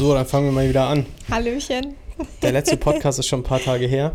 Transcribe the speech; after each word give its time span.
So, 0.00 0.14
dann 0.14 0.24
fangen 0.24 0.46
wir 0.46 0.52
mal 0.52 0.66
wieder 0.66 0.86
an. 0.86 1.04
Hallöchen. 1.30 1.94
Der 2.40 2.52
letzte 2.52 2.78
Podcast 2.78 3.18
ist 3.18 3.26
schon 3.26 3.40
ein 3.40 3.42
paar 3.42 3.60
Tage 3.60 3.84
her. 3.86 4.12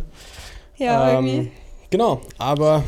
Ja, 0.78 1.20
Ähm, 1.20 1.28
irgendwie. 1.28 1.52
Genau, 1.92 2.22
aber 2.40 2.84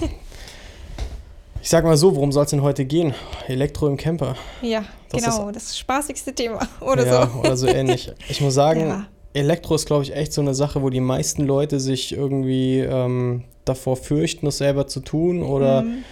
ich 1.61 1.69
sag 1.69 1.83
mal 1.83 1.95
so, 1.95 2.15
worum 2.15 2.31
soll 2.31 2.45
es 2.45 2.49
denn 2.49 2.63
heute 2.63 2.85
gehen? 2.85 3.13
Elektro 3.47 3.85
im 3.85 3.97
Camper. 3.97 4.35
Ja, 4.63 4.83
das 5.11 5.23
genau. 5.23 5.51
Das 5.51 5.77
spaßigste 5.77 6.33
Thema. 6.33 6.67
Oder 6.81 7.05
ja, 7.05 7.27
so. 7.31 7.39
oder 7.41 7.55
so 7.55 7.67
ähnlich. 7.67 8.11
Ich 8.29 8.41
muss 8.41 8.55
sagen, 8.55 8.79
Ja. 8.87 9.05
Elektro 9.33 9.75
ist, 9.75 9.85
glaube 9.85 10.01
ich, 10.01 10.15
echt 10.15 10.33
so 10.33 10.41
eine 10.41 10.55
Sache, 10.55 10.81
wo 10.81 10.89
die 10.89 10.99
meisten 10.99 11.45
Leute 11.45 11.79
sich 11.79 12.13
irgendwie 12.13 12.79
ähm, 12.79 13.43
davor 13.63 13.95
fürchten, 13.97 14.47
das 14.47 14.57
selber 14.57 14.87
zu 14.87 15.01
tun. 15.01 15.43
Oder 15.43 15.83
Mhm. 15.83 16.03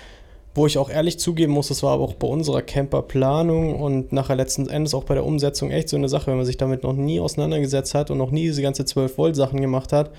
Wo 0.55 0.65
ich 0.65 0.77
auch 0.77 0.89
ehrlich 0.89 1.19
zugeben 1.19 1.51
muss, 1.51 1.67
das 1.67 1.83
war 1.83 1.93
aber 1.93 2.05
auch 2.05 2.13
bei 2.13 2.27
unserer 2.27 2.61
Camperplanung 2.61 3.79
und 3.79 4.13
nachher 4.13 4.37
letzten 4.37 4.69
Endes 4.69 4.93
auch 4.93 5.03
bei 5.03 5.13
der 5.13 5.25
Umsetzung 5.25 5.69
echt 5.69 5.89
so 5.89 5.97
eine 5.97 6.07
Sache, 6.07 6.27
wenn 6.27 6.37
man 6.37 6.45
sich 6.45 6.55
damit 6.55 6.83
noch 6.83 6.93
nie 6.93 7.19
auseinandergesetzt 7.19 7.93
hat 7.93 8.09
und 8.09 8.17
noch 8.17 8.31
nie 8.31 8.43
diese 8.43 8.61
ganze 8.61 8.83
12-Volt-Sachen 8.83 9.59
gemacht 9.59 9.91
hat, 9.91 10.11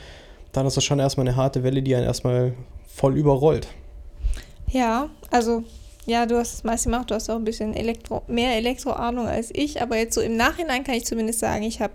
dann 0.53 0.67
ist 0.67 0.77
das 0.77 0.85
schon 0.85 0.99
erstmal 0.99 1.27
eine 1.27 1.37
harte 1.37 1.63
Welle, 1.63 1.83
die 1.83 1.97
einen 1.97 2.05
erstmal 2.05 2.53
voll 2.87 3.17
überrollt. 3.17 3.67
Ja, 4.69 5.09
also, 5.31 5.63
ja, 6.05 6.27
du 6.27 6.37
hast 6.37 6.53
das 6.55 6.65
meiste 6.65 6.91
gemacht. 6.91 7.11
Du 7.11 7.15
hast 7.15 7.31
auch 7.31 7.37
ein 7.37 7.45
bisschen 7.45 7.75
Elektro, 7.75 8.23
mehr 8.27 8.57
Elektroahnung 8.57 9.27
als 9.27 9.51
ich. 9.53 9.81
Aber 9.81 9.97
jetzt 9.97 10.15
so 10.15 10.21
im 10.21 10.37
Nachhinein 10.37 10.85
kann 10.85 10.95
ich 10.95 11.05
zumindest 11.05 11.41
sagen, 11.41 11.63
ich 11.63 11.81
habe 11.81 11.95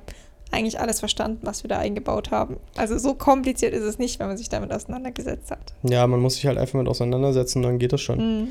eigentlich 0.51 0.79
alles 0.79 0.99
verstanden, 0.99 1.39
was 1.43 1.63
wir 1.63 1.69
da 1.69 1.77
eingebaut 1.77 2.31
haben. 2.31 2.57
Also 2.75 2.97
so 2.97 3.13
kompliziert 3.13 3.73
ist 3.73 3.83
es 3.83 3.97
nicht, 3.99 4.19
wenn 4.19 4.27
man 4.27 4.37
sich 4.37 4.49
damit 4.49 4.71
auseinandergesetzt 4.73 5.51
hat. 5.51 5.73
Ja, 5.83 6.05
man 6.07 6.19
muss 6.19 6.35
sich 6.35 6.45
halt 6.45 6.57
einfach 6.57 6.77
mit 6.77 6.87
auseinandersetzen, 6.87 7.61
dann 7.61 7.79
geht 7.79 7.93
das 7.93 8.01
schon. 8.01 8.17
Mhm. 8.41 8.47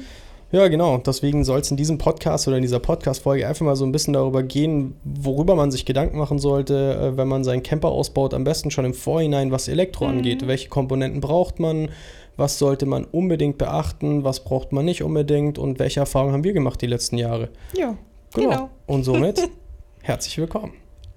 Ja, 0.52 0.66
genau. 0.66 0.98
Deswegen 0.98 1.44
soll 1.44 1.60
es 1.60 1.70
in 1.70 1.76
diesem 1.76 1.98
Podcast 1.98 2.48
oder 2.48 2.56
in 2.56 2.62
dieser 2.62 2.80
Podcast-Folge 2.80 3.46
einfach 3.46 3.64
mal 3.64 3.76
so 3.76 3.84
ein 3.84 3.92
bisschen 3.92 4.14
darüber 4.14 4.42
gehen, 4.42 4.96
worüber 5.04 5.54
man 5.54 5.70
sich 5.70 5.84
Gedanken 5.84 6.18
machen 6.18 6.40
sollte, 6.40 6.94
äh, 7.12 7.16
wenn 7.16 7.28
man 7.28 7.44
seinen 7.44 7.62
Camper 7.62 7.88
ausbaut. 7.90 8.34
Am 8.34 8.42
besten 8.42 8.72
schon 8.72 8.84
im 8.84 8.92
Vorhinein, 8.94 9.52
was 9.52 9.68
Elektro 9.68 10.06
Mhm. 10.06 10.10
angeht. 10.10 10.46
Welche 10.48 10.68
Komponenten 10.68 11.20
braucht 11.20 11.60
man? 11.60 11.90
Was 12.36 12.58
sollte 12.58 12.84
man 12.86 13.04
unbedingt 13.04 13.58
beachten? 13.58 14.24
Was 14.24 14.40
braucht 14.42 14.72
man 14.72 14.84
nicht 14.86 15.04
unbedingt? 15.04 15.56
Und 15.58 15.78
welche 15.78 16.00
Erfahrungen 16.00 16.32
haben 16.32 16.42
wir 16.44 16.52
gemacht 16.52 16.80
die 16.82 16.86
letzten 16.88 17.16
Jahre? 17.18 17.50
Ja, 17.76 17.96
Genau. 18.34 18.70
Und 18.86 19.04
somit 19.04 19.40
herzlich 20.02 20.36
willkommen. 20.38 20.72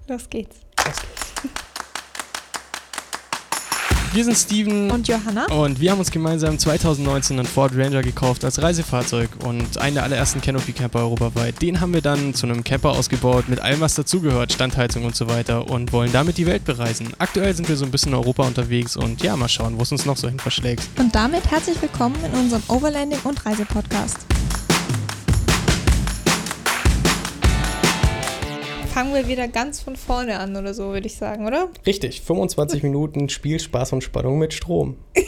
Los 0.08 0.28
geht's. 0.30 0.56
Los 0.84 0.96
geht's. 0.96 1.24
Wir 4.12 4.22
sind 4.24 4.36
Steven 4.36 4.92
Und 4.92 5.08
Johanna? 5.08 5.46
und 5.46 5.80
wir 5.80 5.90
haben 5.90 5.98
uns 5.98 6.12
gemeinsam 6.12 6.56
2019 6.56 7.36
einen 7.36 7.48
Ford 7.48 7.72
Ranger 7.74 8.00
gekauft 8.00 8.44
als 8.44 8.62
Reisefahrzeug 8.62 9.28
und 9.44 9.76
einen 9.78 9.94
der 9.96 10.04
allerersten 10.04 10.40
Canopy 10.40 10.72
Camper 10.72 11.00
europaweit. 11.00 11.60
Den 11.60 11.80
haben 11.80 11.92
wir 11.92 12.00
dann 12.00 12.32
zu 12.32 12.46
einem 12.46 12.62
Camper 12.62 12.90
ausgebaut 12.90 13.48
mit 13.48 13.58
allem, 13.58 13.80
was 13.80 13.96
dazugehört, 13.96 14.52
Standheizung 14.52 15.04
und 15.04 15.16
so 15.16 15.28
weiter 15.28 15.68
und 15.68 15.92
wollen 15.92 16.12
damit 16.12 16.38
die 16.38 16.46
Welt 16.46 16.64
bereisen. 16.64 17.12
Aktuell 17.18 17.56
sind 17.56 17.68
wir 17.68 17.74
so 17.76 17.84
ein 17.84 17.90
bisschen 17.90 18.12
in 18.12 18.18
Europa 18.18 18.44
unterwegs 18.44 18.96
und 18.96 19.20
ja, 19.24 19.36
mal 19.36 19.48
schauen, 19.48 19.78
wo 19.78 19.82
es 19.82 19.90
uns 19.90 20.06
noch 20.06 20.16
so 20.16 20.28
hin 20.28 20.38
verschlägt. 20.38 20.86
Und 20.96 21.12
damit 21.12 21.50
herzlich 21.50 21.82
willkommen 21.82 22.14
in 22.24 22.38
unserem 22.38 22.62
Overlanding 22.68 23.18
und 23.24 23.44
Reisepodcast. 23.44 24.18
Fangen 28.94 29.12
wir 29.12 29.26
wieder 29.26 29.48
ganz 29.48 29.80
von 29.80 29.96
vorne 29.96 30.38
an 30.38 30.54
oder 30.54 30.72
so, 30.72 30.92
würde 30.92 31.08
ich 31.08 31.16
sagen, 31.16 31.48
oder? 31.48 31.68
Richtig, 31.84 32.20
25 32.20 32.84
Minuten 32.84 33.28
Spiel, 33.28 33.58
Spaß 33.58 33.92
und 33.92 34.04
Spannung 34.04 34.38
mit 34.38 34.54
Strom. 34.54 34.96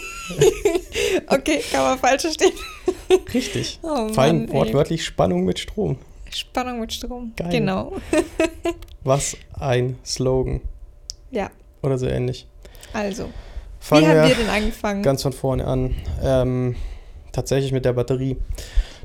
Okay, 1.29 1.61
kann 1.71 1.83
man 1.83 1.99
falsch 1.99 2.23
verstehen. 2.23 2.53
Richtig. 3.35 3.81
Oh 3.83 4.09
ey. 4.17 4.53
wortwörtlich 4.53 5.05
Spannung 5.05 5.45
mit 5.45 5.59
Strom. 5.59 5.99
Spannung 6.31 6.81
mit 6.81 6.93
Strom. 6.93 7.33
Geil. 7.37 7.51
Genau. 7.51 7.93
Was 9.05 9.37
ein 9.53 9.99
Slogan. 10.05 10.61
Ja, 11.31 11.51
Oder 11.83 11.99
so 11.99 12.07
ähnlich. 12.07 12.47
also. 12.93 13.29
Fangen 13.81 14.03
Wie 14.03 14.09
haben 14.09 14.17
wir 14.23 14.29
wir 14.29 14.45
denn 14.45 14.49
angefangen? 14.49 15.03
ganz 15.03 15.23
von 15.23 15.33
vorne 15.33 15.67
an. 15.67 15.95
Ähm, 16.23 16.77
tatsächlich 17.33 17.73
mit 17.73 17.85
der 17.85 17.93
Batterie. 17.93 18.37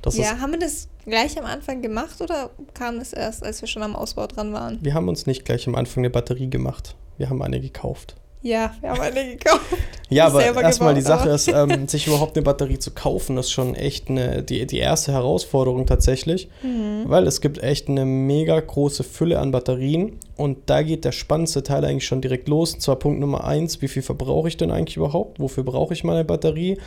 Das 0.02 0.18
ja, 0.18 0.40
haben 0.40 0.52
wir 0.54 0.60
das 0.60 0.88
gleich 1.06 1.38
am 1.40 1.46
Anfang 1.46 1.82
gemacht 1.82 2.22
oder 2.22 2.50
kam 2.74 2.98
es 2.98 3.14
erst, 3.14 3.44
als 3.44 3.62
wir 3.62 3.68
schon 3.68 3.84
am 3.84 3.96
Ausbau 3.96 4.28
dran 4.28 4.52
waren? 4.54 4.80
Wir 4.82 4.94
haben 4.94 5.08
uns 5.10 5.26
nicht 5.28 5.46
gleich 5.46 5.68
am 5.68 5.76
Anfang 5.76 6.02
eine 6.02 6.10
Batterie 6.10 6.50
gemacht. 6.50 6.96
Wir 7.18 7.30
haben 7.30 7.42
eine 7.42 7.60
gekauft. 7.60 8.16
Ja, 8.44 8.74
wir 8.82 8.90
haben 8.90 9.02
eine 9.02 9.36
gekauft. 9.38 9.62
Ja, 10.10 10.26
aber 10.26 10.44
erstmal 10.44 10.94
die 10.96 11.02
Sache 11.02 11.30
ist, 11.30 11.48
ähm, 11.48 11.88
sich 11.88 12.08
überhaupt 12.08 12.36
eine 12.36 12.44
Batterie 12.44 12.80
zu 12.80 12.92
kaufen, 12.92 13.38
ist 13.38 13.50
schon 13.52 13.76
echt 13.76 14.10
eine, 14.10 14.44
die, 14.44 14.66
die 14.68 14.80
erste 14.80 15.14
Herausforderung 15.14 15.86
tatsächlich, 15.86 16.50
Mhm. 16.64 17.04
weil 17.06 17.28
es 17.28 17.40
gibt 17.40 17.60
echt 17.64 17.88
eine 17.88 18.04
mega 18.04 18.60
große 18.60 19.04
Fülle 19.04 19.40
an 19.40 19.52
Batterien 19.52 20.18
und 20.36 20.58
da 20.70 20.82
geht 20.82 21.06
der 21.06 21.12
spannendste 21.14 21.64
Teil 21.64 21.86
eigentlich 21.86 22.06
schon 22.08 22.20
direkt 22.20 22.50
los. 22.50 22.74
Und 22.74 22.82
zwar 22.82 22.98
Punkt 22.98 23.20
Nummer 23.22 23.44
eins, 23.46 23.82
wie 23.82 23.88
viel 23.88 24.02
verbrauche 24.02 24.48
ich 24.50 24.58
denn 24.58 24.72
eigentlich 24.72 24.98
überhaupt? 24.98 25.40
Wofür 25.40 25.64
brauche 25.64 25.94
ich 25.94 26.04
meine 26.04 26.26
Batterie? 26.26 26.78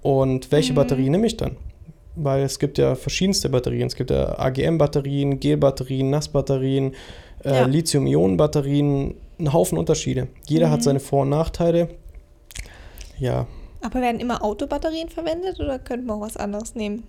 Und 0.00 0.50
welche 0.52 0.72
Mhm. 0.72 0.76
Batterie 0.76 1.10
nehme 1.10 1.26
ich 1.26 1.36
dann? 1.36 1.56
Weil 2.14 2.42
es 2.42 2.58
gibt 2.58 2.76
ja 2.78 2.94
verschiedenste 2.94 3.48
Batterien. 3.48 3.86
Es 3.86 3.96
gibt 3.96 4.10
ja 4.10 4.38
AGM-Batterien, 4.38 5.40
Gel-Batterien, 5.40 6.10
Nassbatterien, 6.10 6.94
äh, 7.44 7.50
Ja. 7.54 7.64
Lithium-Ionen-Batterien, 7.66 9.14
ein 9.40 9.52
Haufen 9.52 9.78
Unterschiede. 9.78 10.28
Jeder 10.46 10.70
hat 10.70 10.80
Mhm. 10.80 10.84
seine 10.84 11.00
Vor- 11.00 11.22
und 11.22 11.30
Nachteile. 11.30 11.88
Ja, 13.18 13.46
Aber 13.80 14.00
werden 14.00 14.20
immer 14.20 14.44
Autobatterien 14.44 15.08
verwendet 15.08 15.58
oder 15.58 15.78
könnte 15.78 16.06
man 16.06 16.18
auch 16.18 16.22
was 16.22 16.36
anderes 16.36 16.74
nehmen? 16.74 17.04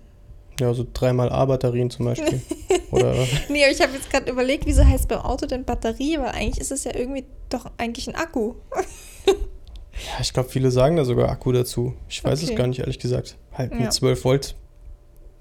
ja, 0.60 0.72
so 0.72 0.86
dreimal 0.92 1.30
A-Batterien 1.30 1.90
zum 1.90 2.04
Beispiel. 2.06 2.40
Oder 2.92 3.12
Nee, 3.48 3.64
aber 3.64 3.72
ich 3.72 3.80
habe 3.80 3.92
jetzt 3.94 4.08
gerade 4.08 4.30
überlegt, 4.30 4.66
wieso 4.66 4.84
heißt 4.84 5.08
beim 5.08 5.18
Auto 5.18 5.46
denn 5.46 5.64
Batterie? 5.64 6.16
Weil 6.18 6.28
eigentlich 6.28 6.60
ist 6.60 6.70
es 6.70 6.84
ja 6.84 6.94
irgendwie 6.94 7.24
doch 7.48 7.66
eigentlich 7.76 8.06
ein 8.08 8.14
Akku. 8.14 8.54
ja, 9.26 10.20
ich 10.20 10.32
glaube, 10.32 10.48
viele 10.48 10.70
sagen 10.70 10.94
da 10.96 11.04
sogar 11.04 11.28
Akku 11.28 11.50
dazu. 11.50 11.94
Ich 12.08 12.22
weiß 12.22 12.40
es 12.42 12.50
Okay. 12.50 12.56
gar 12.58 12.66
nicht, 12.68 12.78
ehrlich 12.78 13.00
gesagt. 13.00 13.36
Halt 13.52 13.72
Ja. 13.72 13.78
mit 13.80 13.92
12 13.92 14.24
Volt 14.24 14.54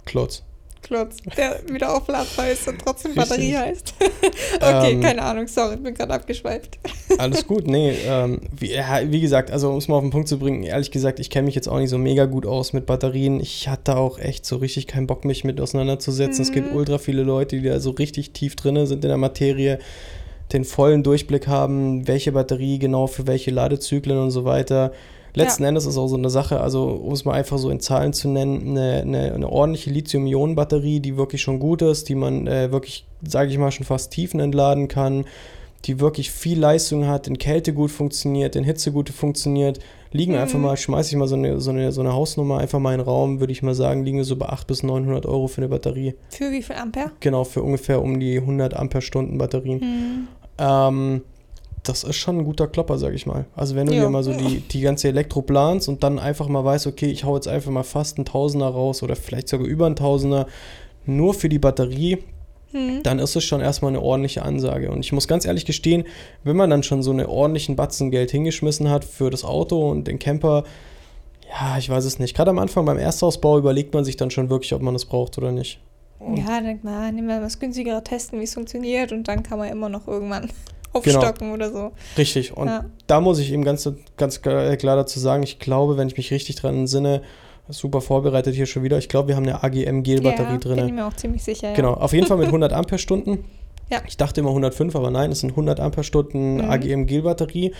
Klotz. 0.06 0.44
Klotz, 0.82 1.16
der 1.38 1.62
wieder 1.72 1.96
aufladbar 1.96 2.50
ist 2.50 2.68
und 2.68 2.78
trotzdem. 2.84 3.16
Batterie 3.16 3.56
heißt. 3.56 3.94
okay, 4.58 4.92
Ähm, 4.92 5.00
keine 5.02 5.22
Ahnung, 5.22 5.48
sorry, 5.48 5.78
bin 5.78 5.94
gerade 5.94 6.14
abgeschweift. 6.14 6.78
Alles 7.18 7.48
gut, 7.48 7.68
nee, 7.68 7.94
ähm, 8.06 8.42
wie, 8.52 8.74
ja, 8.74 9.00
wie 9.10 9.22
gesagt, 9.22 9.50
also 9.50 9.70
um 9.70 9.78
es 9.78 9.88
mal 9.88 9.96
auf 9.96 10.02
den 10.02 10.10
Punkt 10.10 10.28
zu 10.28 10.38
bringen, 10.40 10.64
ehrlich 10.64 10.92
gesagt, 10.92 11.22
ich 11.22 11.30
kenne 11.30 11.46
mich 11.46 11.56
jetzt 11.56 11.70
auch 11.70 11.80
nicht 11.80 11.90
so 11.90 11.98
mega 11.98 12.26
gut 12.26 12.46
aus 12.46 12.74
mit 12.74 12.86
Batterien. 12.86 13.40
Ich 13.40 13.70
hatte 13.70 13.96
auch 13.96 14.20
echt 14.20 14.46
so 14.46 14.58
richtig 14.58 14.88
keinen 14.88 15.08
Bock, 15.08 15.24
mich 15.24 15.46
mit 15.46 15.62
auseinanderzusetzen. 15.62 16.42
Es 16.44 16.52
gibt 16.52 16.72
Mhm. 16.72 16.76
ultra 16.76 16.98
viele 16.98 17.24
Leute, 17.24 17.62
die 17.62 17.70
da 17.70 17.80
so 17.80 17.92
richtig 17.92 18.32
tief 18.34 18.58
drin 18.58 18.86
sind 18.86 19.06
in 19.06 19.10
der 19.10 19.18
Materie, 19.18 19.80
den 20.52 20.66
vollen 20.66 21.02
Durchblick 21.02 21.48
haben, 21.48 22.10
welche 22.10 22.34
Batterie 22.34 22.78
genau 22.78 23.08
für 23.08 23.26
welche 23.26 23.52
Ladezyklen 23.52 24.18
und 24.18 24.32
so 24.32 24.44
weiter. 24.44 24.92
Letzten 25.36 25.64
Endes 25.64 25.86
ist 25.86 25.98
auch 25.98 26.08
so 26.08 26.16
eine 26.16 26.30
Sache, 26.30 26.60
also 26.62 26.86
um 26.90 27.12
es 27.14 27.26
mal 27.26 27.34
einfach 27.34 27.58
so 27.58 27.70
in 27.70 27.80
Zahlen 27.80 28.14
zu 28.14 28.30
nennen, 28.30 28.70
eine, 28.78 29.02
eine, 29.02 29.34
eine 29.34 29.50
ordentliche 29.50 29.90
Lithium-Ionen-Batterie, 29.90 31.00
die 31.00 31.18
wirklich 31.18 31.42
schon 31.42 31.60
gut 31.60 31.82
ist, 31.82 32.08
die 32.10 32.16
man 32.16 32.46
äh, 32.48 32.72
wirklich, 32.72 33.06
sage 33.28 33.50
ich 33.50 33.58
mal, 33.58 33.72
schon 33.72 33.86
fast 33.86 34.12
Tiefen 34.12 34.40
entladen 34.40 34.88
kann, 34.88 35.26
die 35.86 36.00
wirklich 36.00 36.32
viel 36.32 36.60
Leistung 36.60 37.08
hat, 37.08 37.28
in 37.28 37.38
Kälte 37.38 37.74
gut 37.74 37.92
funktioniert, 37.92 38.56
in 38.56 38.64
Hitze 38.64 38.92
gut 38.92 39.10
funktioniert, 39.10 39.80
liegen 40.12 40.34
Mhm. 40.34 40.38
einfach 40.40 40.60
mal, 40.60 40.78
schmeiße 40.78 41.10
ich 41.10 41.18
mal 41.18 41.28
so 41.28 41.36
eine, 41.36 41.60
so, 41.60 41.72
eine, 41.72 41.92
so 41.92 42.02
eine 42.02 42.14
Hausnummer 42.14 42.60
einfach 42.60 42.80
mal 42.80 42.94
in 42.94 43.00
den 43.00 43.06
Raum, 43.06 43.40
würde 43.40 43.52
ich 43.52 43.64
mal 43.64 43.74
sagen, 43.76 44.06
liegen 44.06 44.18
wir 44.18 44.24
so 44.26 44.36
bei 44.36 44.46
800 44.46 44.68
bis 44.68 44.84
900 44.84 45.26
Euro 45.26 45.48
für 45.48 45.58
eine 45.58 45.68
Batterie. 45.70 46.14
Für 46.30 46.52
wie 46.52 46.62
viel 46.62 46.76
Ampere? 46.76 47.12
Genau, 47.20 47.44
für 47.44 47.64
ungefähr 47.64 48.02
um 48.02 48.20
die 48.20 48.38
100 48.38 48.76
Ampere-Stunden 48.76 49.38
Batterien. 49.38 49.82
Hm. 49.82 50.28
Ähm, 50.60 51.22
das 51.84 52.04
ist 52.04 52.16
schon 52.16 52.38
ein 52.40 52.46
guter 52.46 52.68
Klopper, 52.68 52.98
sag 52.98 53.14
ich 53.14 53.26
mal. 53.26 53.46
Also 53.56 53.76
wenn 53.76 53.88
du 53.88 53.94
Ja. 53.94 54.02
dir 54.04 54.10
mal 54.10 54.24
so 54.24 54.34
die, 54.34 54.62
die 54.62 54.82
ganze 54.82 55.10
Elektro 55.10 55.42
planst 55.42 55.90
und 55.90 56.04
dann 56.04 56.18
einfach 56.18 56.48
mal 56.48 56.64
weißt, 56.64 56.88
okay, 56.88 57.08
ich 57.08 57.24
hau 57.26 57.36
jetzt 57.36 57.48
einfach 57.48 57.72
mal 57.72 57.84
fast 57.84 58.18
einen 58.18 58.26
Tausender 58.26 58.68
raus 58.68 59.04
oder 59.04 59.16
vielleicht 59.16 59.50
sogar 59.50 59.68
über 59.68 59.86
einen 59.86 59.96
Tausender 59.98 60.48
nur 61.06 61.34
für 61.34 61.50
die 61.50 61.60
Batterie, 61.60 62.20
Hm. 62.72 63.04
dann 63.04 63.20
ist 63.20 63.36
es 63.36 63.44
schon 63.44 63.62
erstmal 63.62 63.90
eine 63.90 64.02
ordentliche 64.02 64.42
Ansage. 64.44 64.90
Und 64.90 65.02
ich 65.02 65.12
muss 65.12 65.28
ganz 65.28 65.46
ehrlich 65.46 65.66
gestehen, 65.66 66.06
wenn 66.44 66.56
man 66.56 66.70
dann 66.72 66.82
schon 66.82 67.04
so 67.04 67.12
einen 67.12 67.26
ordentlichen 67.28 67.76
Batzen 67.76 68.10
Geld 68.10 68.32
hingeschmissen 68.32 68.90
hat 68.90 69.06
für 69.06 69.30
das 69.30 69.44
Auto 69.44 69.92
und 69.92 70.08
den 70.08 70.18
Camper, 70.18 70.64
ja, 71.50 71.78
ich 71.78 71.88
weiß 71.90 72.04
es 72.06 72.18
nicht. 72.18 72.36
Gerade 72.36 72.50
am 72.50 72.58
Anfang 72.58 72.86
beim 72.86 72.98
Erstausbau 72.98 73.60
überlegt 73.60 73.94
man 73.94 74.04
sich 74.06 74.18
dann 74.18 74.32
schon 74.32 74.50
wirklich, 74.50 74.74
ob 74.74 74.82
man 74.82 74.96
es 74.96 75.06
braucht 75.06 75.38
oder 75.38 75.52
nicht. 75.52 75.80
Und 76.20 76.38
Ja, 76.38 76.62
denkt 76.62 76.84
man, 76.84 77.14
nehmen 77.14 77.28
wir 77.28 77.42
was 77.44 77.60
günstigerer, 77.60 78.04
testen, 78.04 78.40
wie 78.40 78.46
es 78.46 78.54
funktioniert 78.56 79.12
und 79.12 79.28
dann 79.28 79.44
kann 79.44 79.60
man 79.60 79.68
immer 79.70 79.90
noch 79.90 80.08
irgendwann 80.08 80.50
Genau. 80.94 81.20
aufstocken 81.20 81.52
oder 81.52 81.72
so. 81.72 81.92
Richtig. 82.18 82.56
Und 82.56 82.68
Ja. 82.68 82.86
da 83.08 83.20
muss 83.22 83.40
ich 83.40 83.52
eben 83.52 83.64
ganz, 83.64 83.90
ganz 84.18 84.42
klar 84.42 84.76
klar 84.78 84.96
dazu 84.96 85.20
sagen, 85.20 85.44
ich 85.44 85.60
glaube, 85.60 85.98
wenn 85.98 86.08
ich 86.08 86.18
mich 86.18 86.32
richtig 86.32 86.56
dran 86.56 86.76
entsinne, 86.80 87.22
super 87.70 88.02
vorbereitet 88.02 88.56
hier 88.56 88.66
schon 88.66 88.84
wieder, 88.84 88.98
ich 88.98 89.10
glaube, 89.10 89.30
wir 89.30 89.36
haben 89.36 89.44
eine 89.48 89.64
AGM-Gel-Batterie 89.64 90.52
ja, 90.54 90.58
drin. 90.58 90.76
bin 90.76 90.86
ich 90.88 90.94
mir 90.94 91.06
auch 91.08 91.14
ziemlich 91.14 91.44
sicher. 91.44 91.70
Ja. 91.70 91.74
Genau, 91.76 91.94
auf 91.94 92.14
jeden 92.14 92.28
Fall 92.28 92.38
mit 92.38 92.48
100 92.54 92.74
Ampere-Stunden. 92.74 93.46
Ja. 93.90 94.02
Ich 94.08 94.18
dachte 94.18 94.40
immer 94.42 94.50
105, 94.50 94.96
aber 94.96 95.12
nein, 95.12 95.32
es 95.32 95.40
sind 95.42 95.52
100 95.52 95.80
Ampere-Stunden 95.80 96.56
Mhm. 96.56 96.70
AGM-Gel-Batterie. 96.70 97.74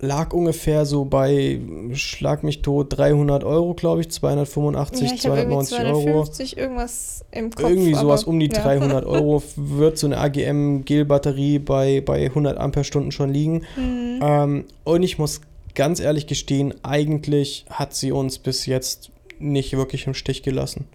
Lag 0.00 0.32
ungefähr 0.32 0.86
so 0.86 1.04
bei, 1.04 1.60
schlag 1.92 2.44
mich 2.44 2.62
tot, 2.62 2.96
300 2.96 3.42
Euro, 3.44 3.74
glaube 3.74 4.00
ich, 4.00 4.10
285, 4.10 5.08
ja, 5.08 5.14
ich 5.14 5.26
habe 5.26 5.38
irgendwie 5.38 5.64
290 5.66 5.78
Euro. 5.78 6.02
250 6.02 6.56
irgendwas 6.56 7.24
im 7.32 7.50
Kopf. 7.50 7.68
Irgendwie 7.68 7.94
sowas 7.94 8.22
aber- 8.22 8.30
um 8.30 8.38
die 8.40 8.46
ja. 8.46 8.62
300 8.62 9.04
Euro 9.06 9.42
wird 9.56 9.98
so 9.98 10.06
eine 10.06 10.18
AGM-Gel-Batterie 10.18 11.58
bei, 11.58 12.00
bei 12.00 12.26
100 12.26 12.58
Ampere-Stunden 12.58 13.10
schon 13.10 13.30
liegen. 13.32 13.62
Mhm. 13.76 14.20
Ähm, 14.22 14.64
und 14.84 15.02
ich 15.02 15.18
muss 15.18 15.40
ganz 15.74 16.00
ehrlich 16.00 16.26
gestehen, 16.26 16.74
eigentlich 16.82 17.64
hat 17.70 17.94
sie 17.94 18.12
uns 18.12 18.38
bis 18.38 18.66
jetzt 18.66 19.10
nicht 19.40 19.76
wirklich 19.76 20.06
im 20.06 20.14
Stich 20.14 20.42
gelassen. 20.42 20.86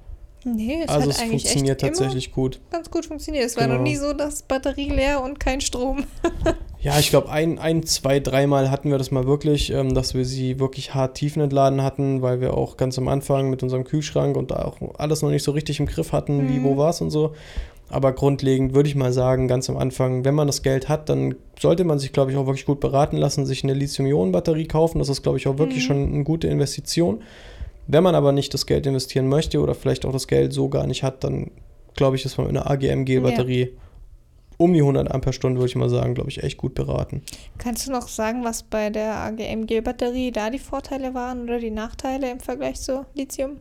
Nee, 0.45 0.81
es 0.84 0.90
also 0.90 1.04
hat 1.10 1.16
es 1.16 1.19
eigentlich 1.22 1.44
funktioniert 1.44 1.81
tatsächlich 1.81 2.31
gut. 2.31 2.60
ganz 2.72 2.92
gut 2.92 3.06
funktioniert. 3.06 3.45
Es 3.45 3.56
war 3.56 3.63
Genau. 3.63 3.75
noch 3.78 3.84
nie 3.84 3.95
so, 3.95 4.13
dass 4.13 4.42
Batterie 4.44 4.90
leer 4.90 5.22
und 5.24 5.40
kein 5.40 5.62
Strom. 5.62 6.04
Ja, 6.81 7.00
ich 7.00 7.12
glaube, 7.12 7.30
ein, 7.30 7.60
ein, 7.60 7.84
zwei, 7.84 8.19
dreimal 8.19 8.69
hatten 8.69 8.92
wir 8.92 8.98
das 8.98 9.10
mal 9.10 9.25
wirklich, 9.25 9.72
ähm, 9.72 9.94
dass 9.94 10.16
wir 10.16 10.25
sie 10.25 10.60
wirklich 10.60 10.94
hart 10.94 11.16
tiefenentladen 11.16 11.81
hatten, 11.81 12.22
weil 12.22 12.42
wir 12.42 12.57
auch 12.57 12.75
ganz 12.75 12.98
am 12.98 13.07
Anfang 13.07 13.50
mit 13.50 13.63
unserem 13.63 13.86
Kühlschrank 13.86 14.36
und 14.36 14.51
da 14.51 14.66
auch 14.66 14.75
alles 14.98 15.22
noch 15.22 15.30
nicht 15.30 15.44
so 15.44 15.51
richtig 15.51 15.80
im 15.80 15.86
Griff 15.86 16.12
hatten, 16.12 16.50
wie, 16.50 16.60
Mhm. 16.60 16.66
wo 16.66 16.75
war 16.75 16.90
es 16.90 17.00
und 17.00 17.10
so. 17.10 17.31
Aber 17.88 18.12
grundlegend 18.12 18.74
würde 18.75 18.90
ich 18.90 18.95
mal 18.95 19.13
sagen, 19.13 19.48
ganz 19.48 19.69
am 19.69 19.78
Anfang, 19.78 20.25
wenn 20.25 20.36
man 20.36 20.45
das 20.48 20.62
Geld 20.62 20.90
hat, 20.90 21.07
dann 21.07 21.36
sollte 21.57 21.86
man 21.86 22.00
sich, 22.00 22.12
glaube 22.12 22.31
ich, 22.31 22.38
auch 22.38 22.48
wirklich 22.48 22.66
gut 22.66 22.81
beraten 22.81 23.16
lassen, 23.16 23.45
sich 23.45 23.63
eine 23.63 23.74
Lithium-Ionen-Batterie 23.75 24.66
kaufen. 24.68 25.00
Das 25.00 25.07
ist, 25.07 25.24
glaube 25.24 25.38
ich, 25.38 25.48
auch 25.48 25.57
wirklich 25.57 25.84
Mhm. 25.84 25.88
schon 25.88 26.13
eine 26.16 26.24
gute 26.25 26.50
Investition. 26.50 27.22
Wenn 27.88 28.03
man 28.03 28.15
aber 28.15 28.31
nicht 28.31 28.53
das 28.53 28.65
Geld 28.65 28.85
investieren 28.85 29.27
möchte 29.27 29.59
oder 29.59 29.75
vielleicht 29.75 30.06
auch 30.06 30.12
das 30.13 30.27
Geld 30.27 30.53
so 30.53 30.69
gar 30.69 30.88
nicht 30.88 31.03
hat, 31.03 31.24
dann 31.24 31.51
glaube 31.95 32.15
ich, 32.15 32.25
ist 32.25 32.38
man 32.38 32.47
mit 32.47 32.57
einer 32.57 32.69
AGM-Gel-Batterie 32.69 33.77
um 34.57 34.74
die 34.74 34.81
100 34.81 35.12
Ampere-Stunden, 35.12 35.57
würde 35.57 35.69
ich 35.69 35.75
mal 35.75 35.89
sagen, 35.89 36.13
glaube 36.13 36.30
ich, 36.30 36.44
echt 36.44 36.57
gut 36.57 36.75
beraten. 36.75 37.24
Kannst 37.57 37.88
du 37.88 37.91
noch 37.91 38.07
sagen, 38.07 38.44
was 38.44 38.63
bei 38.63 38.89
der 38.89 39.15
AGM-Gel-Batterie 39.15 40.31
da 40.31 40.50
die 40.50 40.59
Vorteile 40.59 41.13
waren 41.13 41.44
oder 41.44 41.59
die 41.59 41.71
Nachteile 41.71 42.31
im 42.31 42.39
Vergleich 42.39 42.80
zu 42.80 43.06
Lithium? 43.13 43.57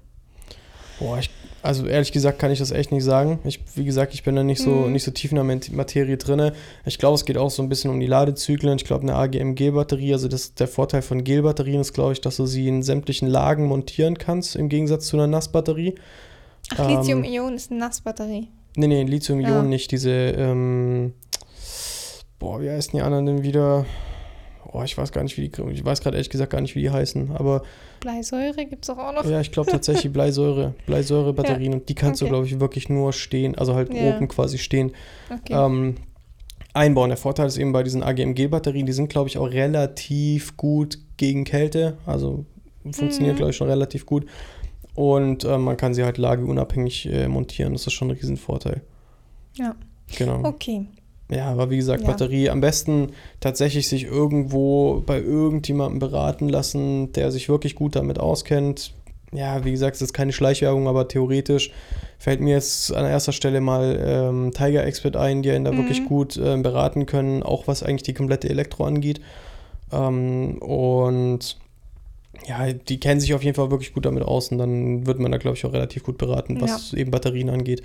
Boah, 1.02 1.19
ich, 1.19 1.31
also 1.62 1.87
ehrlich 1.87 2.12
gesagt 2.12 2.38
kann 2.38 2.50
ich 2.50 2.58
das 2.58 2.70
echt 2.70 2.93
nicht 2.93 3.04
sagen. 3.04 3.38
Ich, 3.44 3.60
wie 3.76 3.84
gesagt, 3.84 4.14
ich 4.14 4.22
bin 4.22 4.34
da 4.37 4.43
nicht 4.43 4.60
so, 4.60 4.70
Mhm. 4.70 4.93
nicht 4.93 5.04
so 5.04 5.10
tief 5.10 5.31
in 5.32 5.37
der 5.37 5.44
Mat- 5.44 5.70
Materie 5.72 6.16
drin. 6.16 6.52
Ich 6.87 6.99
glaube, 6.99 7.14
es 7.16 7.25
geht 7.25 7.37
auch 7.38 7.50
so 7.50 7.62
ein 7.62 7.69
bisschen 7.69 7.90
um 7.90 8.00
die 8.00 8.06
Ladezyklen. 8.06 8.76
Ich 8.76 8.84
glaube, 8.84 9.02
eine 9.02 9.14
AGM-Gel-Batterie, 9.14 10.12
also 10.12 10.28
das, 10.28 10.54
der 10.54 10.69
Vorteil 10.69 11.02
von 11.02 11.25
Gel-Batterien 11.25 11.81
ist, 11.81 11.93
glaube 11.93 12.12
ich, 12.12 12.20
dass 12.20 12.37
du 12.37 12.46
sie 12.46 12.69
in 12.69 12.82
sämtlichen 12.82 13.28
Lagen 13.28 13.66
montieren 13.66 14.19
kannst, 14.19 14.56
im 14.56 14.69
Gegensatz 14.69 15.06
zu 15.06 15.16
einer 15.16 15.26
Nassbatterie. 15.26 15.94
Ach, 16.76 16.88
Ähm, 16.88 16.96
Lithium-Ionen 16.99 17.56
ist 17.56 17.70
eine 17.70 17.81
Nassbatterie. 17.81 18.48
Nee, 18.76 18.87
nee, 18.87 19.02
Lithium-Ionen 19.02 19.55
Ja. 19.55 19.62
nicht. 19.62 19.90
Diese, 19.90 20.10
ähm, 20.10 21.12
boah, 22.38 22.60
wie 22.62 22.70
heißen 22.70 22.93
die 22.96 23.02
anderen 23.02 23.26
denn 23.26 23.43
wieder? 23.43 23.84
Oh, 24.72 24.82
ich 24.82 24.96
weiß 24.96 25.12
gar 25.12 25.22
nicht, 25.22 25.36
wie 25.36 25.48
die, 25.48 25.62
ich 25.72 25.84
weiß 25.84 26.00
gerade 26.00 26.16
ehrlich 26.16 26.30
gesagt 26.30 26.50
gar 26.52 26.60
nicht, 26.60 26.74
wie 26.74 26.80
die 26.80 26.90
heißen, 26.90 27.32
aber 27.36 27.62
Bleisäure 28.00 28.64
gibt 28.64 28.84
es 28.84 28.90
auch 28.90 29.12
noch. 29.12 29.24
Ja, 29.24 29.40
ich 29.40 29.52
glaube 29.52 29.70
tatsächlich 29.70 30.10
Bleisäure, 30.14 30.74
Bleisäure-Batterien 30.86 31.74
und 31.74 31.88
die 31.88 31.94
kannst 31.94 32.20
du, 32.20 32.24
okay. 32.24 32.30
glaube 32.32 32.46
ich, 32.46 32.58
wirklich 32.60 32.88
nur 32.88 33.12
stehen, 33.12 33.54
also 33.56 33.74
halt 33.74 33.92
Ja. 33.92 34.16
oben 34.16 34.28
quasi 34.28 34.56
stehen, 34.58 34.92
Okay. 35.30 35.52
ähm, 35.54 35.96
einbauen. 36.74 37.10
Der 37.10 37.19
Vorteil 37.19 37.46
ist 37.48 37.58
eben 37.58 37.72
bei 37.72 37.82
diesen 37.82 38.02
AGMG-Batterien, 38.02 38.86
die 38.86 38.92
sind, 38.92 39.10
glaube 39.10 39.28
ich, 39.28 39.36
auch 39.36 39.50
relativ 39.50 40.56
gut 40.56 40.98
gegen 41.19 41.44
Kälte, 41.44 41.98
also 42.06 42.46
funktioniert, 42.90 43.34
Mhm. 43.34 43.36
glaube 43.36 43.50
ich, 43.50 43.56
schon 43.56 43.69
relativ 43.69 44.06
gut. 44.06 44.24
Und 44.94 45.44
ähm, 45.44 45.64
man 45.64 45.76
kann 45.76 45.92
sie 45.94 46.04
halt 46.04 46.16
lageunabhängig 46.19 47.06
äh, 47.12 47.28
montieren, 47.28 47.72
das 47.74 47.86
ist 47.86 47.92
schon 47.92 48.08
ein 48.10 48.16
Riesenvorteil. 48.16 48.80
Ja. 49.58 49.74
Genau. 50.16 50.44
Okay. 50.44 50.86
Ja, 51.34 51.46
aber 51.46 51.70
wie 51.70 51.76
gesagt, 51.76 52.02
Ja. 52.02 52.08
Batterie 52.11 52.50
am 52.50 52.61
besten 52.61 53.08
tatsächlich 53.40 53.88
sich 53.88 54.05
irgendwo 54.05 55.02
bei 55.06 55.19
irgendjemandem 55.20 55.99
beraten 55.99 56.49
lassen, 56.49 57.12
der 57.12 57.31
sich 57.31 57.49
wirklich 57.49 57.75
gut 57.75 57.96
damit 57.96 58.19
auskennt. 58.20 58.93
Ja, 59.32 59.64
wie 59.64 59.70
gesagt, 59.70 59.96
es 59.96 60.02
ist 60.02 60.12
keine 60.12 60.32
Schleichwerbung, 60.32 60.88
aber 60.88 61.08
theoretisch 61.08 61.73
fällt 62.19 62.40
mir 62.40 62.52
jetzt 62.55 62.94
an 62.94 63.06
erster 63.06 63.32
Stelle 63.32 63.61
mal 63.62 63.99
ähm, 64.05 64.52
Tiger 64.52 64.84
Expert 64.84 65.17
ein, 65.17 65.43
die 65.43 65.50
einen 65.50 65.64
da 65.64 65.73
Mhm. 65.73 65.79
wirklich 65.79 66.05
gut 66.05 66.38
ähm, 66.43 66.62
beraten 66.62 67.06
können, 67.06 67.43
auch 67.43 67.67
was 67.67 67.82
eigentlich 67.82 68.02
die 68.02 68.14
komplette 68.14 68.50
Elektro 68.50 68.84
angeht. 68.84 69.20
Ähm, 69.90 70.58
und 70.58 71.56
ja, 72.46 72.73
die 72.73 73.00
kennen 73.00 73.20
sich 73.20 73.34
auf 73.34 73.43
jeden 73.43 73.55
Fall 73.55 73.70
wirklich 73.70 73.93
gut 73.94 74.05
damit 74.05 74.23
aus 74.23 74.50
und 74.52 74.58
dann 74.58 75.06
wird 75.06 75.19
man 75.19 75.32
da, 75.32 75.38
glaube 75.38 75.56
ich, 75.56 75.64
auch 75.64 75.73
relativ 75.73 76.02
gut 76.02 76.19
beraten, 76.19 76.61
was 76.61 76.93
eben 76.93 77.11
Batterien 77.11 77.50
angeht. 77.50 77.82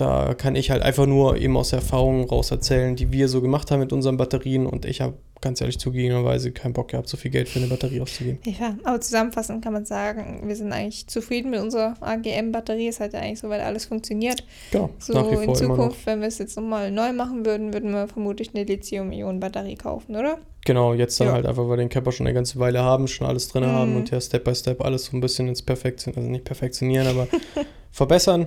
Da 0.00 0.32
kann 0.34 0.56
ich 0.56 0.70
halt 0.70 0.82
einfach 0.82 1.04
nur 1.06 1.36
eben 1.36 1.56
aus 1.58 1.70
der 1.70 1.80
Erfahrung 1.80 2.24
raus 2.24 2.50
erzählen, 2.50 2.96
die 2.96 3.12
wir 3.12 3.28
so 3.28 3.42
gemacht 3.42 3.70
haben 3.70 3.80
mit 3.80 3.92
unseren 3.92 4.16
Batterien 4.16 4.66
und 4.66 4.86
ich 4.86 5.02
habe 5.02 5.14
ganz 5.42 5.60
ehrlich 5.60 5.78
zugegebenerweise 5.78 6.52
keinen 6.52 6.72
Bock 6.72 6.88
gehabt, 6.88 7.08
so 7.08 7.16
viel 7.18 7.30
Geld 7.30 7.48
für 7.50 7.58
eine 7.58 7.68
Batterie 7.68 8.00
auszugeben. 8.00 8.38
Ja, 8.44 8.76
aber 8.84 9.00
zusammenfassend 9.00 9.62
kann 9.62 9.72
man 9.74 9.84
sagen, 9.84 10.42
wir 10.46 10.56
sind 10.56 10.72
eigentlich 10.72 11.06
zufrieden 11.06 11.50
mit 11.50 11.60
unserer 11.60 11.94
AGM-Batterie. 12.00 12.88
Es 12.88 13.00
hat 13.00 13.12
ja 13.12 13.20
eigentlich 13.20 13.40
soweit 13.40 13.60
alles 13.62 13.84
funktioniert. 13.86 14.42
Genau, 14.70 14.88
So 14.98 15.12
nach 15.12 15.30
wie 15.30 15.44
in. 15.44 15.54
Zukunft, 15.54 16.04
wenn 16.06 16.20
wir 16.20 16.28
es 16.28 16.38
jetzt 16.38 16.56
nochmal 16.56 16.90
neu 16.90 17.12
machen 17.12 17.44
würden, 17.44 17.72
würden 17.74 17.90
wir 17.92 18.08
vermutlich 18.08 18.54
eine 18.54 18.64
Lithium-Ionen-Batterie 18.64 19.76
kaufen, 19.76 20.16
oder? 20.16 20.38
Genau, 20.64 20.94
jetzt 20.94 21.20
dann 21.20 21.28
Ja. 21.28 21.32
halt 21.34 21.46
einfach, 21.46 21.62
weil 21.64 21.70
wir 21.70 21.76
den 21.78 21.88
Camper 21.90 22.12
schon 22.12 22.26
eine 22.26 22.34
ganze 22.34 22.58
Weile 22.58 22.80
haben, 22.80 23.06
schon 23.08 23.26
alles 23.26 23.48
drin 23.48 23.64
Mhm. 23.64 23.68
haben 23.68 23.96
und 23.96 24.10
ja 24.10 24.20
Step 24.20 24.44
by 24.44 24.54
Step 24.54 24.82
alles 24.82 25.06
so 25.06 25.16
ein 25.16 25.20
bisschen 25.20 25.48
ins 25.48 25.62
Perfektion, 25.62 26.14
also 26.16 26.28
nicht 26.28 26.44
perfektionieren, 26.44 27.06
aber 27.06 27.26
verbessern. 27.92 28.46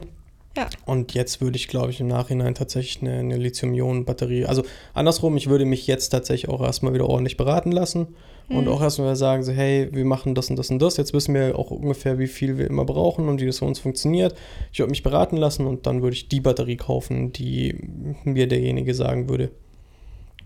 Ja. 0.55 0.69
Und 0.85 1.13
jetzt 1.15 1.41
würde 1.41 1.55
ich, 1.57 1.67
glaube 1.67 1.89
ich, 1.89 1.99
im 1.99 2.07
Nachhinein 2.07 2.53
tatsächlich 2.53 3.01
eine, 3.01 3.17
eine 3.19 3.37
Lithium-Ionen-Batterie, 3.37 4.45
also 4.45 4.63
andersrum, 4.93 5.35
ich 5.35 5.47
würde 5.49 5.65
mich 5.65 5.87
jetzt 5.87 6.09
tatsächlich 6.09 6.49
auch 6.49 6.61
erstmal 6.61 6.93
wieder 6.93 7.09
ordentlich 7.09 7.37
beraten 7.37 7.71
lassen 7.71 8.07
und 8.49 8.65
Mhm. 8.65 8.67
auch 8.67 8.81
erstmal 8.81 9.15
sagen, 9.15 9.43
so, 9.43 9.51
hey, 9.51 9.89
wir 9.91 10.05
machen 10.05 10.35
das 10.35 10.49
und 10.51 10.57
das 10.59 10.69
und 10.69 10.79
das, 10.79 10.97
jetzt 10.97 11.11
wissen 11.13 11.33
wir 11.33 11.57
auch 11.57 11.71
ungefähr, 11.71 12.19
wie 12.19 12.27
viel 12.27 12.57
wir 12.59 12.67
immer 12.67 12.85
brauchen 12.85 13.29
und 13.29 13.41
wie 13.41 13.47
das 13.47 13.59
für 13.59 13.65
uns 13.65 13.79
funktioniert. 13.79 14.35
Ich 14.71 14.77
würde 14.79 14.91
mich 14.91 15.01
beraten 15.01 15.37
lassen 15.37 15.65
und 15.65 15.87
dann 15.87 16.03
würde 16.03 16.15
ich 16.15 16.27
die 16.27 16.41
Batterie 16.41 16.77
kaufen, 16.77 17.31
die 17.33 17.75
mir 18.23 18.47
derjenige 18.47 18.93
sagen 18.93 19.29
würde. 19.29 19.49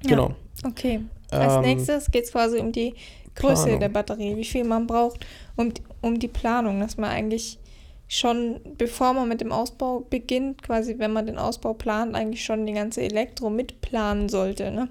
Ja. 0.04 0.09
Genau. 0.09 0.31
Okay. 0.65 1.01
Als 1.31 1.56
Ähm, 1.56 1.62
nächstes 1.62 2.09
geht 2.12 2.24
es 2.25 2.31
quasi 2.31 2.59
um 2.59 2.71
die 2.71 2.94
Größe 3.36 3.63
Planung. 3.63 3.80
der 3.81 3.89
Batterie, 3.89 4.36
wie 4.38 4.45
viel 4.45 4.63
man 4.63 4.88
braucht, 4.88 5.25
um, 5.57 5.74
um 6.01 6.18
die 6.18 6.27
Planung, 6.30 6.80
dass 6.80 6.98
man 6.98 7.09
eigentlich 7.09 7.59
schon, 8.07 8.59
bevor 8.77 9.13
man 9.13 9.27
mit 9.27 9.42
dem 9.42 9.51
Ausbau 9.51 10.06
beginnt, 10.09 10.63
quasi 10.63 10.95
wenn 10.98 11.12
man 11.13 11.25
den 11.25 11.38
Ausbau 11.38 11.74
plant, 11.74 12.15
eigentlich 12.15 12.44
schon 12.44 12.65
die 12.65 12.74
ganze 12.74 13.01
Elektro 13.01 13.50
mitplanen 13.50 14.30
sollte, 14.30 14.71
ne? 14.71 14.89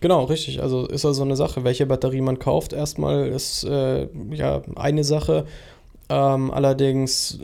Genau, 0.00 0.24
richtig. 0.24 0.60
Also 0.60 0.86
ist 0.86 1.04
also 1.04 1.22
eine 1.22 1.36
Sache, 1.36 1.62
welche 1.62 1.86
Batterie 1.86 2.20
man 2.22 2.40
kauft. 2.40 2.72
Erstmal 2.72 3.28
ist 3.28 3.62
äh, 3.62 4.08
ja 4.32 4.62
eine 4.74 5.04
Sache. 5.04 5.46
Ähm, 6.08 6.50
allerdings 6.50 7.38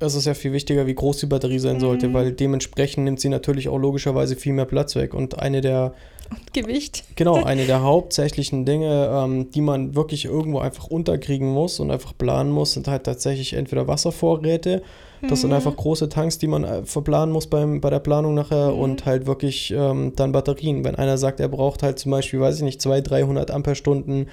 ist 0.00 0.14
es 0.14 0.24
ja 0.24 0.34
viel 0.34 0.52
wichtiger, 0.52 0.86
wie 0.86 0.94
groß 0.94 1.18
die 1.18 1.26
Batterie 1.26 1.58
sein 1.58 1.78
sollte, 1.78 2.08
Mhm. 2.08 2.14
weil 2.14 2.32
dementsprechend 2.32 3.04
nimmt 3.04 3.20
sie 3.20 3.28
natürlich 3.28 3.68
auch 3.68 3.78
logischerweise 3.78 4.34
viel 4.36 4.52
mehr 4.54 4.64
Platz 4.64 4.96
weg. 4.96 5.12
Und 5.14 5.38
eine 5.38 5.60
der, 5.60 5.92
Und 6.30 6.52
Gewicht. 6.54 7.04
genau, 7.16 7.34
eine 7.44 7.66
der 7.66 7.82
hauptsächlichen 7.82 8.64
Dinge, 8.64 9.10
ähm, 9.12 9.50
die 9.50 9.60
man 9.60 9.94
wirklich 9.94 10.24
irgendwo 10.24 10.58
einfach 10.60 10.86
unterkriegen 10.86 11.48
muss 11.50 11.80
und 11.80 11.90
einfach 11.90 12.16
planen 12.16 12.50
muss, 12.50 12.72
sind 12.72 12.88
halt 12.88 13.04
tatsächlich 13.04 13.52
entweder 13.52 13.86
Wasservorräte, 13.88 14.82
das 15.28 15.42
sind 15.42 15.50
Mhm. 15.50 15.56
einfach 15.56 15.76
große 15.76 16.08
Tanks, 16.08 16.38
die 16.38 16.46
man 16.46 16.64
äh, 16.64 16.82
verplanen 16.84 17.30
muss 17.30 17.46
beim, 17.46 17.82
bei 17.82 17.90
der 17.90 17.98
Planung 17.98 18.32
nachher 18.32 18.70
Mhm. 18.72 18.78
und 18.78 19.04
halt 19.04 19.26
wirklich 19.26 19.70
ähm, 19.76 20.14
dann 20.16 20.32
Batterien. 20.32 20.82
Wenn 20.82 20.94
einer 20.94 21.18
sagt, 21.18 21.40
er 21.40 21.48
braucht 21.48 21.82
halt 21.82 21.98
zum 21.98 22.10
Beispiel, 22.12 22.40
weiß 22.40 22.56
ich 22.56 22.62
nicht, 22.62 22.80
200, 22.80 23.10
300 23.10 23.50
Ampere-Stunden 23.50 24.28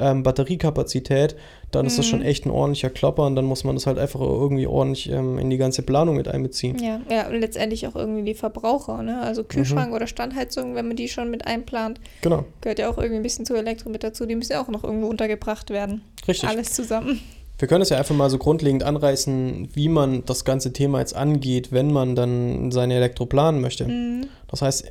ähm, 0.00 0.22
Batteriekapazität, 0.22 1.36
dann 1.70 1.86
ist 1.86 1.98
das 1.98 2.06
Mhm. 2.06 2.10
schon 2.10 2.22
echt 2.22 2.46
ein 2.46 2.50
ordentlicher 2.50 2.90
Klopper 2.90 3.26
und 3.26 3.36
dann 3.36 3.44
muss 3.44 3.62
man 3.64 3.76
das 3.76 3.86
halt 3.86 3.98
einfach 3.98 4.20
irgendwie 4.20 4.66
ordentlich 4.66 5.10
ähm, 5.10 5.38
in 5.38 5.50
die 5.50 5.56
ganze 5.58 5.82
Planung 5.82 6.16
mit 6.16 6.26
einbeziehen. 6.28 6.78
Ja, 6.82 7.00
ja, 7.10 7.28
und 7.28 7.40
letztendlich 7.40 7.86
auch 7.86 7.94
irgendwie 7.94 8.22
die 8.22 8.34
Verbraucher, 8.34 9.02
ne? 9.02 9.12
Mhm. 9.12 9.18
Also 9.20 9.44
Kühlschrank 9.44 9.92
oder 9.94 10.06
Standheizung, 10.06 10.74
wenn 10.74 10.88
man 10.88 10.96
die 10.96 11.08
schon 11.08 11.30
mit 11.30 11.46
einplant, 11.46 12.00
Genau, 12.22 12.44
gehört 12.60 12.78
ja 12.78 12.88
auch 12.90 12.98
irgendwie 12.98 13.16
ein 13.16 13.22
bisschen 13.22 13.46
zu 13.46 13.54
Elektro 13.54 13.90
mit 13.90 14.02
dazu. 14.02 14.26
Die 14.26 14.34
müssen 14.34 14.52
ja 14.52 14.62
auch 14.62 14.68
noch 14.68 14.82
irgendwo 14.84 15.06
untergebracht 15.08 15.70
werden. 15.70 16.02
richtig. 16.26 16.48
Alles 16.48 16.72
zusammen. 16.72 17.20
Wir 17.58 17.68
können 17.68 17.82
es 17.82 17.90
ja 17.90 17.98
einfach 17.98 18.14
mal 18.14 18.30
so 18.30 18.38
grundlegend 18.38 18.82
anreißen, 18.84 19.68
wie 19.74 19.90
man 19.90 20.24
das 20.24 20.46
ganze 20.46 20.72
Thema 20.72 20.98
jetzt 21.00 21.14
angeht, 21.14 21.72
wenn 21.72 21.92
man 21.92 22.16
dann 22.16 22.70
seine 22.72 22.94
Elektro 22.94 23.26
planen 23.26 23.60
möchte. 23.60 23.84
Mhm. 23.86 24.28
Das 24.48 24.62
heißt, 24.62 24.90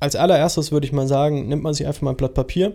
als 0.00 0.14
allererstes 0.14 0.70
würde 0.70 0.86
ich 0.86 0.92
mal 0.92 1.08
sagen, 1.08 1.48
nimmt 1.48 1.64
man 1.64 1.74
sich 1.74 1.86
einfach 1.88 2.02
mal 2.02 2.10
ein 2.10 2.16
Blatt 2.16 2.34
Papier 2.34 2.74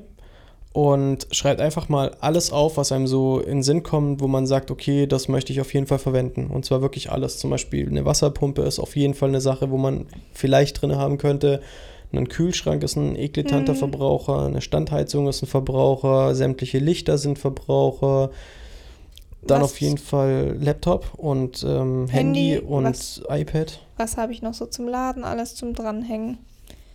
und 0.74 1.27
schreibt 1.32 1.62
einfach 1.62 1.88
mal 1.88 2.15
alles 2.20 2.51
auf, 2.51 2.77
was 2.77 2.92
einem 2.92 3.06
so 3.08 3.39
in 3.39 3.58
den 3.58 3.63
Sinn 3.63 3.84
kommt, 3.84 4.22
wo 4.22 4.27
man 4.27 4.48
sagt, 4.48 4.72
okay, 4.72 5.06
das 5.08 5.27
möchte 5.27 5.53
ich 5.53 5.62
auf 5.62 5.74
jeden 5.74 5.86
Fall 5.86 6.00
verwenden. 6.00 6.48
Und 6.48 6.65
zwar 6.65 6.82
wirklich 6.82 7.12
alles. 7.12 7.38
Zum 7.38 7.51
Beispiel 7.51 7.88
eine 7.88 8.06
Wasserpumpe 8.06 8.63
ist 8.63 8.80
auf 8.80 8.96
jeden 8.96 9.13
Fall 9.13 9.30
eine 9.30 9.39
Sache, 9.42 9.70
wo 9.70 9.77
man 9.77 10.08
vielleicht 10.34 10.82
drin 10.82 10.96
haben 10.96 11.18
könnte. 11.20 11.62
Ein 12.12 12.27
Kühlschrank 12.27 12.84
ist 12.84 12.96
ein 12.96 13.15
eklatanter 13.15 13.74
Mhm. 13.74 13.77
Verbraucher, 13.77 14.46
eine 14.46 14.62
Standheizung 14.62 15.27
ist 15.27 15.42
ein 15.42 15.48
Verbraucher, 15.48 16.36
sämtliche 16.36 16.77
Lichter 16.80 17.18
sind 17.18 17.39
Verbraucher. 17.39 18.30
Dann 19.46 19.62
Was- 19.62 19.72
auf 19.72 19.82
jeden 19.82 19.98
Fall 19.98 20.56
Laptop 20.60 21.13
und 21.18 21.63
ähm, 21.68 22.08
Handy, 22.08 22.51
Handy, 22.51 22.58
und 22.60 22.86
was- 22.86 23.22
iPad. 23.30 23.80
Was 23.98 24.15
habe 24.18 24.32
ich 24.32 24.42
noch 24.42 24.53
so 24.53 24.65
zum 24.68 24.88
Laden? 24.88 25.24
Alles 25.24 25.56
zum 25.56 25.74
Dranhängen. 25.74 26.38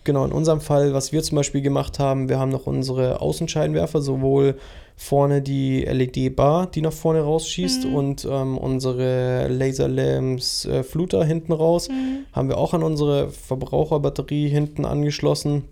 Genau, 0.09 0.25
in 0.25 0.31
unserem 0.31 0.59
Fall, 0.59 0.93
was 0.95 1.11
wir 1.11 1.21
zum 1.21 1.35
Beispiel 1.35 1.61
gemacht 1.61 1.99
haben, 1.99 2.29
wir 2.29 2.39
haben 2.39 2.49
noch 2.49 2.65
unsere 2.65 3.21
Außenscheinwerfer, 3.21 4.01
sowohl 4.01 4.55
vorne 4.95 5.43
die 5.43 5.81
LED-Bar, 5.85 6.65
die 6.71 6.81
nach 6.81 6.91
vorne 6.91 7.21
rausschießt 7.21 7.85
Mhm. 7.85 7.95
und 7.95 8.27
ähm, 8.29 8.57
unsere 8.57 9.47
Laserlamps 9.49 10.65
äh, 10.65 10.81
Fluter 10.83 11.23
hinten 11.23 11.53
raus, 11.53 11.89
Mhm. 11.89 12.25
haben 12.33 12.49
wir 12.49 12.57
auch 12.57 12.73
an 12.73 12.81
unsere 12.81 13.29
Verbraucherbatterie 13.29 14.49
hinten 14.49 14.83
angeschlossen. 14.85 15.65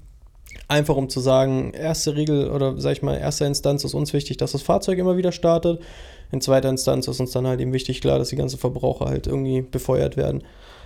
Einfach 0.67 0.96
um 0.96 1.10
zu 1.10 1.20
sagen, 1.20 1.72
erste 1.74 2.15
Regel 2.15 2.50
oder 2.51 2.75
sag 2.77 2.91
ich 2.91 3.01
mal, 3.01 3.17
erster 3.17 3.48
Instanz 3.48 3.84
ist 3.84 3.96
uns 3.96 4.13
wichtig, 4.13 4.38
dass 4.38 4.51
das 4.51 4.62
Fahrzeug 4.62 5.00
immer 5.00 5.17
wieder 5.17 5.32
startet. 5.32 5.82
In 6.32 6.41
zweiter 6.41 6.70
Instanz 6.70 7.08
ist 7.08 7.20
uns 7.20 7.32
dann 7.32 7.48
halt 7.48 7.60
eben 7.60 7.74
wichtig, 7.74 8.01
klar, 8.01 8.20
dass 8.20 8.29
die 8.29 8.36
ganzen 8.36 8.60
Verbraucher 8.60 9.06
halt 9.06 9.25
irgendwie 9.27 9.62
befeuert 9.62 10.15
werden. 10.15 10.44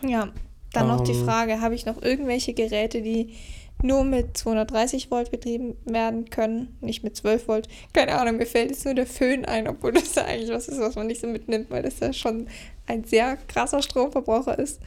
Ja, 0.07 0.29
dann 0.73 0.87
noch 0.87 1.01
die 1.01 1.11
Ähm. 1.11 1.25
Frage, 1.25 1.61
habe 1.61 1.75
ich 1.75 1.85
noch 1.85 2.01
irgendwelche 2.01 2.53
Geräte, 2.53 3.01
die 3.01 3.35
nur 3.83 4.03
mit 4.03 4.37
230 4.37 5.09
Volt 5.09 5.31
betrieben 5.31 5.75
werden 5.85 6.29
können, 6.29 6.77
nicht 6.81 7.03
mit 7.03 7.15
12 7.15 7.47
Volt? 7.47 7.67
Keine 7.93 8.19
Ahnung, 8.19 8.37
mir 8.37 8.45
fällt 8.45 8.69
jetzt 8.69 8.85
nur 8.85 8.93
der 8.93 9.07
Föhn 9.07 9.43
ein, 9.45 9.67
obwohl 9.67 9.91
das 9.91 10.15
ja 10.15 10.25
eigentlich 10.25 10.51
was 10.51 10.67
ist, 10.67 10.79
was 10.79 10.95
man 10.95 11.07
nicht 11.07 11.21
so 11.21 11.27
mitnimmt, 11.27 11.69
weil 11.71 11.81
das 11.81 11.99
ja 11.99 12.13
schon 12.13 12.47
ein 12.87 13.03
sehr 13.03 13.37
krasser 13.47 13.81
Stromverbraucher 13.81 14.57
ist. 14.59 14.79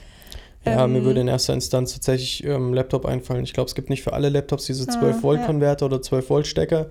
Ja, 0.65 0.87
mir 0.87 0.99
Ähm, 0.99 1.05
würde 1.05 1.21
in 1.21 1.29
erster 1.29 1.53
Instanz 1.53 1.93
tatsächlich 1.93 2.45
ähm, 2.45 2.73
Laptop 2.73 3.05
einfallen. 3.05 3.45
Ich 3.45 3.53
glaube, 3.53 3.69
es 3.69 3.75
gibt 3.75 3.91
nicht 3.91 4.03
für 4.03 4.13
alle 4.15 4.29
Laptops 4.31 4.65
diese 4.67 4.89
Ah, 4.89 4.95
12-Volt-Konverter 4.95 5.87
oder 5.87 5.99
12-Volt-Stecker. 5.99 6.89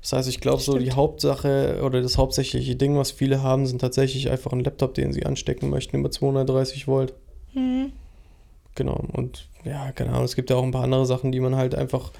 Das 0.00 0.12
heißt, 0.12 0.28
ich 0.28 0.40
glaube, 0.40 0.60
so 0.60 0.76
die. 0.78 0.90
Hauptsache 0.92 1.80
oder 1.84 2.02
das 2.02 2.18
hauptsächliche 2.18 2.74
Ding, 2.74 2.96
was 2.96 3.12
viele 3.12 3.42
haben, 3.42 3.66
sind 3.66 3.80
tatsächlich 3.80 4.30
einfach 4.30 4.52
ein 4.52 4.64
Laptop, 4.64 4.94
den 4.94 5.12
sie 5.12 5.24
anstecken 5.24 5.70
möchten 5.70 5.98
über 5.98 6.10
230 6.10 6.88
Volt. 6.88 7.14
Mhm. 7.54 7.92
Genau. 8.74 9.04
Und 9.12 9.48
ja, 9.64 9.92
keine 9.92 10.10
Ahnung, 10.10 10.24
es 10.24 10.36
gibt 10.36 10.50
ja 10.50 10.56
auch 10.56 10.62
ein 10.62 10.70
paar 10.70 10.84
andere 10.84 11.06
Sachen, 11.06 11.32
die 11.32 11.40
man 11.40 11.56
halt 11.56 11.74
einfach 11.74 12.12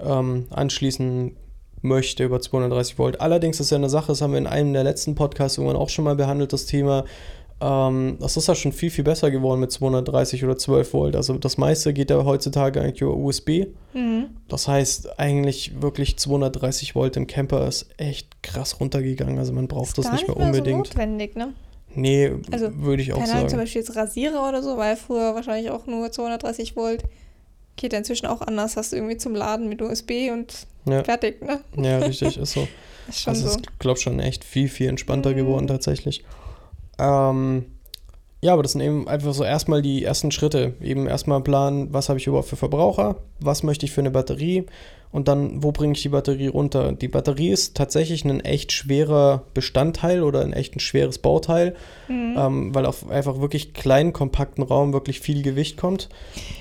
ähm, 0.00 0.46
anschließen 0.50 1.36
möchte 1.82 2.24
über 2.24 2.40
230 2.40 2.98
Volt. 2.98 3.20
Allerdings 3.20 3.60
ist 3.60 3.70
ja 3.70 3.76
eine 3.76 3.90
Sache, 3.90 4.08
das 4.08 4.22
haben 4.22 4.32
wir 4.32 4.38
in 4.38 4.46
einem 4.46 4.72
der 4.72 4.84
letzten 4.84 5.14
Podcasts 5.14 5.58
irgendwann 5.58 5.76
auch 5.76 5.90
schon 5.90 6.04
mal 6.04 6.16
behandelt, 6.16 6.52
das 6.52 6.66
Thema. 6.66 7.04
Ähm, 7.60 8.16
das 8.20 8.36
ist 8.36 8.48
ja 8.48 8.54
schon 8.54 8.72
viel, 8.72 8.90
viel 8.90 9.04
besser 9.04 9.30
geworden 9.30 9.60
mit 9.60 9.70
230 9.70 10.44
oder 10.44 10.56
12 10.56 10.92
Volt. 10.92 11.16
Also 11.16 11.34
das 11.34 11.56
meiste 11.58 11.92
geht 11.92 12.10
ja 12.10 12.24
heutzutage 12.24 12.80
eigentlich 12.80 13.02
über 13.02 13.14
USB. 13.14 13.66
Mhm. 13.92 14.30
Das 14.48 14.66
heißt, 14.66 15.20
eigentlich 15.20 15.80
wirklich 15.80 16.16
230 16.16 16.94
Volt 16.94 17.16
im 17.16 17.26
Camper 17.26 17.68
ist 17.68 17.88
echt 17.96 18.42
krass 18.42 18.80
runtergegangen. 18.80 19.38
Also 19.38 19.52
man 19.52 19.68
braucht 19.68 19.96
das 19.98 20.06
Gar 20.06 20.14
nicht 20.14 20.26
mehr 20.26 20.36
unbedingt. 20.36 20.86
So 20.86 20.92
notwendig, 20.94 21.36
ne? 21.36 21.52
Nee, 21.94 22.32
Also, 22.50 22.70
würde 22.82 23.02
ich 23.02 23.12
auch 23.12 23.18
Keine 23.18 23.32
Ahnung, 23.32 23.48
zum 23.48 23.58
sagen. 23.58 23.62
Beispiel 23.64 23.82
jetzt 23.82 23.96
Rasierer 23.96 24.48
oder 24.48 24.62
so, 24.62 24.76
weil 24.76 24.96
früher 24.96 25.34
wahrscheinlich 25.34 25.70
auch 25.70 25.86
nur 25.86 26.10
230 26.10 26.76
Volt. 26.76 27.04
Geht 27.76 27.92
ja 27.92 27.98
inzwischen 27.98 28.26
auch 28.26 28.40
anders. 28.40 28.76
Hast 28.76 28.92
du 28.92 28.96
irgendwie 28.96 29.16
zum 29.16 29.34
Laden 29.34 29.68
mit 29.68 29.82
USB 29.82 30.30
und 30.32 30.66
Ja, 30.86 31.02
fertig, 31.04 31.42
ne? 31.42 31.60
ja, 31.76 31.98
richtig, 31.98 32.36
ist 32.38 32.52
so. 32.52 32.66
Ist 33.08 33.20
schon 33.20 33.34
Also 33.34 33.48
so. 33.48 33.56
ist, 33.56 33.78
glaube 33.80 34.00
schon 34.00 34.18
echt 34.20 34.44
viel, 34.44 34.68
viel 34.68 34.88
entspannter 34.88 35.30
Mhm. 35.32 35.36
geworden 35.36 35.66
tatsächlich. 35.66 36.24
Ähm, 36.98 37.66
ja, 38.44 38.52
aber 38.52 38.62
das 38.62 38.72
sind 38.72 38.82
eben 38.82 39.08
einfach 39.08 39.32
so 39.32 39.42
erstmal 39.42 39.80
die 39.80 40.04
ersten 40.04 40.30
Schritte. 40.30 40.74
Eben 40.82 41.06
erstmal 41.06 41.40
planen, 41.40 41.88
was 41.94 42.10
habe 42.10 42.18
ich 42.18 42.26
überhaupt 42.26 42.48
für 42.48 42.56
Verbraucher, 42.56 43.16
was 43.40 43.62
möchte 43.62 43.86
ich 43.86 43.92
für 43.92 44.02
eine 44.02 44.10
Batterie 44.10 44.66
und 45.12 45.28
dann, 45.28 45.62
wo 45.62 45.72
bringe 45.72 45.94
ich 45.94 46.02
die 46.02 46.10
Batterie 46.10 46.48
runter. 46.48 46.92
Die 46.92 47.08
Batterie 47.08 47.48
ist 47.50 47.74
tatsächlich 47.74 48.22
ein 48.26 48.40
echt 48.40 48.72
schwerer 48.72 49.44
Bestandteil 49.54 50.22
oder 50.22 50.42
ein 50.42 50.52
echt 50.52 50.76
ein 50.76 50.80
schweres 50.80 51.16
Bauteil, 51.18 51.74
Mhm. 52.08 52.34
ähm, 52.36 52.74
weil 52.74 52.84
auf 52.84 53.08
einfach 53.08 53.40
wirklich 53.40 53.72
kleinen, 53.72 54.12
kompakten 54.12 54.62
Raum 54.62 54.92
wirklich 54.92 55.20
viel 55.20 55.42
Gewicht 55.42 55.78
kommt. 55.78 56.10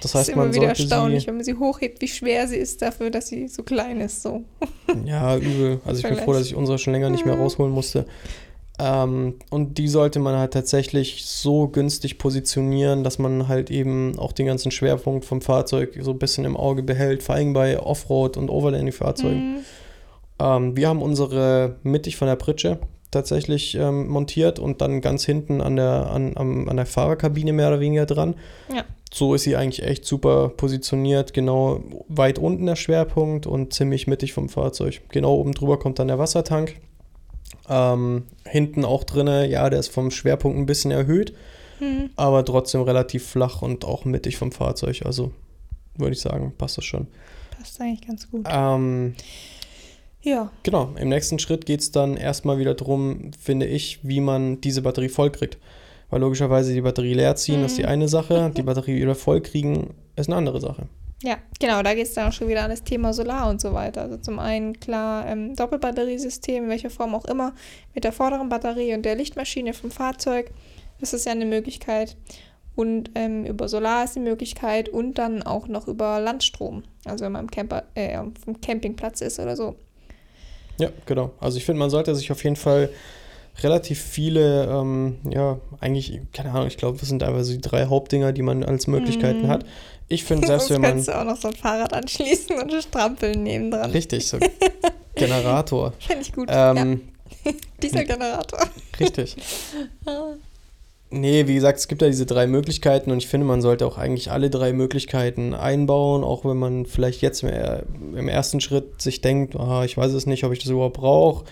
Das 0.02 0.16
heißt, 0.16 0.30
ist 0.30 0.36
immer 0.36 0.46
man 0.46 0.54
wieder 0.56 0.68
erstaunlich, 0.68 1.28
wenn 1.28 1.36
man 1.36 1.44
sie 1.44 1.56
hochhebt, 1.56 2.02
wie 2.02 2.08
schwer 2.08 2.48
sie 2.48 2.56
ist 2.58 2.82
dafür, 2.82 3.10
dass 3.10 3.28
sie 3.28 3.50
so 3.50 3.63
klein 3.63 4.00
ist. 4.00 4.22
So. 4.22 4.44
Ja, 5.04 5.36
übel. 5.36 5.82
Also 5.84 6.00
ich 6.02 6.08
bin 6.08 6.24
froh, 6.24 6.32
dass 6.32 6.46
ich 6.46 6.56
unsere 6.56 6.78
schon 6.78 6.94
länger 6.94 7.10
nicht 7.10 7.25
mehr 7.25 7.36
Mhm. 7.36 7.42
rausholen 7.42 7.74
musste. 7.74 8.06
Ähm, 8.80 9.36
und 9.51 9.77
die 9.77 9.88
sollte 9.88 10.20
man 10.20 10.36
halt 10.36 10.53
tatsächlich 10.53 11.25
so 11.25 11.68
günstig 11.68 12.18
positionieren, 12.18 13.03
dass 13.03 13.20
man 13.20 13.48
halt 13.48 13.70
eben 13.70 14.18
auch 14.18 14.32
den 14.32 14.48
ganzen 14.48 14.72
Schwerpunkt 14.72 15.25
vom 15.25 15.42
Fahrzeug 15.42 15.98
so 16.01 16.12
ein 16.12 16.20
bisschen 16.20 16.44
im 16.44 16.58
Auge 16.58 16.82
behält, 16.82 17.22
vor 17.22 17.36
allem 17.36 17.53
bei 17.53 17.80
Offroad- 17.80 18.38
und 18.38 18.50
Overlanding-Fahrzeugen. 18.50 19.56
Mhm. 19.56 19.60
Ähm, 20.39 20.75
wir 20.75 20.88
haben 20.88 21.01
unsere 21.01 21.75
mittig 21.84 22.18
von 22.18 22.27
der 22.27 22.36
Pritsche 22.36 22.80
tatsächlich 23.12 23.75
ähm, 23.75 24.08
montiert 24.08 24.58
und 24.58 24.82
dann 24.82 25.01
ganz 25.01 25.24
hinten 25.24 25.62
an 25.62 25.75
der, 25.75 26.10
an, 26.10 26.34
am, 26.36 26.68
an 26.68 26.77
der 26.77 26.88
Fahrerkabine 26.88 27.53
mehr 27.53 27.68
oder 27.68 27.80
weniger 27.80 28.08
dran. 28.08 28.34
Ja. 28.74 28.84
So 29.13 29.36
ist 29.36 29.44
sie 29.44 29.56
eigentlich 29.56 29.84
echt 29.84 30.06
super 30.06 30.50
positioniert, 30.50 31.36
genau 31.36 31.82
weit 32.08 32.39
unten 32.39 32.65
der 32.65 32.75
Schwerpunkt 32.75 33.46
und 33.46 33.72
ziemlich 33.72 34.08
mittig 34.08 34.34
vom 34.34 34.50
Fahrzeug. 34.50 35.01
Genau 35.10 35.36
oben 35.36 35.51
drüber 35.51 35.77
kommt 35.77 36.00
dann 36.00 36.08
der 36.08 36.18
Wassertank. 36.18 36.77
Ähm, 37.70 38.24
hinten 38.46 38.84
auch 38.86 39.03
drinne, 39.03 39.48
ja, 39.50 39.70
der 39.70 39.79
ist 39.79 39.88
vom 39.89 40.12
Schwerpunkt 40.12 40.58
ein 40.58 40.65
bisschen 40.65 40.91
erhöht, 40.91 41.34
Mhm. 41.79 42.10
aber 42.15 42.43
trotzdem 42.46 42.82
relativ 42.82 43.25
flach 43.25 43.62
und 43.62 43.86
auch 43.86 44.05
mittig 44.05 44.38
vom 44.38 44.51
Fahrzeug. 44.51 45.01
Also 45.05 45.32
würde 45.98 46.13
ich 46.13 46.22
sagen, 46.22 46.53
passt 46.58 46.77
das 46.77 46.86
schon. 46.86 47.08
Passt 47.58 47.79
eigentlich 47.82 48.05
ganz 48.08 48.29
gut. 48.29 48.46
Ähm, 48.50 49.15
Ja. 50.25 50.51
Genau, 50.63 50.91
im 50.98 51.10
nächsten 51.10 51.38
Schritt 51.38 51.65
geht 51.65 51.82
es 51.82 51.91
dann 51.91 52.15
erstmal 52.15 52.58
wieder 52.58 52.74
darum, 52.75 53.32
finde 53.38 53.65
ich, 53.65 54.00
wie 54.03 54.22
man 54.22 54.62
diese 54.62 54.82
Batterie 54.82 55.10
voll 55.10 55.32
kriegt. 55.32 55.58
Weil 56.10 56.22
logischerweise 56.22 56.74
die 56.74 56.79
Batterie 56.82 57.13
leer 57.13 57.36
ziehen 57.36 57.63
ist 57.65 57.77
die 57.77 57.82
Mhm. 57.84 57.89
eine 57.89 58.08
Sache, 58.08 58.51
die 58.55 58.62
Batterie 58.63 58.96
wieder 59.01 59.15
voll 59.15 59.41
kriegen 59.41 59.93
ist 60.15 60.29
eine 60.29 60.38
andere 60.38 60.62
Sache. 60.62 60.88
Ja, 61.24 61.38
genau, 61.58 61.82
da 61.84 61.94
geht 61.94 62.08
es 62.08 62.13
dann 62.13 62.27
auch 62.27 62.34
schon 62.34 62.50
wieder 62.50 62.63
an 62.63 62.70
das 62.70 62.84
Thema 62.84 63.13
Solar 63.13 63.50
und 63.50 63.62
so 63.62 63.74
weiter. 63.74 64.01
Also 64.01 64.18
zum 64.18 64.39
einen 64.39 64.77
klar 64.77 65.25
ähm, 65.25 65.56
Doppelbatteriesystem, 65.56 66.65
in 66.65 66.70
welcher 66.70 66.89
Form 66.89 67.15
auch 67.15 67.24
immer, 67.24 67.53
mit 67.96 68.03
der 68.03 68.12
vorderen 68.12 68.50
Batterie 68.50 68.94
und 68.94 69.03
der 69.03 69.15
Lichtmaschine 69.15 69.74
vom 69.74 69.89
Fahrzeug. 69.89 70.51
Das 71.00 71.13
ist 71.13 71.25
ja 71.25 71.32
eine 71.32 71.46
Möglichkeit. 71.46 72.18
Und 72.75 73.12
ähm, 73.15 73.46
über 73.46 73.70
Solar 73.70 74.03
ist 74.03 74.15
die 74.15 74.20
Möglichkeit 74.20 74.89
und 74.89 75.18
dann 75.18 75.44
auch 75.44 75.68
noch 75.70 75.88
über 75.88 76.20
Landstrom. 76.20 76.84
Also 77.06 77.24
wenn 77.24 77.32
man 77.32 77.42
am 77.42 77.51
Camper, 77.51 77.84
äh, 77.96 78.18
auf 78.18 78.34
dem 78.46 78.60
Campingplatz 78.60 79.22
ist 79.22 79.39
oder 79.39 79.56
so. 79.56 79.75
Ja, 80.77 80.89
genau. 81.06 81.32
Also 81.39 81.58
ich 81.58 81.63
finde, 81.63 81.80
man 81.80 81.89
sollte 81.89 82.13
sich 82.15 82.32
auf 82.34 82.44
jeden 82.44 82.58
Fall 82.58 82.89
relativ 83.62 84.02
viele, 84.02 84.66
ähm, 84.66 85.18
ja, 85.30 85.60
eigentlich, 85.80 86.20
keine 86.34 86.52
Ahnung, 86.52 86.68
ich 86.68 86.78
glaube, 86.78 86.98
das 86.98 87.10
sind 87.10 87.22
einfach 87.24 87.44
so 87.44 87.52
die 87.54 87.62
drei 87.62 87.86
Hauptdinger, 87.86 88.32
die 88.32 88.42
man 88.42 88.64
als 88.64 88.88
Möglichkeiten 88.88 89.44
Mhm. 89.44 89.48
hat. 89.50 89.66
Ich 90.08 90.24
finde, 90.24 90.48
selbst 90.48 90.70
wenn 90.70 90.82
man. 90.82 90.92
kannst 90.92 91.08
du 91.08 91.20
auch 91.20 91.24
noch 91.26 91.38
so 91.38 91.48
ein 91.50 91.56
Fahrrad 91.56 91.94
anschließen 91.94 92.58
und 92.60 92.72
strampeln 92.84 93.44
nebendran. 93.44 93.92
Richtig, 93.92 94.28
so 94.28 94.38
Generator. 95.16 95.94
Finde 96.00 96.22
ich 96.24 96.34
gut. 96.34 96.50
ja, 96.50 96.76
Ähm, 96.76 97.02
dieser 97.82 98.04
Generator. 98.04 98.60
Richtig. 99.00 99.36
Nee, 101.16 101.46
wie 101.48 101.54
gesagt, 101.54 101.78
es 101.78 101.88
gibt 101.88 102.02
ja 102.02 102.08
diese 102.08 102.26
drei 102.26 102.48
Möglichkeiten 102.48 103.12
und 103.12 103.20
ich 103.20 103.28
finde, 103.28 103.46
man 103.46 103.62
sollte 103.62 103.86
auch 103.86 104.00
eigentlich 104.00 104.32
alle 104.32 104.50
drei 104.50 104.74
Möglichkeiten 104.74 105.54
einbauen, 105.54 106.24
auch 106.24 106.44
wenn 106.44 106.58
man 106.58 106.88
vielleicht 106.88 107.22
jetzt 107.22 107.44
mehr 107.44 107.84
im 108.16 108.28
ersten 108.28 108.60
Schritt 108.62 109.00
sich 109.00 109.22
denkt, 109.22 109.56
ah, 109.56 109.84
ich 109.86 109.96
weiß 109.96 110.12
es 110.14 110.26
nicht, 110.26 110.44
ob 110.44 110.54
ich 110.54 110.60
das 110.60 110.70
überhaupt 110.70 110.98
brauche. 110.98 111.46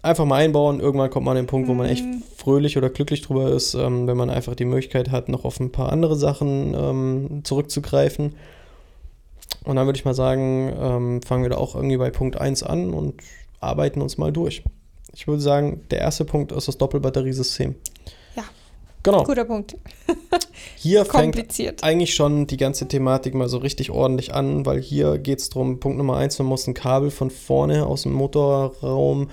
Einfach 0.00 0.24
mal 0.24 0.36
einbauen, 0.36 0.78
irgendwann 0.80 1.10
kommt 1.10 1.26
man 1.26 1.36
an 1.36 1.44
den 1.44 1.48
Punkt, 1.48 1.68
wo 1.68 1.74
man 1.74 1.88
echt 1.88 2.04
Mhm. 2.04 2.22
fröhlich 2.36 2.78
oder 2.78 2.88
glücklich 2.88 3.20
drüber 3.22 3.50
ist, 3.50 3.74
ähm, 3.74 4.06
wenn 4.06 4.16
man 4.16 4.30
einfach 4.30 4.54
die 4.54 4.64
Möglichkeit 4.64 5.10
hat, 5.10 5.28
noch 5.28 5.44
auf 5.44 5.58
ein 5.58 5.72
paar 5.72 5.90
andere 5.92 6.16
Sachen 6.16 6.72
ähm, 6.74 7.40
zurückzugreifen. 7.44 8.34
Und 9.64 9.76
dann 9.76 9.86
würde 9.86 9.98
ich 9.98 10.04
mal 10.04 10.14
sagen, 10.14 10.72
ähm, 10.80 11.22
fangen 11.22 11.42
wir 11.42 11.50
da 11.50 11.56
auch 11.56 11.74
irgendwie 11.74 11.96
bei 11.96 12.10
Punkt 12.10 12.40
1 12.40 12.62
an 12.62 12.94
und 12.94 13.14
arbeiten 13.60 14.00
uns 14.00 14.18
mal 14.18 14.32
durch. 14.32 14.62
Ich 15.14 15.26
würde 15.26 15.42
sagen, 15.42 15.80
der 15.90 15.98
erste 15.98 16.24
Punkt 16.24 16.52
ist 16.52 16.68
das 16.68 16.78
Doppelbatteriesystem. 16.78 17.74
Ja. 18.36 18.44
Genau. 19.02 19.24
Guter 19.24 19.44
Punkt. 19.46 19.76
Hier 20.76 21.04
fängt 21.04 21.36
eigentlich 21.82 22.14
schon 22.14 22.46
die 22.46 22.56
ganze 22.56 22.86
Thematik 22.86 23.34
mal 23.34 23.48
so 23.48 23.58
richtig 23.58 23.90
ordentlich 23.90 24.34
an, 24.34 24.64
weil 24.66 24.80
hier 24.80 25.18
geht 25.18 25.40
es 25.40 25.50
darum, 25.50 25.80
Punkt 25.80 25.98
Nummer 25.98 26.16
eins, 26.16 26.38
man 26.38 26.48
muss 26.48 26.66
ein 26.66 26.74
Kabel 26.74 27.10
von 27.10 27.30
vorne 27.30 27.86
aus 27.86 28.02
dem 28.02 28.12
Motorraum 28.12 29.30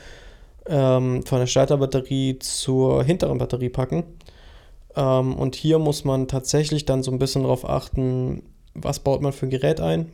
ähm, 0.67 1.23
von 1.25 1.39
der 1.39 1.47
Starterbatterie 1.47 2.39
zur 2.39 3.03
hinteren 3.03 3.37
Batterie 3.37 3.69
packen. 3.69 4.03
Ähm, 4.95 5.35
und 5.35 5.55
hier 5.55 5.79
muss 5.79 6.05
man 6.05 6.27
tatsächlich 6.27 6.85
dann 6.85 7.03
so 7.03 7.11
ein 7.11 7.19
bisschen 7.19 7.43
darauf 7.43 7.67
achten, 7.67 8.43
was 8.73 8.99
baut 8.99 9.21
man 9.21 9.33
für 9.33 9.47
ein 9.47 9.49
Gerät 9.49 9.79
ein, 9.79 10.11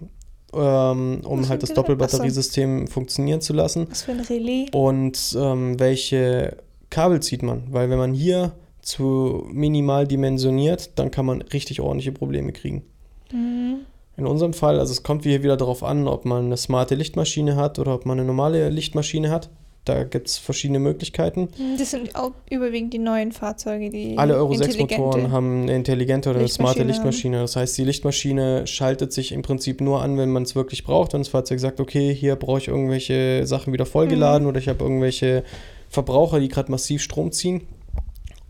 ähm, 0.53 1.21
um 1.23 1.47
halt 1.47 1.63
das? 1.63 1.73
Doppelbatteriesystem 1.73 2.87
funktionieren 2.87 3.41
zu 3.41 3.53
lassen. 3.53 3.87
Was 3.89 4.03
für 4.03 4.11
ein 4.11 4.21
Relais. 4.21 4.67
Und 4.73 5.35
ähm, 5.39 5.79
welche 5.79 6.57
Kabel 6.89 7.21
zieht 7.21 7.43
man? 7.43 7.63
Weil 7.71 7.89
wenn 7.89 7.97
man 7.97 8.13
hier 8.13 8.53
zu 8.81 9.47
minimal 9.51 10.07
dimensioniert, 10.07 10.91
dann 10.97 11.11
kann 11.11 11.25
man 11.25 11.41
richtig 11.41 11.81
ordentliche 11.81 12.11
Probleme 12.11 12.51
kriegen. 12.51 12.83
Mhm. 13.31 13.81
In 14.17 14.27
unserem 14.27 14.53
Fall, 14.53 14.79
also 14.79 14.91
es 14.91 15.03
kommt 15.03 15.23
hier 15.23 15.41
wieder 15.41 15.57
darauf 15.57 15.83
an, 15.83 16.07
ob 16.07 16.25
man 16.25 16.45
eine 16.45 16.57
smarte 16.57 16.95
Lichtmaschine 16.95 17.55
hat 17.55 17.79
oder 17.79 17.95
ob 17.95 18.05
man 18.05 18.19
eine 18.19 18.27
normale 18.27 18.69
Lichtmaschine 18.69 19.31
hat. 19.31 19.49
Da 19.83 20.03
gibt 20.03 20.27
es 20.27 20.37
verschiedene 20.37 20.77
Möglichkeiten. 20.77 21.49
Das 21.79 21.89
sind 21.89 22.15
auch 22.15 22.33
überwiegend 22.51 22.93
die 22.93 22.99
neuen 22.99 23.31
Fahrzeuge, 23.31 23.89
die 23.89 24.15
Alle 24.15 24.35
Euro 24.35 24.53
6 24.53 24.75
intelligente- 24.75 24.99
Motoren 25.01 25.31
haben 25.31 25.63
eine 25.63 25.75
intelligente 25.75 26.29
oder 26.29 26.37
eine 26.39 26.47
smarte 26.49 26.83
Lichtmaschine 26.83 27.37
Lichtmaschine. 27.37 27.39
Das 27.39 27.55
heißt, 27.55 27.77
die 27.79 27.83
Lichtmaschine 27.85 28.67
schaltet 28.67 29.11
sich 29.11 29.31
im 29.31 29.41
Prinzip 29.41 29.81
nur 29.81 30.03
an, 30.03 30.19
wenn 30.19 30.29
man 30.31 30.43
es 30.43 30.55
wirklich 30.55 30.83
braucht. 30.83 31.13
Wenn 31.13 31.21
das 31.21 31.29
Fahrzeug 31.29 31.59
sagt, 31.59 31.79
okay, 31.79 32.13
hier 32.13 32.35
brauche 32.35 32.59
ich 32.59 32.67
irgendwelche 32.67 33.47
Sachen 33.47 33.73
wieder 33.73 33.87
vollgeladen 33.87 34.43
Mhm. 34.43 34.49
oder 34.49 34.59
ich 34.59 34.69
habe 34.69 34.83
irgendwelche 34.83 35.43
Verbraucher, 35.89 36.39
die 36.39 36.47
gerade 36.47 36.69
massiv 36.69 37.01
Strom 37.01 37.31
ziehen. 37.31 37.61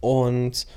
Und 0.02 0.68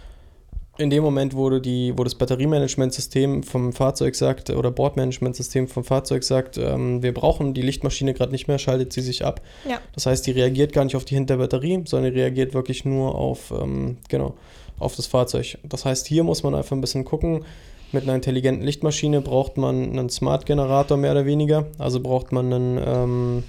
in 0.77 0.91
dem 0.91 1.05
Moment, 1.05 1.37
wo, 1.37 1.49
du 1.51 1.61
die, 1.61 1.97
wo 1.97 2.03
das 2.03 2.17
Batteriemanagementsystem 2.17 3.45
vom 3.45 3.73
Fahrzeug 3.73 4.17
sagt 4.17 4.51
oder 4.51 4.71
Bordmanagementsystem 4.71 5.69
vom 5.69 5.85
Fahrzeug 5.85 6.25
sagt, 6.25 6.59
ähm, 6.59 7.03
wir 7.03 7.15
brauchen 7.15 7.55
die 7.55 7.63
Lichtmaschine 7.63 8.13
gerade 8.13 8.33
nicht 8.33 8.49
mehr, 8.49 8.59
schaltet 8.59 8.93
sie 8.93 9.01
sich 9.01 9.25
ab. 9.25 9.41
Ja. 9.69 9.79
Das 9.95 10.07
heißt, 10.07 10.27
die 10.27 10.33
reagiert 10.33 10.73
gar 10.73 10.85
nicht 10.85 10.97
auf 10.97 11.05
die 11.05 11.15
Hinterbatterie, 11.15 11.83
sondern 11.87 12.13
reagiert 12.13 12.55
wirklich 12.55 12.85
nur 12.85 13.15
auf, 13.15 13.53
ähm, 13.53 13.99
genau, 14.09 14.35
auf 14.79 14.97
das 14.97 15.07
Fahrzeug. 15.07 15.59
Das 15.63 15.85
heißt, 15.85 16.07
hier 16.09 16.25
muss 16.25 16.43
man 16.43 16.55
einfach 16.55 16.73
ein 16.73 16.81
bisschen 16.81 17.05
gucken. 17.05 17.45
Mit 17.93 18.03
einer 18.03 18.17
intelligenten 18.17 18.65
Lichtmaschine 18.65 19.21
braucht 19.21 19.57
man 19.57 19.91
einen 19.91 20.11
Smart-Generator 20.11 20.97
mehr 20.97 21.13
oder 21.13 21.27
weniger. 21.27 21.67
Also 21.79 22.01
braucht 22.01 22.33
man 22.33 22.53
einen, 22.53 22.81
ähm, 22.85 23.45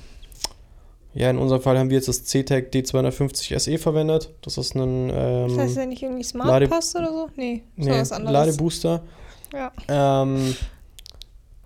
ja, 1.16 1.30
in 1.30 1.38
unserem 1.38 1.62
Fall 1.62 1.80
haben 1.80 1.90
wir 1.90 1.96
jetzt 1.96 2.08
das 2.08 2.24
CTEC 2.26 2.72
D250 2.74 3.58
SE 3.58 3.78
verwendet. 3.78 4.32
Das 4.42 4.58
ist 4.58 4.76
ein 4.76 5.10
ähm, 5.14 5.48
Das 5.50 5.58
heißt 5.58 5.78
ja 5.78 5.86
nicht 5.86 6.04
irgendwie 6.04 6.24
Smart 6.24 6.48
Lade- 6.50 6.68
Pass 6.68 6.96
oder 6.96 7.10
so? 7.12 7.30
Nee, 7.36 7.64
so 7.78 7.90
nee, 7.90 8.00
was 8.00 8.12
anderes. 8.12 8.34
Ladebooster. 8.34 9.04
Ja. 9.54 9.72
Ähm, 9.88 10.56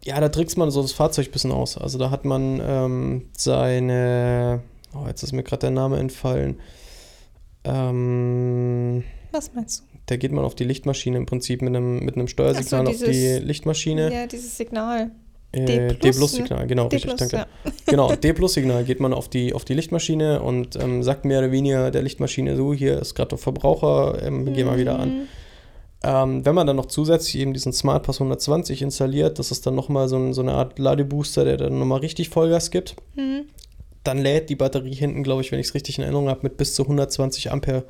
ja, 0.05 0.19
da 0.19 0.29
trickst 0.29 0.57
man 0.57 0.69
so 0.71 0.81
das 0.81 0.91
Fahrzeug 0.93 1.27
ein 1.27 1.31
bisschen 1.31 1.51
aus. 1.51 1.77
Also 1.77 1.97
da 1.97 2.09
hat 2.11 2.23
man 2.25 2.61
ähm, 2.63 3.25
seine, 3.35 4.61
oh, 4.93 5.07
jetzt 5.07 5.23
ist 5.23 5.33
mir 5.33 5.43
gerade 5.43 5.61
der 5.61 5.71
Name 5.71 5.97
entfallen. 5.97 6.59
Ähm, 7.63 9.03
Was 9.31 9.53
meinst 9.53 9.83
da 10.05 10.15
geht 10.17 10.31
man 10.31 10.43
auf 10.43 10.55
die 10.55 10.63
Lichtmaschine 10.63 11.17
im 11.17 11.27
Prinzip 11.27 11.61
mit 11.61 11.75
einem, 11.75 11.99
mit 12.03 12.15
einem 12.15 12.27
Steuersignal 12.27 12.85
Ach 12.87 12.89
auf 12.89 12.95
so, 12.97 13.05
die 13.05 13.11
dieses- 13.11 13.43
Lichtmaschine. 13.43 14.11
Ja, 14.11 14.25
dieses 14.25 14.57
Signal. 14.57 15.11
Äh, 15.51 15.95
D-Plus-Signal, 15.95 16.67
genau, 16.67 16.89
D+, 16.89 16.97
richtig, 16.97 17.15
danke. 17.17 17.35
ja. 17.37 17.47
Genau, 17.87 18.13
D-Plus-Signal 18.15 18.83
geht 18.83 18.99
man 18.99 19.13
auf 19.13 19.29
die, 19.29 19.53
auf 19.53 19.65
die 19.65 19.73
Lichtmaschine 19.73 20.41
und 20.43 20.75
ähm, 20.75 21.01
sagt 21.01 21.25
mehr 21.25 21.39
oder 21.39 21.51
weniger 21.51 21.89
der 21.89 22.03
Lichtmaschine, 22.03 22.55
so, 22.55 22.73
hier 22.73 22.99
ist 22.99 23.15
gerade 23.15 23.29
der 23.29 23.37
Verbraucher, 23.39 24.21
ähm, 24.21 24.53
geh 24.53 24.63
mal 24.63 24.77
wieder 24.77 24.99
an. 24.99 25.09
Mhm. 25.09 25.21
Ähm, 26.01 26.45
wenn 26.45 26.55
man 26.55 26.65
dann 26.67 26.75
noch 26.77 26.85
zusätzlich 26.85 27.39
eben 27.39 27.53
diesen 27.53 27.73
Smart 27.73 28.03
Pass 28.03 28.17
120 28.21 28.81
installiert, 28.83 29.37
das 29.39 29.51
ist 29.51 29.65
dann 29.65 29.75
nochmal 29.75 30.07
so, 30.07 30.15
ein, 30.17 30.33
so 30.33 30.41
eine 30.41 30.53
Art 30.53 30.79
Ladebooster, 30.79 31.43
der 31.43 31.57
dann 31.57 31.77
nochmal 31.79 31.99
richtig 31.99 32.29
Vollgas 32.29 32.71
gibt, 32.71 32.95
Mhm. 33.15 33.45
dann 34.03 34.19
lädt 34.19 34.49
die 34.49 34.55
Batterie 34.55 34.93
hinten, 34.93 35.23
glaube 35.23 35.41
ich, 35.41 35.51
wenn 35.51 35.59
ich 35.59 35.67
es 35.67 35.73
richtig 35.73 35.97
in 35.97 36.03
Erinnerung 36.03 36.29
habe, 36.29 36.39
mit 36.43 36.55
bis 36.57 36.73
zu 36.75 36.83
120 36.83 37.51
Ampere. 37.51 37.83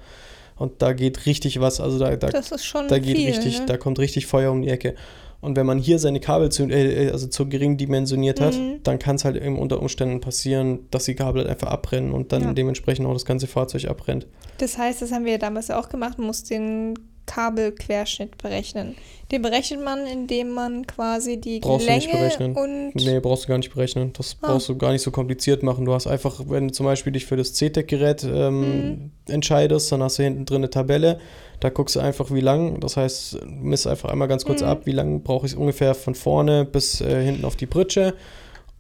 Und 0.56 0.82
da 0.82 0.94
geht 0.94 1.26
richtig 1.26 1.60
was, 1.62 1.80
also 1.80 2.00
da, 2.00 2.16
da, 2.16 2.30
Das 2.30 2.52
ist 2.52 2.66
schon 2.66 2.88
da 2.88 3.00
geht 3.00 3.16
viel, 3.16 3.28
richtig, 3.28 3.60
ne? 3.60 3.66
da 3.68 3.78
kommt 3.78 4.00
richtig 4.00 4.26
Feuer 4.28 4.52
um 4.52 4.62
die 4.62 4.70
Ecke. 4.70 4.96
Und 5.42 5.56
wenn 5.56 5.66
man 5.66 5.78
hier 5.80 6.00
seine 6.00 6.20
Kabel 6.20 6.50
zu, 6.52 6.64
äh, 6.64 7.08
äh, 7.08 7.12
also 7.12 7.28
zu 7.28 7.48
gering 7.48 7.78
dimensioniert 7.78 8.42
hat, 8.42 8.56
Mhm. 8.56 8.80
dann 8.84 9.00
kann 9.00 9.16
es 9.16 9.24
halt 9.26 9.38
eben 9.38 9.58
unter 9.58 9.82
Umständen 9.82 10.20
passieren, 10.20 10.80
dass 10.92 11.06
die 11.06 11.16
Kabel 11.16 11.42
halt 11.44 11.50
einfach 11.52 11.70
abbrennen 11.70 12.12
und 12.12 12.32
dann 12.34 12.42
Ja. 12.44 12.54
dementsprechend 12.54 13.06
auch 13.08 13.14
das 13.14 13.26
ganze 13.26 13.48
Fahrzeug 13.48 13.86
abbrennt. 13.86 14.28
Das 14.58 14.78
heißt, 14.78 15.02
das 15.02 15.12
haben 15.12 15.24
wir 15.26 15.34
ja 15.34 15.38
damals 15.38 15.72
auch 15.72 15.88
gemacht, 15.90 16.18
man 16.18 16.28
muss 16.28 16.44
den 16.44 16.94
Kabelquerschnitt 17.30 18.38
berechnen. 18.38 18.96
Den 19.32 19.42
berechnet 19.44 19.84
man, 19.84 20.08
indem 20.08 20.50
man 20.50 20.88
quasi 20.88 21.40
die 21.40 21.60
Brauchst 21.60 21.86
du 21.86 21.92
Länge 21.92 22.00
nicht 22.06 22.12
berechnen. 22.12 22.56
und 22.56 22.96
Nee, 22.96 23.20
brauchst 23.20 23.44
du 23.44 23.48
gar 23.50 23.58
nicht 23.60 23.72
berechnen. 23.74 24.12
Das 24.18 24.38
Ah. 24.42 24.48
brauchst 24.48 24.70
du 24.70 24.78
gar 24.78 24.92
nicht 24.92 25.04
so 25.04 25.12
kompliziert 25.12 25.62
machen. 25.62 25.86
Du 25.86 25.94
hast 25.94 26.08
einfach, 26.08 26.42
wenn 26.48 26.70
du 26.70 26.74
zum 26.74 26.86
Beispiel 26.88 27.14
dich 27.14 27.26
für 27.28 27.38
das 27.38 27.54
CTEC-Gerät 27.54 28.24
ähm, 28.24 28.62
Mhm. 28.90 29.12
entscheidest, 29.28 29.92
dann 29.92 30.02
hast 30.02 30.18
du 30.18 30.24
hinten 30.24 30.46
drin 30.46 30.58
eine 30.58 30.70
Tabelle. 30.72 31.20
Da 31.60 31.70
guckst 31.70 31.96
du 31.96 32.00
einfach, 32.00 32.32
wie 32.34 32.42
lang. 32.42 32.80
Das 32.80 32.98
heißt, 32.98 33.38
misst 33.46 33.86
einfach 33.86 34.10
einmal 34.10 34.28
ganz 34.28 34.46
kurz 34.46 34.62
Mhm. 34.62 34.68
ab, 34.68 34.82
wie 34.86 34.94
lang 34.94 35.22
brauche 35.22 35.46
ich 35.46 35.56
ungefähr 35.56 35.94
von 35.94 36.16
vorne 36.16 36.66
bis 36.66 37.00
äh, 37.02 37.24
hinten 37.24 37.46
auf 37.46 37.56
die 37.56 37.68
Pritsche. 37.68 38.16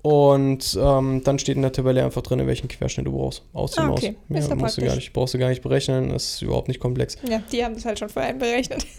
Und 0.01 0.77
ähm, 0.81 1.21
dann 1.25 1.39
steht 1.39 1.57
in 1.57 1.61
der 1.61 1.73
Tabelle 1.73 2.05
einfach 2.05 2.21
drin, 2.21 2.45
welchen 2.47 2.69
Querschnitt 2.69 3.05
du 3.05 3.11
brauchst. 3.11 3.43
Aus 3.51 3.71
dem 3.71 3.83
Ah, 3.85 3.91
okay. 3.91 4.15
Ja, 4.29 4.55
musst 4.55 4.77
du 4.77 4.81
gar 4.85 4.95
nicht, 4.95 5.11
brauchst 5.11 5.33
du 5.33 5.37
gar 5.37 5.49
nicht 5.49 5.61
berechnen. 5.61 6.11
ist 6.11 6.41
überhaupt 6.41 6.69
nicht 6.69 6.79
komplex. 6.79 7.17
ja, 7.29 7.41
die 7.51 7.63
haben 7.65 7.73
das 7.73 7.83
halt 7.83 7.99
schon 7.99 8.09
vorher 8.09 8.33
berechnet. 8.33 8.85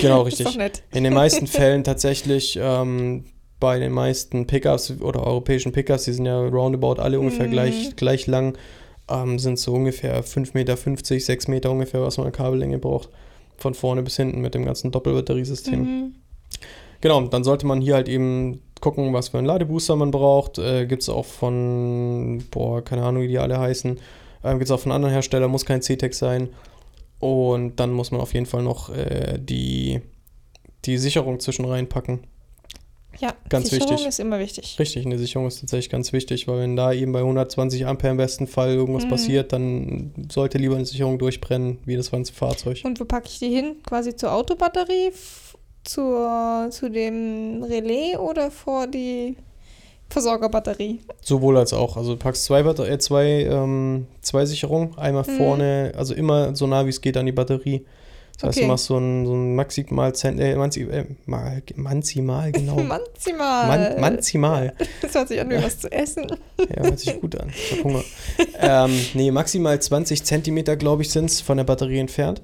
Genau, 0.00 0.24
Ist 0.26 0.38
doch 0.40 0.46
richtig. 0.46 0.58
nett. 0.58 0.82
In 0.92 1.02
den 1.04 1.14
meisten 1.14 1.46
Fällen 1.48 1.82
tatsächlich 1.82 2.58
ähm, 2.60 3.24
bei 3.58 3.78
den 3.78 3.90
meisten 3.90 4.46
Pickups 4.46 5.00
oder 5.00 5.26
europäischen 5.26 5.72
Pickups, 5.72 6.04
die 6.04 6.12
sind 6.12 6.26
ja 6.26 6.38
roundabout 6.38 7.00
alle 7.00 7.18
ungefähr 7.18 7.46
Mhm. 7.46 7.50
gleich, 7.52 7.96
gleich 7.96 8.26
lang, 8.26 8.56
ähm, 9.10 9.38
sind 9.38 9.58
so 9.58 9.72
ungefähr 9.74 10.22
5,50 10.22 10.54
Meter, 10.54 10.76
6 11.20 11.48
Meter 11.48 11.70
ungefähr, 11.72 12.02
was 12.02 12.16
man 12.18 12.26
an 12.26 12.32
Kabellänge 12.32 12.78
braucht. 12.78 13.08
Von 13.56 13.74
vorne 13.74 14.02
bis 14.02 14.16
hinten 14.16 14.40
mit 14.40 14.54
dem 14.54 14.64
ganzen 14.66 14.92
Doppelbatteriesystem. 14.92 15.80
Mhm. 15.80 16.14
Genau, 17.00 17.20
dann 17.22 17.42
sollte 17.42 17.66
man 17.66 17.80
hier 17.80 17.94
halt 17.94 18.08
eben 18.08 18.60
gucken, 18.80 19.12
was 19.12 19.28
für 19.30 19.38
einen 19.38 19.46
Ladebooster 19.46 19.96
man 19.96 20.10
braucht. 20.10 20.58
Äh, 20.58 20.86
Gibt 20.86 21.02
es 21.02 21.08
auch 21.08 21.24
von, 21.26 22.44
boah, 22.50 22.82
keine 22.84 23.02
Ahnung, 23.04 23.22
wie 23.22 23.28
die 23.28 23.38
alle 23.38 23.58
heißen. 23.58 23.98
Ähm, 24.44 24.58
Gibt 24.58 24.64
es 24.64 24.70
auch 24.70 24.80
von 24.80 24.92
anderen 24.92 25.12
Herstellern, 25.12 25.50
muss 25.50 25.64
kein 25.66 25.80
CTEC 25.80 26.14
sein. 26.14 26.48
Und 27.20 27.76
dann 27.80 27.92
muss 27.92 28.10
man 28.10 28.20
auf 28.20 28.32
jeden 28.34 28.46
Fall 28.46 28.62
noch 28.62 28.90
äh, 28.94 29.38
die, 29.40 30.00
die 30.84 30.98
Sicherung 30.98 31.40
zwischen 31.40 31.64
reinpacken. 31.64 32.20
Ja, 33.20 33.34
Ganz 33.48 33.70
Sicherung 33.70 33.94
wichtig. 33.94 34.06
ist 34.06 34.20
immer 34.20 34.38
wichtig. 34.38 34.76
Richtig, 34.78 35.04
eine 35.04 35.18
Sicherung 35.18 35.48
ist 35.48 35.58
tatsächlich 35.58 35.90
ganz 35.90 36.12
wichtig, 36.12 36.46
weil 36.46 36.60
wenn 36.60 36.76
da 36.76 36.92
eben 36.92 37.10
bei 37.10 37.18
120 37.18 37.84
Ampere 37.84 38.12
im 38.12 38.16
besten 38.16 38.46
Fall 38.46 38.74
irgendwas 38.74 39.06
Mhm. 39.06 39.08
passiert, 39.08 39.52
dann 39.52 40.12
sollte 40.30 40.58
lieber 40.58 40.76
eine 40.76 40.84
Sicherung 40.84 41.18
durchbrennen, 41.18 41.78
wie 41.84 41.96
das 41.96 42.12
ganze 42.12 42.32
Fahrzeug. 42.32 42.80
Und 42.84 43.00
wo 43.00 43.04
packe 43.04 43.26
ich 43.26 43.40
die 43.40 43.48
hin? 43.48 43.74
Quasi 43.84 44.14
zur 44.14 44.32
Autobatterie, 44.32 45.10
zur, 45.88 46.68
zu 46.70 46.90
dem 46.90 47.62
Relais 47.62 48.16
oder 48.16 48.50
vor 48.50 48.86
die 48.86 49.36
Versorgerbatterie? 50.10 51.00
Sowohl 51.22 51.56
als 51.58 51.72
auch. 51.72 51.96
Also 51.96 52.12
du 52.12 52.18
packst 52.18 52.44
zwei, 52.44 52.62
Batter 52.62 52.88
äh, 52.88 52.98
zwei, 52.98 53.44
ähm, 53.44 54.06
zwei 54.20 54.44
Sicherungen, 54.46 54.96
einmal 54.98 55.24
Mhm. 55.26 55.36
vorne, 55.36 55.92
also 55.96 56.14
immer 56.14 56.54
so 56.54 56.66
nah 56.66 56.84
wie 56.86 56.90
es 56.90 57.00
geht 57.00 57.16
an 57.16 57.26
die 57.26 57.32
Batterie. 57.32 57.84
Das 58.40 58.50
heißt, 58.50 58.58
Okay. 58.58 58.66
du 58.66 58.68
machst 58.72 58.84
so 58.84 58.96
ein, 58.98 59.26
so 59.26 59.32
ein 59.34 59.56
maximal 59.56 60.12
äh, 60.22 60.54
manzi, 60.54 60.82
äh, 60.82 61.04
mal, 61.26 61.60
manzimal, 61.74 62.52
genau. 62.52 62.76
Manzimal. 62.82 63.66
Man, 63.66 64.00
manzimal. 64.00 64.74
Das 65.02 65.14
hört 65.14 65.28
sich 65.28 65.40
an 65.40 65.50
wie 65.50 65.56
was 65.62 65.78
zu 65.80 65.90
essen. 65.90 66.26
Ja, 66.76 66.84
hört 66.84 66.98
sich 67.00 67.20
gut 67.20 67.34
an. 67.40 67.48
Ich 67.50 67.72
hab 67.72 67.84
Hunger. 67.84 68.04
ähm, 68.60 68.92
nee, 69.14 69.30
maximal 69.30 69.80
20 69.80 70.22
Zentimeter, 70.24 70.76
glaube 70.76 71.02
ich, 71.02 71.10
sind 71.10 71.26
es 71.26 71.40
von 71.40 71.56
der 71.56 71.64
Batterie 71.64 71.98
entfernt. 71.98 72.40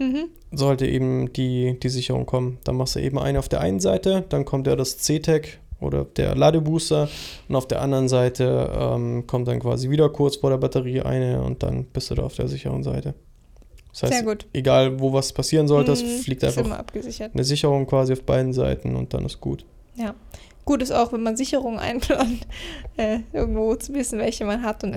Mhm. 0.00 0.28
Sollte 0.50 0.86
eben 0.86 1.32
die, 1.34 1.78
die 1.78 1.88
Sicherung 1.90 2.24
kommen. 2.26 2.58
Dann 2.64 2.76
machst 2.76 2.96
du 2.96 3.00
eben 3.00 3.18
eine 3.18 3.38
auf 3.38 3.48
der 3.50 3.60
einen 3.60 3.80
Seite, 3.80 4.24
dann 4.30 4.44
kommt 4.46 4.66
ja 4.66 4.74
das 4.74 4.96
CTEC 4.96 5.60
oder 5.78 6.04
der 6.04 6.34
Ladebooster 6.34 7.08
und 7.48 7.54
auf 7.56 7.68
der 7.68 7.82
anderen 7.82 8.08
Seite 8.08 8.70
ähm, 8.74 9.26
kommt 9.26 9.46
dann 9.46 9.60
quasi 9.60 9.90
wieder 9.90 10.08
kurz 10.08 10.36
vor 10.36 10.50
der 10.50 10.56
Batterie 10.56 11.02
eine 11.02 11.42
und 11.42 11.62
dann 11.62 11.84
bist 11.84 12.10
du 12.10 12.14
da 12.14 12.22
auf 12.22 12.34
der 12.34 12.48
sicheren 12.48 12.82
Seite. 12.82 13.14
Das 13.92 14.04
heißt, 14.04 14.12
Sehr 14.14 14.22
gut. 14.22 14.46
egal 14.52 15.00
wo 15.00 15.12
was 15.12 15.32
passieren 15.32 15.68
sollte, 15.68 15.92
es 15.92 16.02
Mhm, 16.02 16.18
fliegt 16.20 16.44
einfach 16.44 16.84
eine 17.34 17.44
Sicherung 17.44 17.86
quasi 17.86 18.12
auf 18.14 18.22
beiden 18.22 18.52
Seiten 18.52 18.96
und 18.96 19.12
dann 19.12 19.26
ist 19.26 19.40
gut. 19.40 19.64
Ja. 19.96 20.14
Gut 20.64 20.82
ist 20.82 20.92
auch, 20.92 21.12
wenn 21.12 21.22
man 21.22 21.36
Sicherungen 21.36 21.78
einplant, 21.80 22.46
äh, 22.96 23.20
irgendwo 23.32 23.74
zu 23.74 23.92
wissen, 23.94 24.18
welche 24.18 24.44
man 24.44 24.62
hat 24.62 24.84
und 24.84 24.94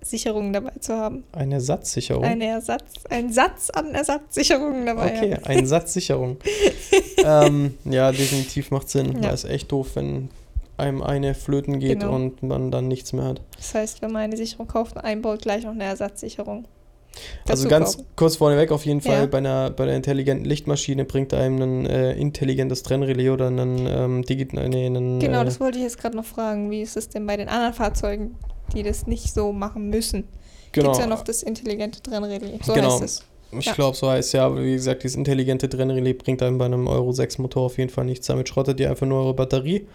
Ersatzsicherungen 0.00 0.52
dabei 0.52 0.72
zu 0.80 0.94
haben. 0.96 1.24
Eine 1.32 1.54
Ersatzsicherung. 1.56 2.24
Eine 2.24 2.46
Ersatz, 2.46 3.04
ein 3.10 3.32
Satz 3.32 3.70
an 3.70 3.94
Ersatzsicherungen 3.94 4.86
dabei 4.86 5.14
Okay, 5.16 5.36
eine 5.44 5.66
Satzsicherung. 5.66 6.38
ähm, 7.24 7.74
ja, 7.84 8.10
definitiv 8.10 8.70
macht 8.70 8.88
Sinn. 8.88 9.22
Ja. 9.22 9.30
Es 9.32 9.44
echt 9.44 9.70
doof, 9.70 9.90
wenn 9.94 10.30
einem 10.78 11.02
eine 11.02 11.34
flöten 11.34 11.78
geht 11.78 12.00
Genau. 12.00 12.14
und 12.14 12.42
man 12.42 12.70
dann 12.70 12.88
nichts 12.88 13.12
mehr 13.12 13.24
hat. 13.24 13.42
Das 13.58 13.74
heißt, 13.74 14.00
wenn 14.02 14.12
man 14.12 14.22
eine 14.22 14.36
Sicherung 14.38 14.66
kauft 14.66 14.96
einbaut, 14.96 15.42
gleich 15.42 15.64
noch 15.64 15.72
eine 15.72 15.84
Ersatzsicherung. 15.84 16.66
Also 17.46 17.68
ganz 17.68 17.96
kaufen. 17.96 18.06
kurz 18.16 18.36
vorneweg 18.36 18.70
auf 18.70 18.86
jeden 18.86 19.00
Fall, 19.00 19.22
Ja. 19.22 19.26
bei, 19.26 19.38
einer, 19.38 19.70
bei 19.70 19.84
der 19.84 19.96
intelligenten 19.96 20.46
Lichtmaschine 20.46 21.04
bringt 21.04 21.34
einem 21.34 21.60
ein 21.60 21.86
äh, 21.86 22.12
intelligentes 22.12 22.82
Trennrelais 22.84 23.30
oder 23.30 23.48
einen 23.48 23.86
ähm, 23.86 24.22
digital, 24.24 24.68
nee, 24.68 24.88
Genau, 24.88 25.42
äh, 25.42 25.44
das 25.44 25.60
wollte 25.60 25.78
ich 25.78 25.84
jetzt 25.84 25.98
gerade 25.98 26.16
noch 26.16 26.24
fragen. 26.24 26.70
Wie 26.70 26.80
ist 26.80 26.96
es 26.96 27.08
denn 27.08 27.26
bei 27.26 27.36
den 27.36 27.48
anderen 27.48 27.74
Fahrzeugen, 27.74 28.36
die 28.74 28.82
das 28.82 29.06
nicht 29.06 29.32
so 29.34 29.52
machen 29.52 29.90
müssen? 29.90 30.24
genau, 30.72 30.88
Gibt 30.88 30.94
es 30.96 30.98
ja 31.00 31.06
noch 31.06 31.22
das 31.24 31.42
intelligente 31.42 32.00
Trennrelais. 32.02 32.58
So 32.64 32.72
Genau. 32.74 32.92
heißt 32.92 33.02
es. 33.02 33.22
ich 33.58 33.66
ja. 33.66 33.72
glaube 33.74 33.96
so 33.96 34.08
heißt 34.08 34.32
ja, 34.34 34.46
aber 34.46 34.62
wie 34.62 34.72
gesagt, 34.72 35.02
dieses 35.02 35.16
intelligente 35.16 35.68
Trennrelais 35.68 36.14
bringt 36.14 36.42
einem 36.42 36.58
bei 36.58 36.66
einem 36.66 36.86
Euro 36.86 37.12
6 37.12 37.38
Motor 37.38 37.64
auf 37.66 37.78
jeden 37.78 37.90
Fall 37.90 38.04
nichts. 38.04 38.26
Damit 38.28 38.48
schrottet 38.48 38.78
ihr 38.80 38.88
einfach 38.90 39.06
nur 39.06 39.20
eure 39.22 39.34
Batterie. 39.34 39.86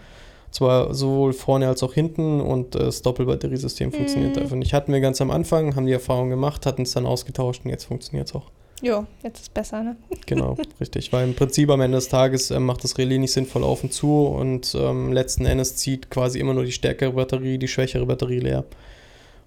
Zwar 0.52 0.94
sowohl 0.94 1.32
vorne 1.32 1.66
als 1.68 1.82
auch 1.82 1.92
hinten 1.92 2.40
und 2.40 2.74
äh, 2.76 2.78
das 2.78 3.02
Doppelbatteriesystem 3.02 3.92
funktioniert 3.92 4.36
Mhm. 4.36 4.42
einfach 4.42 4.56
nicht. 4.56 4.72
Hatten 4.72 4.92
wir 4.92 5.00
ganz 5.00 5.20
am 5.20 5.30
Anfang, 5.30 5.74
haben 5.76 5.86
die 5.86 5.92
Erfahrung 5.92 6.30
gemacht, 6.30 6.66
hatten 6.66 6.82
es 6.82 6.92
dann 6.92 7.04
ausgetauscht 7.04 7.62
und 7.64 7.70
jetzt 7.70 7.84
funktioniert 7.84 8.28
es 8.28 8.34
auch. 8.34 8.50
Jo, 8.82 9.06
jetzt 9.22 9.40
ist 9.40 9.54
besser, 9.54 9.82
ne? 9.82 9.96
Genau, 10.26 10.56
richtig. 10.80 11.12
Weil 11.12 11.24
im 11.28 11.34
Prinzip 11.34 11.70
am 11.70 11.80
Ende 11.80 11.96
des 11.98 12.08
Tages 12.08 12.50
ähm, 12.50 12.64
macht 12.66 12.84
das 12.84 12.98
Relais 12.98 13.18
nicht 13.18 13.32
sinnvoll 13.32 13.64
auf 13.64 13.82
und 13.82 13.92
zu 13.92 14.26
und 14.26 14.76
ähm, 14.78 15.12
letzten 15.12 15.46
Endes 15.46 15.76
zieht 15.76 16.10
quasi 16.10 16.38
immer 16.40 16.52
nur 16.54 16.64
die 16.64 16.72
stärkere 16.72 17.12
Batterie 17.12 17.58
die 17.58 17.68
schwächere 17.68 18.04
Batterie 18.06 18.40
leer. 18.40 18.64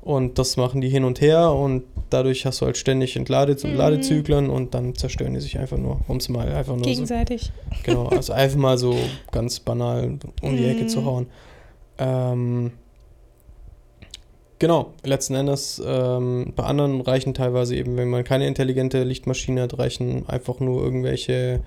Und 0.02 0.40
das 0.40 0.56
machen 0.56 0.80
die 0.80 0.88
hin 0.90 1.04
und 1.04 1.20
her 1.20 1.52
und 1.52 1.84
dadurch 2.10 2.46
hast 2.46 2.62
du 2.62 2.66
halt 2.66 2.78
ständig 2.78 3.18
Entlade 3.18 3.56
Mhm. 3.62 3.76
Ladezyklen 3.76 4.50
und 4.50 4.74
dann 4.74 4.96
zerstören 4.96 5.34
die 5.34 5.42
sich 5.42 5.60
einfach 5.60 5.78
nur, 5.78 6.00
um 6.08 6.18
es 6.18 6.30
mal 6.30 6.48
einfach 6.52 6.76
nur 6.76 6.86
so 6.86 6.90
Gegenseitig. 6.90 7.52
Genau, 7.84 8.08
also 8.08 8.32
einfach 8.34 8.58
mal 8.58 8.78
so 8.78 8.98
ganz 9.32 9.60
banal 9.60 10.18
um 10.42 10.56
die 10.56 10.66
Ecke 10.66 10.88
zu 10.88 11.02
Mm. 11.02 11.06
hauen. 11.06 11.28
Ähm, 11.98 12.72
genau, 14.60 14.94
letzten 15.04 15.36
Endes, 15.36 15.82
ähm, 15.84 16.54
bei 16.56 16.64
anderen 16.64 17.02
reichen 17.02 17.34
teilweise 17.34 17.76
eben, 17.76 17.98
wenn 17.98 18.10
man 18.10 18.24
keine 18.24 18.48
intelligente 18.48 19.04
Lichtmaschine 19.04 19.64
hat, 19.64 19.80
reichen 19.80 20.28
einfach 20.28 20.60
nur 20.60 20.84
irgendwelche 20.84 21.62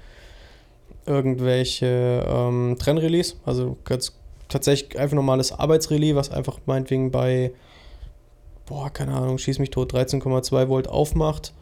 irgendwelche 1.06 2.24
ähm, 2.28 2.76
Trennrelais, 2.78 3.36
also 3.44 3.76
ganz 3.84 4.12
tatsächlich 4.48 4.98
einfach 4.98 5.16
normales 5.16 5.52
Arbeitsrelais, 5.52 6.14
was 6.14 6.30
einfach 6.30 6.58
meinetwegen 6.66 7.10
bei, 7.10 7.52
boah, 8.66 8.90
keine 8.90 9.14
Ahnung, 9.14 9.38
schieß 9.38 9.58
mich 9.58 9.70
tot, 9.70 9.92
13,2 9.92 10.68
Volt 10.68 10.88
aufmacht 10.88 11.54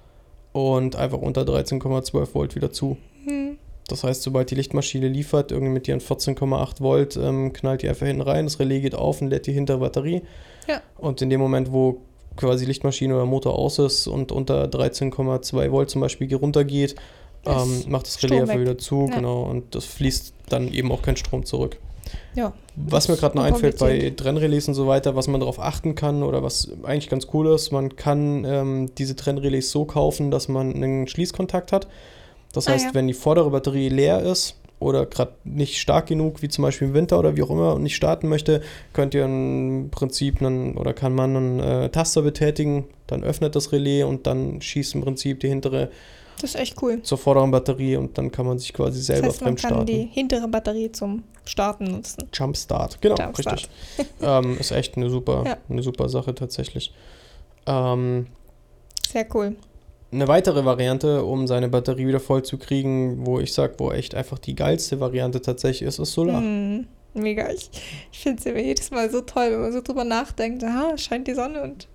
und 0.53 0.97
einfach 0.97 1.19
unter 1.19 1.43
13,12 1.43 2.35
Volt 2.35 2.55
wieder 2.55 2.73
zu. 2.73 2.97
Hm. 3.25 3.59
Das 3.90 4.05
heißt, 4.05 4.22
sobald 4.22 4.50
die 4.50 4.55
Lichtmaschine 4.55 5.09
liefert, 5.09 5.53
irgendwie 5.53 5.72
mit 5.72 5.88
ihren 5.88 6.00
14,8 6.00 6.81
Volt, 6.81 7.16
ähm, 7.16 7.53
knallt 7.53 7.83
die 7.83 7.88
einfach 7.88 8.07
hinten 8.07 8.22
rein, 8.22 8.46
das 8.46 8.59
Relais 8.59 8.81
geht 8.81 8.94
auf 8.94 9.20
und 9.20 9.29
lädt 9.29 9.46
die 9.46 9.53
hintere 9.53 9.79
Batterie. 9.79 10.22
Ja. 10.68 10.81
Und 10.98 11.22
in 11.22 11.31
dem 11.31 11.40
Moment, 11.40 11.72
wo 11.72 12.00
quasi 12.37 12.64
Lichtmaschine 12.64 13.14
oder 13.14 13.26
Motor 13.26 13.59
aus 13.59 13.79
ist 13.79 14.07
und 14.07 14.33
unter 14.33 14.64
13,2 14.64 15.70
Volt 15.72 15.90
zum 15.90 16.00
Beispiel 16.00 16.35
runtergeht, 16.35 16.94
ähm, 17.44 17.85
macht 17.88 18.07
das 18.07 18.14
Strom 18.18 18.31
Relais 18.31 18.42
einfach 18.42 18.55
weg. 18.55 18.61
wieder 18.61 18.79
zu, 18.79 19.07
Ja. 19.09 19.16
genau, 19.16 19.42
und 19.42 19.74
das 19.74 19.85
fließt 19.85 20.35
dann 20.48 20.72
eben 20.72 20.92
auch 20.92 21.03
kein 21.03 21.16
Strom 21.16 21.44
zurück. 21.44 21.79
Ja. 22.35 22.53
Was 22.76 23.09
mir 23.09 23.16
gerade 23.16 23.37
noch 23.37 23.44
einfällt 23.44 23.79
bei. 23.79 24.12
Trennrelais 24.16 24.66
und 24.68 24.74
so 24.74 24.87
weiter, 24.87 25.16
was 25.16 25.29
man 25.29 25.40
darauf 25.40 25.61
achten 25.61 25.94
kann 25.94 26.22
oder 26.22 26.42
was 26.42 26.70
eigentlich 26.83 27.09
ganz 27.09 27.29
cool 27.33 27.48
ist, 27.48 27.70
man 27.72 27.96
kann 27.96 28.44
ähm, 28.44 28.90
diese 28.96 29.16
Trennrelais 29.16 29.62
so 29.70 29.85
kaufen, 29.85 30.31
dass 30.31 30.48
man 30.48 30.74
einen 30.74 31.07
Schließkontakt 31.07 31.72
hat. 31.72 31.88
Das 32.53 32.67
Ah, 32.67 32.73
heißt, 32.73 32.87
ja. 32.87 32.95
wenn 32.95 33.07
die 33.07 33.15
vordere 33.15 33.51
Batterie 33.51 33.89
leer 33.89 34.21
ist 34.23 34.57
oder 34.81 35.07
gerade 35.07 35.33
nicht 35.45 35.79
stark 35.79 36.07
genug, 36.07 36.43
wie 36.43 36.49
zum 36.49 36.63
Beispiel 36.63 36.89
im 36.89 36.95
Winter 36.95 37.19
oder 37.19 37.37
wie 37.37 37.43
auch 37.43 37.51
immer 37.51 37.75
und 37.75 37.83
nicht 37.83 37.97
starten 37.97 38.29
möchte, 38.29 38.63
könnt 38.93 39.15
ihr 39.15 39.25
im 39.25 39.89
Prinzip 39.91 40.41
einen, 40.41 40.77
oder 40.77 40.93
kann 40.95 41.15
man 41.15 41.37
einen 41.37 41.61
äh, 41.61 41.89
Taster 41.91 42.23
betätigen, 42.23 42.87
dann 43.07 43.23
öffnet 43.23 43.55
das 43.55 43.73
Relais 43.73 44.05
und 44.05 44.27
dann 44.27 44.61
schießt 44.63 44.95
im 44.95 45.03
Prinzip 45.03 45.41
die 45.41 45.49
hintere 45.49 45.91
Das 46.41 46.55
ist 46.55 46.61
echt 46.61 46.83
cool. 46.83 47.03
zur 47.03 47.19
vorderen 47.19 47.51
Batterie 47.51 47.97
und 47.97 48.17
dann 48.17 48.33
kann 48.33 48.47
man 48.47 48.59
sich 48.59 48.73
quasi 48.73 48.99
Das 48.99 49.07
selber 49.07 49.29
heißt, 49.29 49.43
man 49.43 49.55
kann 49.57 49.71
starten. 49.73 49.87
die 49.87 50.09
hintere 50.11 50.49
Batterie 50.49 50.91
zum 50.91 51.25
Starten 51.45 51.85
nutzen. 51.85 52.29
Jumpstart, 52.33 53.01
genau, 53.03 53.17
Jumpstart. 53.17 53.69
richtig. 53.99 54.15
ähm, 54.23 54.57
ist 54.59 54.71
echt 54.73 54.97
eine 54.97 55.11
super, 55.11 55.45
Ja. 55.47 55.57
eine 55.69 55.83
super 55.83 56.09
Sache 56.09 56.35
tatsächlich. 56.35 56.93
Ähm, 57.67 58.27
Sehr 59.07 59.27
cool. 59.35 59.57
Eine 60.12 60.29
weitere 60.29 60.64
Variante, 60.64 61.25
um 61.25 61.46
seine 61.46 61.68
Batterie 61.68 62.07
wieder 62.07 62.20
voll 62.20 62.42
zu 62.42 62.59
kriegen, 62.59 63.25
wo 63.27 63.38
ich 63.38 63.53
sag, 63.53 63.79
wo 63.79 63.92
echt 63.92 64.14
einfach 64.14 64.38
die 64.38 64.55
geilste 64.55 64.99
Variante 65.01 65.40
tatsächlich 65.40 65.87
ist, 65.87 65.99
ist 65.99 66.12
Solar. 66.12 66.40
Hm. 66.40 66.87
Mega. 67.14 67.51
Ich, 67.51 67.70
ich 68.12 68.18
finde 68.20 68.38
es 68.40 68.46
immer 68.46 68.61
jedes 68.61 68.90
Mal 68.90 69.11
so 69.11 69.20
toll, 69.20 69.51
wenn 69.51 69.61
man 69.61 69.73
so 69.73 69.81
drüber 69.81 70.05
nachdenkt. 70.05 70.62
Aha, 70.62 70.96
scheint 70.96 71.27
die 71.27 71.35
Sonne 71.35 71.62
und 71.62 71.88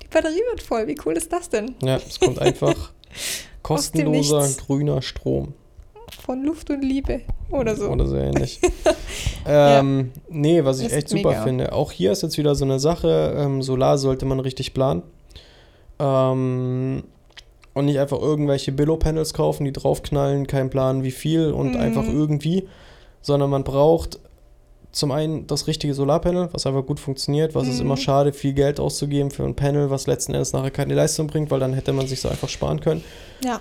die 0.00 0.06
Batterie 0.08 0.42
wird 0.50 0.62
voll. 0.62 0.86
Wie 0.86 0.96
cool 1.04 1.14
ist 1.16 1.32
das 1.32 1.48
denn? 1.48 1.74
Ja, 1.82 1.96
es 1.96 2.20
kommt 2.20 2.38
einfach 2.38 2.92
kostenloser 3.62 4.48
grüner 4.64 5.02
Strom 5.02 5.54
Von 6.24 6.44
Luft 6.44 6.70
und 6.70 6.82
Liebe. 6.82 7.22
Oder 7.50 7.74
so. 7.74 7.88
oder 7.88 8.06
so 8.06 8.16
ähnlich. 8.16 8.60
ähm, 9.46 10.12
Nee, 10.28 10.64
was 10.64 10.78
ich 10.78 10.86
Das 10.86 10.98
echt 10.98 11.08
super 11.08 11.30
mega. 11.30 11.42
finde. 11.42 11.72
Auch 11.72 11.90
hier 11.90 12.12
ist 12.12 12.22
jetzt 12.22 12.38
wieder 12.38 12.54
so 12.54 12.64
eine 12.64 12.78
Sache, 12.78 13.34
ähm, 13.36 13.62
Solar 13.62 13.98
sollte 13.98 14.24
man 14.24 14.38
richtig 14.38 14.72
planen. 14.72 15.02
Ähm, 15.98 17.02
und 17.74 17.84
nicht 17.86 17.98
einfach 17.98 18.20
irgendwelche 18.20 18.72
Billo-Panels 18.72 19.32
kaufen, 19.34 19.64
die 19.64 19.72
draufknallen, 19.72 20.46
kein 20.46 20.70
Plan 20.70 21.02
wie 21.04 21.10
viel 21.12 21.52
und 21.52 21.74
Mhm. 21.74 21.80
einfach 21.80 22.08
irgendwie, 22.08 22.66
sondern 23.22 23.50
man 23.50 23.64
braucht 23.64 24.18
zum 24.92 25.12
einen 25.12 25.46
das 25.46 25.68
richtige 25.68 25.94
Solarpanel, 25.94 26.48
was 26.52 26.66
einfach 26.66 26.84
gut 26.84 26.98
funktioniert, 26.98 27.54
was 27.54 27.68
ist 27.68 27.76
Mhm. 27.76 27.86
immer 27.86 27.96
schade, 27.96 28.32
viel 28.32 28.54
Geld 28.54 28.80
auszugeben 28.80 29.30
für 29.30 29.44
ein 29.44 29.54
Panel, 29.54 29.88
was 29.88 30.08
letzten 30.08 30.32
Endes 30.34 30.52
nachher 30.52 30.72
keine 30.72 30.94
Leistung 30.94 31.28
bringt, 31.28 31.50
weil 31.52 31.60
dann 31.60 31.74
hätte 31.74 31.92
man 31.92 32.08
sich 32.08 32.20
so 32.20 32.28
einfach 32.28 32.48
sparen 32.48 32.80
können. 32.80 33.04
Ja. 33.44 33.60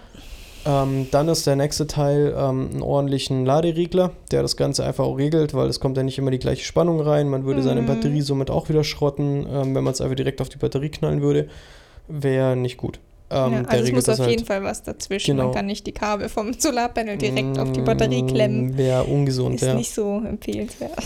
Ähm, 0.66 1.08
dann 1.12 1.30
ist 1.30 1.46
der 1.48 1.56
nächste 1.56 1.86
Teil 1.88 2.34
ähm, 2.36 2.70
einen 2.72 2.82
ordentlichen 2.82 3.46
Laderegler, 3.46 4.12
der 4.32 4.42
das 4.42 4.58
Ganze 4.58 4.84
einfach 4.84 5.06
auch 5.06 5.18
regelt, 5.18 5.54
weil 5.54 5.70
es 5.70 5.80
kommt 5.80 5.96
ja 5.98 6.04
nicht 6.04 6.18
immer 6.18 6.32
die 6.32 6.40
gleiche 6.40 6.66
Spannung 6.66 7.00
rein. 7.00 7.30
Man 7.30 7.46
würde 7.46 7.62
seine 7.62 7.82
Mhm. 7.84 7.86
Batterie 7.86 8.22
somit 8.22 8.50
auch 8.50 8.68
wieder 8.68 8.84
schrotten, 8.84 9.46
ähm, 9.52 9.76
wenn 9.76 9.84
man 9.84 9.94
es 9.94 10.02
einfach 10.02 10.16
direkt 10.18 10.42
auf 10.42 10.50
die 10.50 10.58
Batterie 10.58 10.90
knallen 10.90 11.22
würde. 11.22 11.48
Wäre 12.08 12.56
nicht 12.56 12.78
gut. 12.78 13.00
Ähm, 13.32 13.54
ja, 13.54 13.62
der 13.62 13.70
also 13.72 13.84
es 13.86 13.92
muss 13.92 14.10
auf 14.10 14.20
halt. 14.20 14.30
jeden 14.32 14.46
Fall 14.46 14.64
was 14.64 14.82
dazwischen. 14.82 15.32
Genau. 15.38 15.46
Man 15.50 15.54
kann 15.56 15.66
nicht 15.68 15.86
die 15.86 15.92
Kabel 15.92 16.30
vom 16.30 16.54
Solarpanel 16.58 17.18
direkt 17.18 17.60
auf 17.60 17.72
die 17.72 17.82
Batterie 17.82 18.24
Mm, 18.24 18.28
klemmen. 18.28 18.78
Wäre 18.78 19.04
ungesund, 19.04 19.56
Ist 19.56 19.68
ja. 19.68 19.74
nicht 19.76 19.92
so 19.94 20.22
empfehlenswert. 20.28 20.92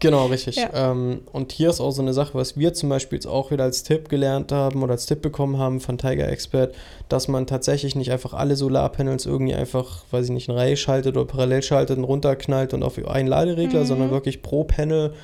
Genau, 0.00 0.26
richtig. 0.26 0.56
Ja. 0.56 0.90
Ähm, 0.90 1.22
und 1.32 1.52
hier 1.52 1.70
ist 1.70 1.80
auch 1.80 1.90
so 1.92 2.02
eine 2.02 2.12
Sache, 2.12 2.34
was 2.34 2.58
wir 2.58 2.74
zum 2.74 2.90
Beispiel 2.90 3.16
jetzt 3.16 3.26
auch 3.26 3.50
wieder 3.50 3.64
als 3.64 3.84
Tipp 3.84 4.10
gelernt 4.10 4.52
haben 4.52 4.82
oder 4.82 4.92
als 4.92 5.06
Tipp 5.06 5.22
bekommen 5.22 5.56
haben 5.56 5.80
von 5.80 5.96
Tiger 5.96 6.28
Expert, 6.28 6.74
dass 7.08 7.26
man 7.26 7.46
tatsächlich 7.46 7.94
nicht 7.96 8.12
einfach 8.12 8.34
alle 8.34 8.54
Solarpanels 8.56 9.24
irgendwie 9.24 9.54
einfach, 9.54 10.02
weiß 10.10 10.26
ich 10.26 10.30
nicht, 10.32 10.48
in 10.50 10.54
Reihe 10.56 10.76
schaltet 10.76 11.16
oder 11.16 11.24
parallel 11.26 11.62
schaltet 11.62 11.96
und 11.96 12.04
runterknallt 12.04 12.74
und 12.74 12.82
auf 12.82 12.98
einen 13.06 13.28
Laderegler, 13.28 13.80
Mhm. 13.80 13.86
sondern 13.86 14.10
wirklich 14.10 14.42
pro 14.42 14.64
Panel 14.64 15.14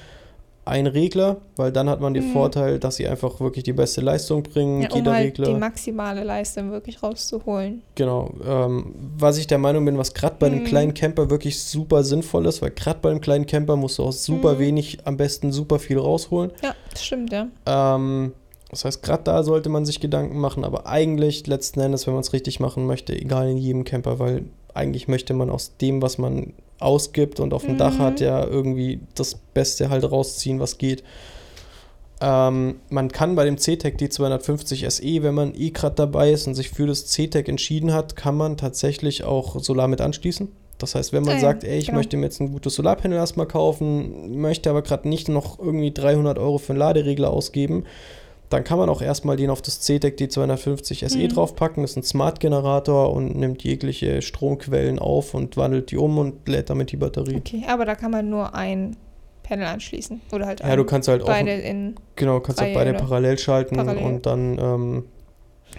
ein 0.64 0.86
Regler, 0.86 1.38
weil 1.56 1.72
dann 1.72 1.88
hat 1.88 2.00
man 2.00 2.14
den 2.14 2.28
Mhm. 2.28 2.32
Vorteil, 2.32 2.78
dass 2.78 2.96
sie 2.96 3.08
einfach 3.08 3.40
wirklich 3.40 3.64
die 3.64 3.72
beste 3.72 4.00
Leistung 4.02 4.42
bringen. 4.42 4.82
Ja, 4.82 4.90
um 4.90 4.96
jeder 4.98 5.12
halt 5.14 5.26
Regler. 5.26 5.46
die 5.48 5.54
maximale 5.58 6.22
Leistung 6.22 6.70
wirklich 6.70 7.02
rauszuholen. 7.02 7.82
Genau, 7.94 8.30
ähm, 8.46 8.94
was 9.18 9.38
ich 9.38 9.46
der 9.46 9.58
Meinung 9.58 9.84
bin, 9.84 9.98
was 9.98 10.14
gerade 10.14 10.36
bei 10.38 10.46
einem 10.46 10.60
Mhm. 10.60 10.64
kleinen 10.64 10.94
Camper 10.94 11.30
wirklich 11.30 11.60
super 11.62 12.04
sinnvoll 12.04 12.46
ist, 12.46 12.62
weil 12.62 12.70
gerade 12.70 13.00
bei 13.00 13.10
einem 13.10 13.20
kleinen 13.20 13.46
Camper 13.46 13.76
musst 13.76 13.98
du 13.98 14.04
aus 14.04 14.24
super 14.24 14.54
Mhm. 14.54 14.58
wenig 14.58 14.98
am 15.04 15.16
besten 15.16 15.50
super 15.50 15.78
viel 15.78 15.98
rausholen. 15.98 16.52
Ja, 16.62 16.74
das 16.90 17.04
stimmt, 17.04 17.32
ja. 17.32 17.48
Ähm, 17.66 18.32
das 18.70 18.84
heißt, 18.84 19.02
gerade 19.02 19.24
da 19.24 19.42
sollte 19.42 19.68
man 19.70 19.84
sich 19.84 19.98
Gedanken 19.98 20.38
machen, 20.38 20.62
aber 20.64 20.86
eigentlich 20.86 21.46
letzten 21.48 21.80
Endes, 21.80 22.06
wenn 22.06 22.14
man 22.14 22.20
es 22.20 22.32
richtig 22.32 22.60
machen 22.60 22.86
möchte, 22.86 23.12
egal 23.18 23.48
in 23.48 23.56
jedem 23.56 23.82
Camper, 23.84 24.18
weil 24.20 24.44
eigentlich 24.74 25.08
möchte 25.08 25.34
man 25.34 25.50
aus 25.50 25.76
dem, 25.78 26.00
was 26.02 26.18
man 26.18 26.52
ausgibt 26.80 27.40
und 27.40 27.54
auf 27.54 27.64
dem 27.64 27.76
Dach 27.76 27.98
Mhm. 27.98 28.02
hat, 28.02 28.20
ja 28.20 28.44
irgendwie 28.44 29.00
das 29.14 29.34
Beste 29.54 29.90
halt 29.90 30.10
rausziehen, 30.10 30.60
was 30.60 30.78
geht. 30.78 31.04
Ähm, 32.22 32.76
man 32.90 33.10
kann 33.10 33.34
bei 33.34 33.44
dem 33.44 33.56
CTEC 33.56 33.96
D250 33.98 34.90
SE, 34.90 35.22
wenn 35.22 35.34
man 35.34 35.54
eh 35.54 35.70
gerade 35.70 35.94
dabei 35.96 36.32
ist 36.32 36.46
und 36.46 36.54
sich 36.54 36.70
für 36.70 36.86
das 36.86 37.06
CTEC 37.06 37.48
entschieden 37.48 37.92
hat, 37.94 38.14
kann 38.16 38.36
man 38.36 38.56
tatsächlich 38.56 39.24
auch 39.24 39.58
Solar 39.60 39.88
mit 39.88 40.00
anschließen. 40.00 40.48
Das 40.80 40.94
heißt, 40.94 41.12
wenn 41.12 41.24
man 41.24 41.34
ja, 41.34 41.40
sagt, 41.40 41.64
ey, 41.64 41.78
ich 41.78 41.86
genau. 41.86 41.98
möchte 41.98 42.16
mir 42.16 42.24
jetzt 42.24 42.40
ein 42.40 42.52
gutes 42.52 42.74
Solarpanel 42.74 43.18
erstmal 43.18 43.46
kaufen, 43.46 44.40
möchte 44.40 44.70
aber 44.70 44.82
gerade 44.82 45.08
nicht 45.08 45.28
noch 45.28 45.58
irgendwie 45.58 45.92
300 45.92 46.38
Euro 46.38 46.58
für 46.58 46.72
einen 46.72 46.78
Laderegler 46.78 47.30
ausgeben, 47.30 47.84
dann 48.50 48.64
kann 48.64 48.78
man 48.78 48.88
auch 48.88 49.00
erstmal 49.00 49.36
den 49.36 49.48
auf 49.48 49.62
das 49.62 49.80
CTEC 49.80 50.18
D250 50.18 51.08
SE 51.08 51.18
Mhm. 51.18 51.28
draufpacken. 51.28 51.82
Das 51.82 51.92
ist 51.92 51.96
ein 51.96 52.02
Smart-Generator 52.02 53.12
und 53.12 53.36
nimmt 53.36 53.62
jegliche 53.62 54.20
Stromquellen 54.22 54.98
auf 54.98 55.34
und 55.34 55.56
wandelt 55.56 55.90
die 55.92 55.96
um 55.96 56.18
und 56.18 56.46
lädt 56.48 56.68
damit 56.68 56.92
die 56.92 56.96
Batterie. 56.96 57.36
Okay, 57.36 57.62
aber 57.68 57.84
da 57.84 57.94
kann 57.94 58.10
man 58.10 58.28
nur 58.28 58.54
ein 58.54 58.96
Panel 59.44 59.66
anschließen. 59.66 60.20
Oder 60.32 60.46
halt 60.46 60.60
Ja, 60.60 60.76
du 60.76 60.84
kannst 60.84 61.08
halt 61.08 61.22
auch 61.22 61.26
beide 61.26 61.52
in. 61.52 61.94
Genau, 62.16 62.40
kannst 62.40 62.60
Reihe, 62.60 62.74
beide 62.74 62.94
parallel 62.94 63.38
schalten 63.38 63.76
Parallel. 63.76 64.04
und 64.04 64.26
dann, 64.26 64.58
ähm, 64.58 65.04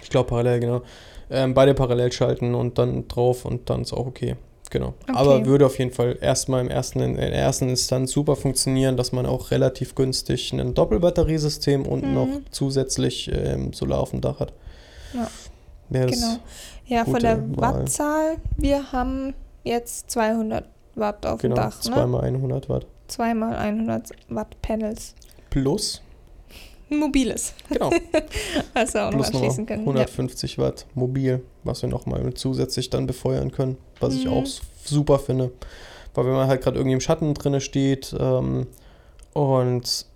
ich 0.02 0.10
glaube 0.10 0.28
parallel, 0.30 0.60
genau. 0.60 0.82
Ähm, 1.30 1.54
beide 1.54 1.72
parallel 1.74 2.10
schalten 2.12 2.54
und 2.54 2.78
dann 2.78 3.06
drauf 3.08 3.44
und 3.44 3.70
dann 3.70 3.82
ist 3.82 3.92
auch 3.92 4.06
okay. 4.06 4.36
Genau. 4.72 4.94
Okay. 5.02 5.12
Aber 5.14 5.44
würde 5.44 5.66
auf 5.66 5.78
jeden 5.78 5.90
Fall 5.90 6.16
erstmal 6.22 6.62
im 6.62 6.70
ersten, 6.70 7.00
in 7.00 7.16
der 7.16 7.34
ersten 7.34 7.68
Instanz 7.68 8.10
super 8.10 8.36
funktionieren, 8.36 8.96
dass 8.96 9.12
man 9.12 9.26
auch 9.26 9.50
relativ 9.50 9.94
günstig 9.94 10.50
ein 10.54 10.72
Doppelbatteriesystem 10.72 11.84
und 11.84 12.06
Mhm. 12.06 12.14
noch 12.14 12.28
zusätzlich 12.52 13.30
ähm, 13.30 13.74
Solar 13.74 14.00
auf 14.00 14.10
dem 14.12 14.22
Dach 14.22 14.40
hat. 14.40 14.54
Ja. 15.12 15.28
Wäre 15.90 16.10
Genau. 16.10 16.36
Ja, 16.86 17.04
von 17.04 17.20
der. 17.20 17.38
Wattzahl, 17.58 18.38
wir 18.56 18.92
haben 18.92 19.34
jetzt 19.62 20.10
200 20.10 20.64
Watt 20.94 21.26
auf 21.26 21.42
Genau, 21.42 21.54
dem 21.54 21.56
Dach. 21.64 21.76
Ne? 21.84 21.90
zweimal 21.92 22.24
100 22.24 22.68
Watt. 22.70 22.86
Zweimal 23.08 23.54
100 23.56 24.08
Watt 24.30 24.56
Panels. 24.62 25.14
Plus, 25.50 26.00
Ein 26.92 26.98
mobiles, 26.98 27.54
genau, 27.68 27.90
was 28.74 28.92
wir 28.94 29.06
auch 29.06 29.10
noch 29.10 29.16
plus 29.18 29.26
nochmal 29.32 29.42
anschließen 29.44 29.66
können. 29.66 29.80
150 29.80 30.58
Watt 30.58 30.86
mobil, 30.94 31.42
was 31.64 31.82
wir 31.82 31.88
nochmal 31.88 32.34
zusätzlich 32.34 32.90
dann 32.90 33.06
befeuern 33.06 33.50
können, 33.50 33.78
was 34.00 34.14
ich 34.14 34.26
Mhm. 34.26 34.32
auch 34.32 34.42
s- 34.42 34.60
super 34.84 35.18
finde. 35.18 35.52
Weil 36.14 36.26
wenn 36.26 36.32
man 36.34 36.48
halt 36.48 36.60
gerade 36.62 36.76
irgendwie 36.78 36.92
im 36.94 37.00
Schatten 37.00 37.32
drinne 37.34 37.60
steht 37.62 38.14
ähm, 38.18 38.66
und 39.32 40.06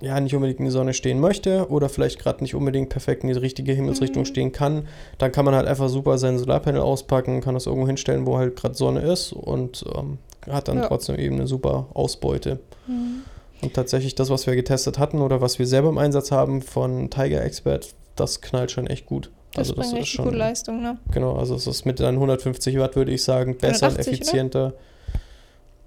ja, 0.00 0.20
nicht 0.20 0.34
unbedingt 0.34 0.58
in 0.58 0.66
die 0.66 0.70
Sonne 0.70 0.92
stehen 0.94 1.20
möchte 1.20 1.68
oder 1.70 1.88
vielleicht 1.88 2.18
gerade 2.18 2.42
nicht 2.42 2.54
unbedingt 2.54 2.90
perfekt 2.90 3.22
in 3.22 3.28
die 3.32 3.38
richtige 3.38 3.72
Himmelsrichtung 3.72 4.22
Mhm. 4.22 4.26
stehen 4.26 4.52
kann, 4.52 4.88
dann 5.18 5.32
kann 5.32 5.44
man 5.44 5.54
halt 5.54 5.66
einfach 5.66 5.88
super 5.88 6.18
sein 6.18 6.38
Solarpanel 6.38 6.80
auspacken, 6.82 7.40
kann 7.40 7.54
das 7.54 7.66
irgendwo 7.66 7.86
hinstellen, 7.86 8.26
wo 8.26 8.36
halt 8.36 8.56
gerade 8.56 8.74
Sonne 8.74 9.00
ist 9.00 9.32
und 9.32 9.84
ähm, 9.94 10.18
hat 10.50 10.68
dann 10.68 10.78
Ja. 10.78 10.86
trotzdem 10.86 11.16
eben 11.18 11.36
eine 11.36 11.46
super 11.46 11.86
Ausbeute. 11.94 12.58
Ja. 12.88 12.94
Mhm. 12.94 13.22
Und 13.66 13.74
tatsächlich 13.74 14.14
das, 14.14 14.30
was 14.30 14.46
wir 14.46 14.54
getestet 14.54 15.00
hatten 15.00 15.20
oder 15.20 15.40
was 15.40 15.58
wir 15.58 15.66
selber 15.66 15.88
im 15.88 15.98
Einsatz 15.98 16.30
haben 16.30 16.62
von 16.62 17.10
Tiger 17.10 17.44
Expert, 17.44 17.94
das 18.14 18.40
knallt 18.40 18.70
schon 18.70 18.86
echt 18.86 19.06
gut. 19.06 19.32
Das 19.54 19.70
also 19.70 19.74
bringt 19.74 19.92
ist 19.92 19.98
richtig 19.98 20.24
gute 20.24 20.36
Leistung, 20.36 20.82
ne? 20.82 20.98
Genau, 21.10 21.34
also 21.34 21.56
es 21.56 21.66
ist 21.66 21.84
mit 21.84 21.98
dann 21.98 22.14
150 22.14 22.78
Watt, 22.78 22.94
würde 22.94 23.10
ich 23.10 23.24
sagen, 23.24 23.58
besser 23.58 23.88
und 23.88 23.94
180, 23.94 24.12
effizienter. 24.20 24.74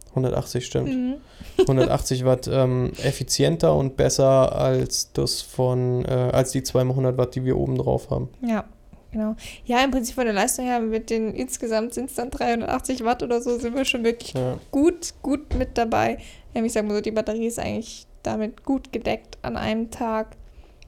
180 0.10 0.66
stimmt. 0.66 0.90
Mhm. 0.90 1.16
180 1.60 2.26
Watt 2.26 2.50
ähm, 2.52 2.92
effizienter 3.02 3.74
und 3.74 3.96
besser 3.96 4.54
als 4.58 5.14
das 5.14 5.42
von, 5.42 6.04
äh, 6.04 6.10
als 6.10 6.52
die 6.52 6.62
2x100 6.62 7.16
Watt, 7.16 7.36
die 7.36 7.46
wir 7.46 7.56
oben 7.56 7.78
drauf 7.78 8.10
haben. 8.10 8.28
Ja, 8.46 8.66
genau. 9.12 9.36
Ja, 9.66 9.84
im 9.84 9.92
Prinzip 9.92 10.16
von 10.16 10.26
der 10.26 10.34
Leistung 10.34 10.66
her, 10.66 10.80
mit 10.80 11.10
den 11.10 11.34
insgesamt 11.34 11.94
sind 11.94 12.10
es 12.10 12.16
dann 12.16 12.30
380 12.32 13.04
Watt 13.04 13.24
oder 13.24 13.42
so, 13.42 13.58
sind 13.60 13.76
wir 13.76 13.86
schon 13.86 14.04
wirklich 14.04 14.34
Ja. 14.34 14.58
gut, 14.72 15.14
gut 15.22 15.56
mit 15.56 15.78
dabei. 15.78 16.18
Ähm, 16.56 16.66
ich 16.66 16.74
sag 16.74 16.86
mal 16.86 16.96
so, 16.96 17.02
die 17.02 17.12
Batterie 17.12 17.48
ist 17.48 17.60
eigentlich 17.60 18.06
damit 18.24 18.64
gut 18.64 18.92
gedeckt 18.92 19.38
an 19.42 19.56
einem 19.58 19.92
Tag. 19.92 20.36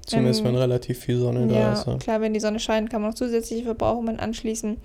Zumindest 0.06 0.42
Ähm, 0.42 0.48
wenn 0.48 0.56
relativ 0.56 1.00
viel 1.00 1.18
Sonne 1.18 1.48
da 1.48 1.56
Ja, 1.56 1.74
ist. 1.74 1.86
Ja. 1.88 1.98
klar, 1.98 2.22
wenn 2.22 2.34
die 2.34 2.40
Sonne 2.40 2.60
scheint, 2.60 2.90
kann 2.90 3.02
man 3.02 3.12
noch 3.12 3.16
zusätzliche 3.18 3.64
Verbrauchungen 3.64 4.20
anschließen. 4.20 4.78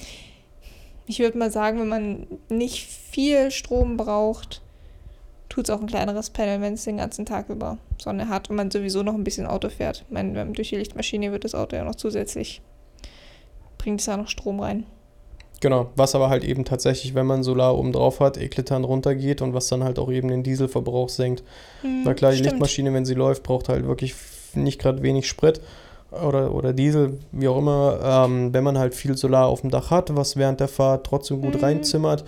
Ich 1.07 1.19
würde 1.21 1.39
mal 1.39 1.51
sagen, 1.51 1.81
wenn 1.81 1.89
man 1.89 2.27
nicht 2.49 2.85
viel 2.87 3.51
Strom 3.51 3.97
braucht, 3.97 4.61
tut 5.49 5.65
es 5.69 5.71
auch 5.71 5.81
ein 5.81 5.87
kleineres 5.87 6.31
Panel, 6.31 6.61
wenn 6.61 6.75
es 6.75 6.85
den 6.85 6.97
ganzen 6.99 7.25
Tag 7.25 7.49
über 7.49 7.79
Sonne 8.03 8.29
hat 8.29 8.51
und 8.51 8.57
man 8.57 8.71
sowieso 8.71 9.03
noch 9.03 9.15
ein 9.15 9.25
bisschen 9.25 9.47
Auto 9.47 9.69
fährt. 9.69 10.05
Ich 10.07 10.13
meine, 10.13 10.45
durch 10.53 10.71
die 10.71 10.77
Lichtmaschine 10.77 11.33
wird 11.33 11.45
das 11.45 11.55
Auto 11.55 11.77
ja 11.77 11.85
noch 11.85 11.95
zusätzlich, 11.95 12.61
bringt 13.87 14.01
es 14.01 14.07
ja 14.07 14.17
noch 14.17 14.27
Strom 14.27 14.59
rein. 14.59 14.85
Genau, 15.61 15.91
was 15.95 16.17
aber 16.17 16.29
halt 16.29 16.43
eben 16.43 16.65
tatsächlich, 16.65 17.15
wenn 17.15 17.25
man 17.25 17.45
Solar 17.45 17.79
oben 17.79 17.93
drauf 17.93 18.19
hat, 18.19 18.37
eklatant 18.37 18.85
runtergeht 18.85 19.41
und 19.43 19.55
was 19.55 19.69
dann 19.69 19.85
halt 19.85 20.01
auch 20.01 20.11
eben 20.11 20.27
den 20.27 20.43
Dieselverbrauch 20.43 21.09
senkt. 21.09 21.45
Na 22.05 22.13
klar, 22.15 22.33
die 22.33 22.39
Hm, 22.39 22.45
Stimmt. 22.45 22.51
Lichtmaschine, 22.53 22.93
wenn 22.93 23.05
sie 23.07 23.15
läuft, 23.15 23.45
braucht 23.45 23.69
halt 23.69 23.87
wirklich 23.87 24.15
nicht 24.55 24.81
gerade 24.81 25.03
wenig 25.03 25.29
Sprit 25.29 25.61
oder, 26.11 26.53
oder 26.53 26.73
Diesel, 26.73 27.21
wie 27.31 27.47
auch 27.47 27.59
immer. 27.59 28.01
Ähm, 28.03 28.53
wenn 28.53 28.65
man 28.65 28.77
halt 28.77 28.95
viel 28.97 29.17
Solar 29.17 29.47
auf 29.47 29.61
dem 29.61 29.71
Dach 29.71 29.93
hat, 29.93 30.15
was 30.17 30.37
während 30.37 30.59
der 30.59 30.69
Fahrt 30.69 31.07
trotzdem 31.07 31.41
gut 31.41 31.55
Mhm. 31.55 31.61
reinzimmert, 31.61 32.25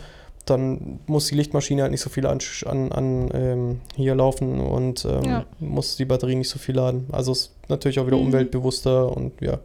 dann 0.47 1.01
muss 1.07 1.27
die 1.27 1.35
Lichtmaschine 1.35 1.83
halt 1.83 1.91
nicht 1.91 2.01
so 2.01 2.09
viel 2.11 2.25
an, 2.27 2.39
an, 2.67 2.93
an 2.93 3.29
ähm, 3.35 3.81
hier 3.97 4.15
laufen 4.15 4.61
und 4.61 5.05
ähm, 5.05 5.23
Ja. 5.25 5.45
muss 5.59 5.97
die 5.97 6.07
Batterie 6.07 6.37
nicht 6.37 6.49
so 6.49 6.59
viel 6.61 6.77
laden. 6.77 7.07
Also 7.13 7.33
ist 7.33 7.53
natürlich 7.69 7.99
auch 8.01 8.07
wieder 8.07 8.17
Mhm. 8.17 8.27
umweltbewusster 8.29 9.15
und 9.15 9.33
ja, 9.43 9.59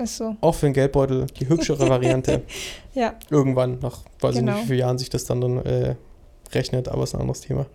Ist 0.00 0.16
so. 0.16 0.36
auch 0.40 0.54
für 0.54 0.66
den 0.66 0.72
Geldbeutel 0.74 1.26
die 1.38 1.48
hübschere 1.48 1.88
Variante. 1.88 2.42
Ja, 2.94 3.14
Irgendwann, 3.30 3.78
nach 3.80 3.98
weiß 4.20 4.34
ich 4.34 4.40
Genau. 4.40 4.52
nicht, 4.54 4.62
wie 4.64 4.66
viele 4.68 4.78
Jahren 4.80 4.98
sich 4.98 5.08
das 5.10 5.24
dann, 5.24 5.40
dann 5.40 5.58
äh, 5.64 5.94
rechnet, 6.52 6.88
aber 6.88 7.04
ist 7.04 7.14
ein 7.14 7.20
anderes 7.20 7.40
Thema. 7.42 7.66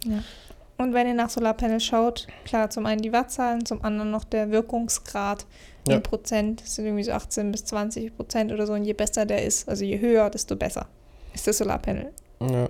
Und 0.78 0.94
wenn 0.94 1.08
ihr 1.08 1.14
nach 1.14 1.30
Solarpanel 1.30 1.80
schaut, 1.80 2.28
klar, 2.44 2.70
zum 2.70 2.86
einen 2.86 3.02
die 3.02 3.14
Wattzahlen, 3.14 3.66
zum 3.66 3.82
anderen 3.86 4.12
noch 4.12 4.26
der 4.26 4.52
Wirkungsgrad 4.52 5.46
in 5.88 5.94
Ja. 5.94 6.00
Prozent. 6.02 6.62
Das 6.62 6.76
sind 6.76 6.86
irgendwie 6.86 7.04
so 7.06 7.14
18 7.14 7.52
bis 7.54 7.64
20 7.64 8.14
Prozent 8.18 8.52
oder 8.52 8.68
so. 8.68 8.74
Und 8.74 8.84
je 8.84 8.92
besser 8.92 9.26
der 9.26 9.46
ist, 9.46 9.70
also 9.70 9.86
je 9.86 10.00
höher, 10.02 10.30
desto 10.30 10.58
besser 10.58 10.88
ist 11.34 11.48
das 11.48 11.60
Solarpanel. 11.60 12.12
Ja. 12.42 12.68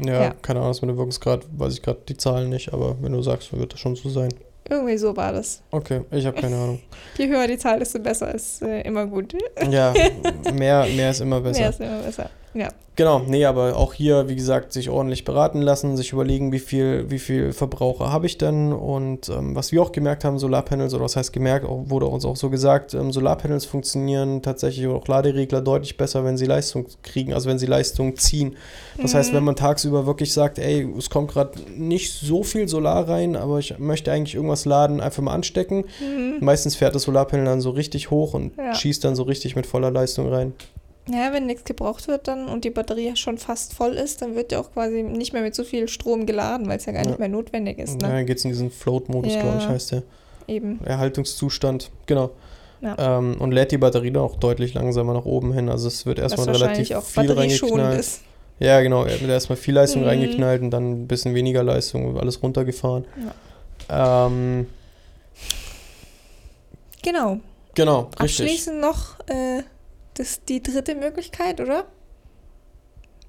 Ja, 0.00 0.22
Ja. 0.24 0.30
keine 0.42 0.58
Ahnung, 0.58 0.70
was 0.70 0.82
mit 0.82 0.90
dem 0.90 0.96
Wirkungsgrad, 0.96 1.46
weiß 1.56 1.72
ich 1.74 1.82
gerade 1.82 2.00
die 2.08 2.16
Zahlen 2.16 2.48
nicht, 2.50 2.72
aber 2.74 2.96
wenn 3.00 3.12
du 3.12 3.22
sagst, 3.22 3.56
wird 3.56 3.72
das 3.74 3.78
schon 3.80 3.94
so 3.94 4.08
sein. 4.10 4.34
Irgendwie 4.68 4.98
so 4.98 5.16
war 5.16 5.32
das. 5.32 5.62
Okay, 5.70 6.02
ich 6.10 6.26
habe 6.26 6.40
keine 6.40 6.56
Ahnung. 6.56 6.80
Je 7.16 7.28
höher 7.28 7.46
die 7.46 7.58
Zahl, 7.58 7.78
desto 7.78 8.00
besser 8.00 8.34
ist 8.34 8.62
äh, 8.62 8.80
immer 8.82 9.06
gut. 9.06 9.34
Ja, 9.70 9.94
mehr, 10.52 10.86
mehr 10.86 11.10
ist 11.10 11.20
immer 11.20 11.40
besser. 11.40 11.60
Mehr 11.60 11.70
ist 11.70 11.80
immer 11.80 11.98
besser. 12.00 12.30
Ja. 12.56 12.68
Genau, 12.98 13.20
nee, 13.26 13.44
aber 13.44 13.76
auch 13.76 13.92
hier, 13.92 14.26
wie 14.30 14.36
gesagt, 14.36 14.72
sich 14.72 14.88
ordentlich 14.88 15.24
beraten 15.26 15.60
lassen, 15.60 15.98
sich 15.98 16.12
überlegen, 16.14 16.50
wie 16.52 16.58
viel, 16.58 17.10
wie 17.10 17.18
viel 17.18 17.52
Verbraucher 17.52 18.10
habe 18.10 18.24
ich 18.24 18.38
denn 18.38 18.72
und 18.72 19.28
ähm, 19.28 19.54
was 19.54 19.70
wir 19.70 19.82
auch 19.82 19.92
gemerkt 19.92 20.24
haben, 20.24 20.38
Solarpanels, 20.38 20.94
oder 20.94 21.04
was 21.04 21.14
heißt 21.14 21.30
gemerkt, 21.30 21.66
auch, 21.66 21.90
wurde 21.90 22.06
uns 22.06 22.24
auch 22.24 22.36
so 22.36 22.48
gesagt, 22.48 22.94
ähm, 22.94 23.12
Solarpanels 23.12 23.66
funktionieren 23.66 24.40
tatsächlich 24.40 24.86
oder 24.86 24.96
auch 24.96 25.06
Laderegler 25.08 25.60
deutlich 25.60 25.98
besser, 25.98 26.24
wenn 26.24 26.38
sie 26.38 26.46
Leistung 26.46 26.86
kriegen, 27.02 27.34
also 27.34 27.50
wenn 27.50 27.58
sie 27.58 27.66
Leistung 27.66 28.16
ziehen. 28.16 28.56
Das 29.02 29.12
heißt, 29.14 29.30
Mhm. 29.32 29.36
wenn 29.36 29.44
man 29.44 29.56
tagsüber 29.56 30.06
wirklich 30.06 30.32
sagt, 30.32 30.58
ey, 30.58 30.88
es 30.96 31.10
kommt 31.10 31.30
gerade 31.30 31.50
nicht 31.76 32.14
so 32.14 32.44
viel 32.44 32.66
Solar 32.66 33.06
rein, 33.06 33.36
aber 33.36 33.58
ich 33.58 33.78
möchte 33.78 34.10
eigentlich 34.10 34.36
irgendwas 34.36 34.64
laden, 34.64 35.02
einfach 35.02 35.22
mal 35.22 35.34
anstecken. 35.34 35.84
Mhm. 36.00 36.38
Meistens 36.40 36.76
fährt 36.76 36.94
das 36.94 37.02
Solarpanel 37.02 37.44
dann 37.44 37.60
so 37.60 37.68
richtig 37.68 38.10
hoch 38.10 38.32
und 38.32 38.56
Ja. 38.56 38.72
schießt 38.74 39.04
dann 39.04 39.16
so 39.16 39.24
richtig 39.24 39.54
mit 39.54 39.66
voller 39.66 39.90
Leistung 39.90 40.32
rein. 40.32 40.54
Ja, 41.08 41.32
wenn 41.32 41.46
nichts 41.46 41.64
gebraucht 41.64 42.08
wird 42.08 42.26
dann 42.26 42.48
und 42.48 42.64
die 42.64 42.70
Batterie 42.70 43.14
schon 43.14 43.38
fast 43.38 43.74
voll 43.74 43.92
ist, 43.92 44.22
dann 44.22 44.34
wird 44.34 44.50
ja 44.50 44.58
auch 44.60 44.72
quasi 44.72 45.02
nicht 45.04 45.32
mehr 45.32 45.42
mit 45.42 45.54
so 45.54 45.62
viel 45.62 45.86
Strom 45.88 46.26
geladen, 46.26 46.68
weil 46.68 46.78
es 46.78 46.86
ja 46.86 46.92
gar 46.92 47.02
Ja. 47.02 47.08
nicht 47.10 47.20
mehr 47.20 47.28
notwendig 47.28 47.78
ist. 47.78 48.00
Ne? 48.02 48.08
dann 48.08 48.26
geht 48.26 48.38
es 48.38 48.44
in 48.44 48.50
diesen 48.50 48.70
Float-Modus, 48.72 49.34
Ja. 49.34 49.42
glaube 49.42 49.58
ich, 49.58 49.68
heißt 49.68 49.92
der. 49.92 50.02
Eben. 50.48 50.80
Erhaltungszustand, 50.84 51.90
genau. 52.06 52.30
Ja. 52.80 53.18
Ähm, 53.18 53.36
und 53.40 53.52
lädt 53.52 53.70
die 53.72 53.78
Batterie 53.78 54.10
dann 54.10 54.22
auch 54.24 54.36
deutlich 54.36 54.74
langsamer 54.74 55.14
nach 55.14 55.24
oben 55.24 55.52
hin. 55.52 55.68
Also 55.68 55.88
es 55.88 56.06
wird 56.06 56.18
erstmal 56.18 56.50
relativ 56.50 56.90
auch 56.92 57.02
viel 57.04 57.30
reingeknallt. 57.32 58.00
ist. 58.00 58.20
Ja, 58.58 58.80
genau. 58.80 59.04
Er 59.04 59.20
wird 59.20 59.30
erstmal 59.30 59.56
viel 59.56 59.74
Leistung 59.74 60.02
Mhm. 60.02 60.08
reingeknallt 60.08 60.62
und 60.62 60.70
dann 60.72 60.90
ein 61.02 61.06
bisschen 61.06 61.34
weniger 61.34 61.62
Leistung, 61.62 62.18
alles 62.18 62.42
runtergefahren. 62.42 63.04
Ähm, 63.88 64.66
Genau. 67.02 67.38
genau, 67.74 68.10
richtig. 68.20 68.46
Abschließend 68.46 68.80
noch 68.80 69.18
äh, 69.28 69.62
das, 70.18 70.44
die 70.44 70.62
dritte 70.62 70.94
Möglichkeit, 70.94 71.60
oder? 71.60 71.86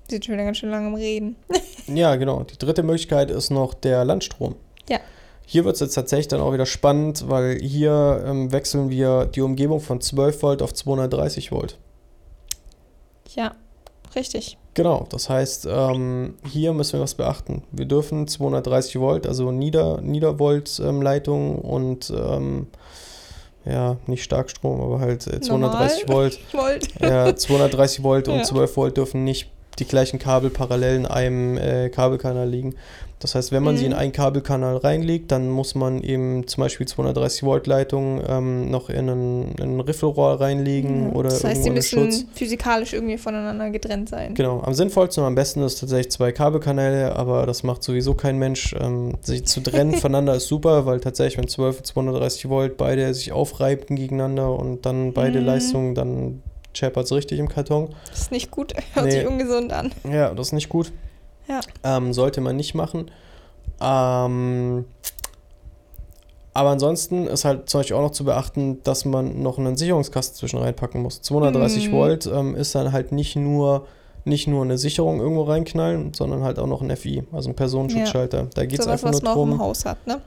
Wir 0.07 0.11
sind 0.15 0.25
schon 0.25 0.33
wieder 0.33 0.45
ganz 0.45 0.57
schön 0.57 0.69
lange 0.69 0.87
am 0.87 0.95
Reden. 0.95 1.35
Ja, 1.87 2.17
genau. 2.17 2.43
Die 2.43 2.57
dritte 2.57 2.83
Möglichkeit 2.83 3.31
ist 3.31 3.49
noch 3.49 3.73
der 3.73 4.03
Landstrom. 4.03 4.57
Ja. 4.89 4.99
Hier 5.45 5.63
wird 5.63 5.75
es 5.75 5.79
jetzt 5.79 5.93
tatsächlich 5.93 6.27
dann 6.27 6.41
auch 6.41 6.51
wieder 6.51 6.65
spannend, 6.65 7.29
weil 7.29 7.59
hier 7.61 8.25
ähm, 8.27 8.51
wechseln 8.51 8.89
wir 8.89 9.23
die 9.23 9.39
Umgebung 9.39 9.79
von 9.79 10.01
12 10.01 10.43
Volt 10.43 10.61
auf 10.61 10.73
230 10.73 11.53
Volt. 11.53 11.77
Ja, 13.33 13.55
richtig. 14.15 14.57
Genau, 14.73 15.07
das 15.09 15.29
heißt, 15.29 15.65
ähm, 15.71 16.35
hier 16.45 16.73
müssen 16.73 16.93
wir 16.93 16.99
was 16.99 17.15
beachten. 17.15 17.63
Wir 17.71 17.85
dürfen 17.85 18.27
230 18.27 18.99
Volt, 18.99 19.25
also 19.25 19.51
Nieder, 19.51 20.01
Niedervolt-Leitung 20.01 21.59
und 21.59 22.13
ähm, 22.13 22.67
ja, 23.69 23.97
nicht 24.07 24.23
Starkstrom, 24.23 24.79
aber 24.81 24.99
halt 24.99 25.27
äh, 25.27 25.41
230 25.41 26.07
Normal. 26.07 26.23
Volt. 26.23 26.39
Volt. 26.53 26.87
Ja, 27.01 27.35
230 27.35 28.03
Volt 28.03 28.27
und 28.27 28.37
Ja. 28.37 28.43
12 28.43 28.77
Volt 28.77 28.97
dürfen 28.97 29.23
nicht 29.23 29.51
die 29.79 29.85
gleichen 29.85 30.19
Kabel 30.19 30.49
parallel 30.49 30.95
in 30.97 31.05
einem 31.05 31.57
äh, 31.57 31.89
Kabelkanal 31.89 32.49
liegen. 32.49 32.75
Das 33.19 33.33
heißt, 33.33 33.51
wenn 33.51 33.63
man 33.63 33.77
sie 33.77 33.85
in 33.85 33.93
Mhm. 33.93 33.97
einen 33.97 34.11
Kabelkanal 34.11 34.77
reinlegt, 34.77 35.31
dann 35.31 35.49
muss 35.49 35.73
man 35.73 36.03
eben 36.03 36.45
zum 36.45 36.61
Beispiel 36.61 36.87
230 36.87 37.41
Volt 37.41 37.65
Leitung 37.65 38.21
ähm, 38.27 38.69
noch 38.69 38.91
in 38.91 39.09
ein, 39.09 39.55
in 39.59 39.77
ein 39.77 39.79
Riffelrohr 39.79 40.39
reinlegen 40.39 41.09
oder 41.13 41.29
das 41.29 41.43
heißt, 41.43 41.65
einen 41.65 41.73
müssen 41.73 42.11
Schutz. 42.11 42.25
physikalisch 42.35 42.93
irgendwie 42.93 43.17
voneinander 43.17 43.71
getrennt 43.71 44.09
sein. 44.09 44.35
Genau, 44.35 44.61
am 44.61 44.75
sinnvollsten 44.75 45.23
und 45.23 45.27
am 45.29 45.33
besten 45.33 45.63
ist 45.63 45.79
tatsächlich 45.79 46.11
zwei 46.11 46.31
Kabelkanäle, 46.31 47.15
aber 47.15 47.47
das 47.47 47.63
macht 47.63 47.81
sowieso 47.81 48.13
kein 48.13 48.37
Mensch. 48.37 48.75
Ähm, 48.79 49.13
sich 49.21 49.45
zu 49.45 49.61
trennen 49.61 49.93
voneinander 49.95 50.35
ist 50.35 50.47
super, 50.47 50.85
weil 50.85 50.99
tatsächlich, 50.99 51.39
wenn 51.39 51.47
12 51.47 51.77
und 51.79 51.87
230 51.87 52.49
Volt 52.49 52.77
beide 52.77 53.11
sich 53.15 53.31
aufreiben 53.31 53.95
gegeneinander 53.95 54.51
und 54.53 54.85
dann 54.85 55.13
beide 55.13 55.39
Mhm. 55.39 55.45
Leistungen, 55.47 55.95
dann 55.95 56.43
scheppert 56.77 57.05
es 57.05 57.11
richtig 57.11 57.39
im 57.39 57.49
Karton. 57.49 57.89
Das 58.09 58.21
ist 58.21 58.31
nicht 58.31 58.51
gut, 58.51 58.73
hört 58.93 59.05
Nee. 59.07 59.11
sich 59.11 59.27
ungesund 59.27 59.73
an. 59.73 59.91
Ja, 60.09 60.33
das 60.33 60.47
ist 60.47 60.53
nicht 60.53 60.69
gut. 60.69 60.91
Ja. 61.47 61.59
Ähm, 61.83 62.13
sollte 62.13 62.41
man 62.41 62.55
nicht 62.55 62.73
machen. 62.75 63.09
Ähm, 63.81 64.85
aber 66.53 66.69
ansonsten 66.71 67.27
ist 67.27 67.45
halt 67.45 67.69
zum 67.69 67.79
Beispiel 67.81 67.95
auch 67.95 68.01
noch 68.01 68.11
zu 68.11 68.25
beachten, 68.25 68.81
dass 68.83 69.05
man 69.05 69.41
noch 69.43 69.59
einen 69.59 69.77
Sicherungskasten 69.77 70.35
zwischen 70.37 70.57
reinpacken 70.57 71.01
muss. 71.01 71.21
230 71.21 71.89
Mhm. 71.89 71.91
Volt 71.93 72.25
ähm, 72.25 72.55
ist 72.55 72.73
dann 72.73 72.91
halt 72.91 73.11
nicht 73.11 73.35
nur, 73.35 73.85
nicht 74.25 74.47
nur 74.47 74.63
eine 74.63 74.77
Sicherung 74.79 75.19
irgendwo 75.19 75.43
reinknallen, 75.43 76.13
sondern 76.15 76.43
halt 76.43 76.57
auch 76.57 76.65
noch 76.67 76.81
ein 76.81 76.95
FI, 76.97 77.23
also 77.31 77.49
ein 77.49 77.55
Personenschutzschalter. 77.55 78.47
Da 78.55 78.65
geht 78.65 78.79
es 78.79 78.85
Sowas, 78.85 79.03
einfach 79.03 79.13
was 79.15 79.21
nur 79.21 79.29
man 79.31 79.37
auch 79.39 79.43
im 79.43 79.49
drum, 79.51 79.59
Haus 79.61 79.85
hat, 79.85 80.05
ne? 80.07 80.19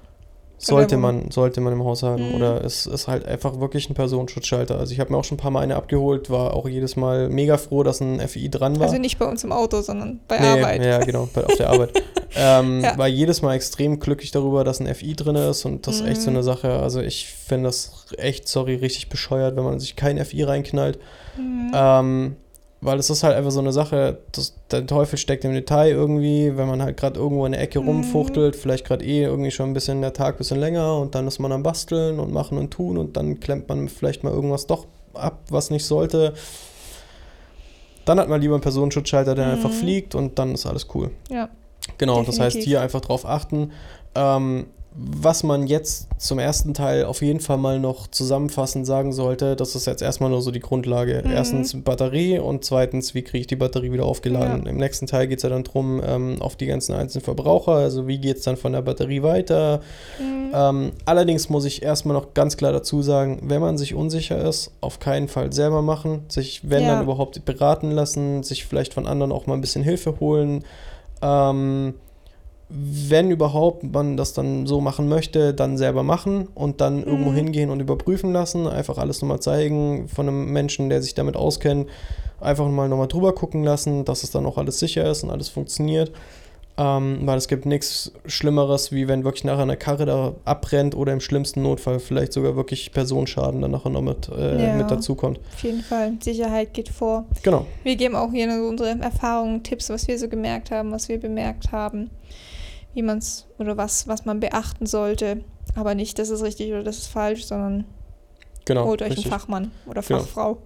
Sollte 0.63 0.97
man, 0.99 1.31
sollte 1.31 1.61
man 1.61 1.73
im 1.73 1.83
Haus 1.85 2.03
haben. 2.03 2.29
Mhm. 2.29 2.35
Oder 2.35 2.65
es 2.65 2.87
ist 2.87 3.09
halt 3.09 3.25
einfach 3.25 3.61
wirklich 3.61 3.89
ein 3.89 3.95
Personenschutzschalter. 3.95 4.79
Also 4.79 4.93
ich 4.93 5.01
habe 5.01 5.11
mir 5.13 5.19
auch 5.19 5.25
schon 5.25 5.37
ein 5.37 5.41
paar 5.41 5.51
Mal 5.51 5.61
eine 5.61 5.77
abgeholt, 5.77 6.29
war 6.31 6.55
auch 6.55 6.69
jedes 6.69 6.97
Mal 6.97 7.29
mega 7.31 7.57
froh, 7.57 7.83
dass 7.83 8.01
ein 8.01 8.21
FI 8.29 8.51
dran 8.51 8.79
war. 8.79 8.87
Also 8.89 8.99
nicht 8.99 9.19
bei 9.19 9.25
uns 9.27 9.43
im 9.43 9.53
Auto, 9.53 9.81
sondern 9.81 10.21
bei 10.29 10.39
Nee, 10.39 10.47
Arbeit. 10.47 10.85
Ja, 10.85 10.99
genau, 10.99 11.29
bei, 11.33 11.45
auf 11.45 11.57
der 11.57 11.71
Arbeit. 11.71 11.91
ähm, 12.37 12.81
Ja. 12.83 12.97
War 12.99 13.09
jedes 13.09 13.41
Mal 13.43 13.55
extrem 13.55 13.99
glücklich 14.01 14.31
darüber, 14.31 14.63
dass 14.65 14.81
ein 14.81 14.95
FI 14.95 15.15
drin 15.17 15.37
ist 15.37 15.65
und 15.65 15.87
das 15.87 15.97
ist 15.97 16.07
echt 16.07 16.21
so 16.23 16.31
Mhm. 16.31 16.37
eine 16.37 16.43
Sache. 16.45 16.73
Also 16.75 17.01
ich 17.01 17.27
finde 17.27 17.65
das 17.69 18.07
echt, 18.19 18.47
sorry, 18.47 18.75
richtig 18.77 19.09
bescheuert, 19.09 19.57
wenn 19.57 19.65
man 19.65 19.81
sich 19.81 19.97
kein 19.97 20.23
FI 20.25 20.43
reinknallt. 20.43 20.99
Mhm. 21.39 21.73
Ähm, 21.75 22.37
weil 22.83 22.99
es 22.99 23.11
ist 23.11 23.23
halt 23.23 23.37
einfach 23.37 23.51
so 23.51 23.61
eine 23.61 23.73
Sache, 23.73 24.19
das, 24.33 24.55
der 24.71 24.87
Teufel 24.87 25.19
steckt 25.19 25.45
im 25.45 25.53
Detail 25.53 25.91
irgendwie, 25.91 26.57
wenn 26.57 26.67
man 26.67 26.83
halt 26.83 26.97
gerade 26.97 27.19
irgendwo 27.21 27.45
in 27.47 27.53
der 27.53 27.61
Ecke 27.61 27.81
Mhm. 27.81 27.89
rumfuchtelt, 27.89 28.57
vielleicht 28.57 28.87
gerade 28.87 29.05
eh 29.05 29.23
irgendwie 29.25 29.51
schon 29.51 29.71
ein 29.71 29.75
bisschen 29.75 30.01
der 30.01 30.13
Tag 30.15 30.37
ein 30.37 30.39
bisschen 30.39 30.59
länger 30.61 30.97
und 30.99 31.15
dann 31.15 31.27
ist 31.27 31.39
man 31.39 31.53
am 31.53 31.63
Basteln 31.63 32.19
und 32.19 32.33
machen 32.33 32.57
und 32.59 32.71
tun 32.71 32.97
und 32.97 33.17
dann 33.17 33.39
klemmt 33.41 33.69
man 33.69 33.89
vielleicht 33.89 34.25
mal 34.25 34.33
irgendwas 34.33 34.67
doch 34.67 34.87
ab, 35.15 35.41
was 35.51 35.71
nicht 35.71 35.85
sollte. 35.85 36.33
Dann 38.07 38.19
hat 38.19 38.29
man 38.29 38.41
lieber 38.41 38.55
einen 38.55 38.63
Personenschutzschalter, 38.63 39.35
der 39.35 39.47
Mhm. 39.47 39.53
einfach 39.53 39.73
fliegt 39.73 40.15
und 40.15 40.39
dann 40.39 40.55
ist 40.55 40.67
alles 40.67 40.87
cool. 40.95 41.11
Ja. 41.31 41.49
Genau, 41.99 42.19
das 42.23 42.39
heißt 42.41 42.57
Definitiv. 42.57 42.65
hier 42.65 42.81
einfach 42.81 43.01
drauf 43.01 43.27
achten. 43.27 43.73
Ähm, 44.15 44.67
was 44.93 45.45
man 45.45 45.69
jetzt 45.69 46.09
zum 46.19 46.41
ersten 46.41 46.75
Teil 46.75 47.05
auf 47.05 47.23
jeden 47.23 47.39
Fall 47.39 47.59
mal 47.59 47.79
noch 47.79 48.09
zusammenfassend 48.09 48.85
sagen 48.87 49.13
sollte, 49.13 49.55
das 49.55 49.77
ist 49.77 49.87
jetzt 49.87 50.03
erstmal 50.03 50.31
nur 50.31 50.43
so 50.43 50.51
die 50.51 50.61
Grundlage. 50.61 51.23
Mhm. 51.25 51.31
Erstens 51.31 51.81
Batterie 51.83 52.39
und 52.41 52.65
zweitens, 52.65 53.15
wie 53.15 53.23
kriege 53.23 53.43
ich 53.43 53.47
die 53.47 53.57
Batterie 53.57 53.93
wieder 53.93 54.05
aufgeladen. 54.05 54.65
Ja. 54.65 54.71
Im 54.71 54.79
nächsten 54.79 55.07
Teil 55.07 55.29
geht 55.29 55.39
es 55.39 55.45
ja 55.45 55.49
dann 55.49 55.63
drum 55.63 56.03
ähm, 56.05 56.43
auf 56.43 56.57
die 56.57 56.67
ganzen 56.67 56.95
einzelnen 56.95 57.25
Verbraucher, 57.25 57.73
also 57.73 58.09
wie 58.09 58.19
geht 58.19 58.39
es 58.39 58.43
dann 58.43 58.57
von 58.57 58.73
der 58.73 58.83
Batterie 58.83 59.23
weiter. 59.23 59.81
Mhm. 60.19 60.51
Ähm, 60.53 60.93
allerdings 61.05 61.49
muss 61.49 61.65
ich 61.65 61.83
erstmal 61.83 62.17
noch 62.17 62.35
ganz 62.35 62.57
klar 62.57 62.73
dazu 62.73 63.03
sagen, 63.03 63.43
wenn 63.45 63.61
man 63.61 63.79
sich 63.79 63.95
unsicher 63.95 64.45
ist, 64.45 64.73
auf 64.81 64.99
keinen 64.99 65.29
Fall 65.29 65.53
selber 65.53 65.83
machen, 65.83 66.25
sich, 66.29 66.69
wenn 66.69 66.83
Ja. 66.83 66.95
dann 66.95 67.05
überhaupt 67.05 67.45
beraten 67.45 67.93
lassen, 67.93 68.43
sich 68.43 68.67
vielleicht 68.67 68.93
von 68.95 69.07
anderen 69.07 69.31
auch 69.31 69.47
mal 69.47 69.55
ein 69.55 69.61
bisschen 69.61 69.85
Hilfe 69.85 70.19
holen. 70.19 70.65
Ähm, 71.23 71.95
wenn 72.73 73.31
überhaupt 73.31 73.83
man 73.83 74.17
das 74.17 74.33
dann 74.33 74.67
so 74.67 74.81
machen 74.81 75.09
möchte, 75.09 75.53
dann 75.53 75.77
selber 75.77 76.03
machen 76.03 76.47
und 76.55 76.81
dann 76.81 77.03
irgendwo 77.03 77.31
Mhm. 77.31 77.35
hingehen 77.37 77.71
und 77.71 77.81
überprüfen 77.81 78.33
lassen. 78.33 78.67
Einfach 78.69 78.97
alles 78.99 79.21
nochmal 79.23 79.41
zeigen 79.41 80.07
von 80.09 80.29
einem 80.29 80.53
Menschen, 80.53 80.89
der 80.89 81.03
sich 81.03 81.15
damit 81.15 81.37
auskennt. 81.37 81.89
Einfach 82.41 82.69
mal 82.69 82.89
nochmal 82.89 83.09
drüber 83.09 83.35
gucken 83.35 83.65
lassen, 83.65 84.05
dass 84.05 84.23
es 84.23 84.31
dann 84.31 84.47
auch 84.47 84.57
alles 84.57 84.79
sicher 84.79 85.11
ist 85.11 85.25
und 85.25 85.31
alles 85.31 85.49
funktioniert. 85.49 86.13
Ähm, 86.79 87.19
weil 87.25 87.37
es 87.37 87.49
gibt 87.49 87.67
nichts 87.67 88.13
Schlimmeres, 88.25 88.91
wie 88.93 89.07
wenn 89.09 89.25
wirklich 89.25 89.45
nachher 89.45 89.63
eine 89.65 89.77
Karre 89.77 90.07
da 90.07 90.33
abbrennt 90.47 90.95
oder 90.95 91.13
im 91.13 91.21
schlimmsten 91.21 91.63
Notfall 91.63 91.99
vielleicht 91.99 92.33
sogar 92.33 92.57
wirklich 92.57 92.93
Personenschaden 92.93 93.61
dann 93.61 93.73
nachher 93.73 93.91
noch 93.91 94.01
mit, 94.01 94.31
äh, 94.31 94.69
Ja. 94.69 94.75
mit 94.77 94.91
dazukommt. 94.91 95.41
Auf 95.53 95.63
jeden 95.63 95.83
Fall. 95.83 96.13
Sicherheit 96.23 96.73
geht 96.73 96.89
vor. 96.89 97.27
Genau. 97.43 97.67
Wir 97.83 97.97
geben 97.97 98.15
auch 98.15 98.31
hier 98.33 98.49
unsere 98.67 98.99
Erfahrungen, 99.01 99.63
Tipps, 99.63 99.91
was 99.91 100.09
wir 100.09 100.19
so 100.19 100.29
gemerkt 100.29 100.71
haben, 100.71 100.91
was 100.93 101.09
wir 101.11 101.21
bemerkt 101.21 101.71
haben, 101.73 102.09
wie 102.95 103.03
man 103.03 103.19
es 103.19 103.47
oder 103.59 103.77
was, 103.77 104.09
was 104.09 104.25
man 104.25 104.41
beachten 104.41 104.87
sollte. 104.87 105.39
Aber 105.77 105.95
nicht, 105.95 106.19
das 106.19 106.31
ist 106.31 106.43
richtig 106.43 106.71
oder 106.73 106.83
das 106.83 106.99
ist 106.99 107.07
falsch, 107.09 107.45
sondern 107.45 107.85
Genau. 108.65 108.85
holt 108.87 109.03
euch 109.03 109.11
richtig. 109.11 109.27
einen 109.27 109.33
Fachmann 109.33 109.71
oder 109.87 110.03
Genau. 110.03 110.21
Fachfrau. 110.21 110.59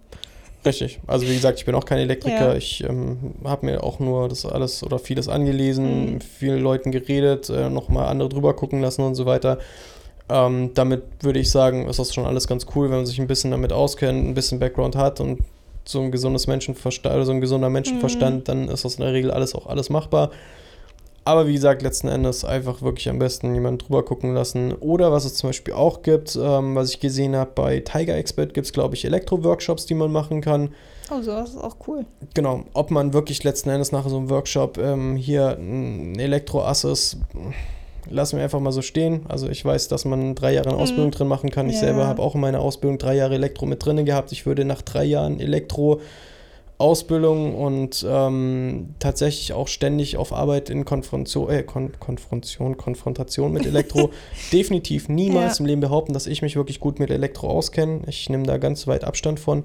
Richtig. 0.64 1.00
Also 1.06 1.26
wie 1.28 1.34
gesagt, 1.34 1.58
ich 1.58 1.66
bin 1.66 1.74
auch 1.74 1.84
kein 1.84 1.98
Elektriker. 1.98 2.52
Ja. 2.52 2.54
Ich 2.54 2.82
ähm, 2.84 3.34
habe 3.44 3.66
mir 3.66 3.84
auch 3.84 3.98
nur 4.00 4.28
das 4.30 4.46
alles 4.46 4.82
oder 4.82 4.98
vieles 4.98 5.28
angelesen, 5.28 6.14
Mhm. 6.14 6.20
vielen 6.22 6.62
Leuten 6.62 6.90
geredet, 6.90 7.50
äh, 7.50 7.68
nochmal 7.68 8.06
andere 8.08 8.30
drüber 8.30 8.54
gucken 8.54 8.80
lassen 8.80 9.02
und 9.02 9.14
so 9.14 9.26
weiter. 9.26 9.58
Ähm, 10.30 10.70
damit 10.72 11.02
würde 11.20 11.38
ich 11.38 11.50
sagen, 11.50 11.86
ist 11.86 11.98
das 11.98 12.14
schon 12.14 12.24
alles 12.24 12.46
ganz 12.48 12.64
cool, 12.74 12.88
wenn 12.88 12.96
man 12.96 13.06
sich 13.06 13.20
ein 13.20 13.26
bisschen 13.26 13.50
damit 13.50 13.74
auskennt, 13.74 14.26
ein 14.26 14.32
bisschen 14.32 14.58
Background 14.58 14.96
hat 14.96 15.20
und 15.20 15.40
so 15.84 16.00
ein 16.00 16.10
gesundes 16.10 16.46
Menschenverstand 16.46 17.14
oder 17.14 17.26
so 17.26 17.32
ein 17.32 17.42
gesunder 17.42 17.68
Menschenverstand, 17.68 18.36
Mhm. 18.38 18.44
dann 18.44 18.68
ist 18.68 18.86
das 18.86 18.94
in 18.94 19.02
der 19.02 19.12
Regel 19.12 19.30
alles 19.30 19.54
auch 19.54 19.66
alles 19.66 19.90
machbar. 19.90 20.30
Aber 21.26 21.46
wie 21.46 21.54
gesagt, 21.54 21.80
letzten 21.82 22.08
Endes 22.08 22.44
einfach 22.44 22.82
wirklich 22.82 23.08
am 23.08 23.18
besten 23.18 23.54
jemanden 23.54 23.78
drüber 23.78 24.04
gucken 24.04 24.34
lassen. 24.34 24.72
Oder 24.74 25.10
was 25.10 25.24
es 25.24 25.34
zum 25.34 25.48
Beispiel 25.48 25.72
auch 25.72 26.02
gibt, 26.02 26.36
ähm, 26.40 26.74
was 26.74 26.90
ich 26.90 27.00
gesehen 27.00 27.34
habe, 27.34 27.50
bei 27.54 27.80
Tiger 27.80 28.16
Expert 28.16 28.52
gibt 28.52 28.66
es, 28.66 28.72
glaube 28.74 28.94
ich, 28.94 29.04
Elektro-Workshops, 29.06 29.86
die 29.86 29.94
man 29.94 30.12
machen 30.12 30.42
kann. 30.42 30.74
Oh, 31.10 31.22
sowas 31.22 31.50
ist 31.50 31.62
auch 31.62 31.76
cool. 31.88 32.04
Genau, 32.34 32.64
ob 32.74 32.90
man 32.90 33.12
wirklich 33.14 33.42
letzten 33.44 33.70
Endes 33.70 33.90
nach 33.92 34.06
so 34.08 34.16
einem 34.18 34.28
Workshop 34.30 34.76
ähm, 34.78 35.16
hier 35.16 35.56
ein 35.58 36.18
Elektroass 36.18 36.84
ist, 36.84 37.16
lassen 38.10 38.36
wir 38.36 38.44
einfach 38.44 38.60
mal 38.60 38.72
so 38.72 38.82
stehen. 38.82 39.24
Also 39.28 39.48
ich 39.48 39.64
weiß, 39.64 39.88
dass 39.88 40.04
man 40.04 40.34
drei 40.34 40.52
Jahre 40.52 40.68
eine 40.68 40.76
Mhm. 40.76 40.82
Ausbildung 40.82 41.10
drin 41.10 41.28
machen 41.28 41.48
kann. 41.50 41.68
Ich 41.68 41.76
Ja. 41.76 41.80
selber 41.82 42.06
habe 42.06 42.20
auch 42.22 42.34
in 42.34 42.40
meiner 42.42 42.60
Ausbildung 42.60 42.98
drei 42.98 43.14
Jahre 43.16 43.34
Elektro 43.34 43.64
mit 43.64 43.84
drin 43.84 44.04
gehabt. 44.04 44.30
Ich 44.32 44.44
würde 44.44 44.64
nach 44.66 44.82
drei 44.82 45.04
Jahren 45.04 45.40
Elektro 45.40 46.00
Ausbildung 46.78 47.54
und 47.54 48.04
ähm, 48.08 48.94
tatsächlich 48.98 49.52
auch 49.52 49.68
ständig 49.68 50.16
auf 50.16 50.32
Arbeit 50.32 50.70
in 50.70 50.84
Konfrontation, 50.84 51.50
äh, 51.50 51.62
Kon 51.62 51.92
Konfrontation, 52.00 52.76
Konfrontation 52.76 53.52
mit 53.52 53.64
Elektro 53.64 54.10
definitiv 54.52 55.08
niemals 55.08 55.58
Ja. 55.58 55.62
im 55.62 55.66
Leben 55.66 55.80
behaupten, 55.80 56.12
dass 56.12 56.26
ich 56.26 56.42
mich 56.42 56.56
wirklich 56.56 56.80
gut 56.80 56.98
mit 56.98 57.10
Elektro 57.10 57.48
auskenne. 57.48 58.00
Ich 58.08 58.28
nehme 58.28 58.44
da 58.44 58.58
ganz 58.58 58.86
weit 58.86 59.04
Abstand 59.04 59.38
von. 59.38 59.64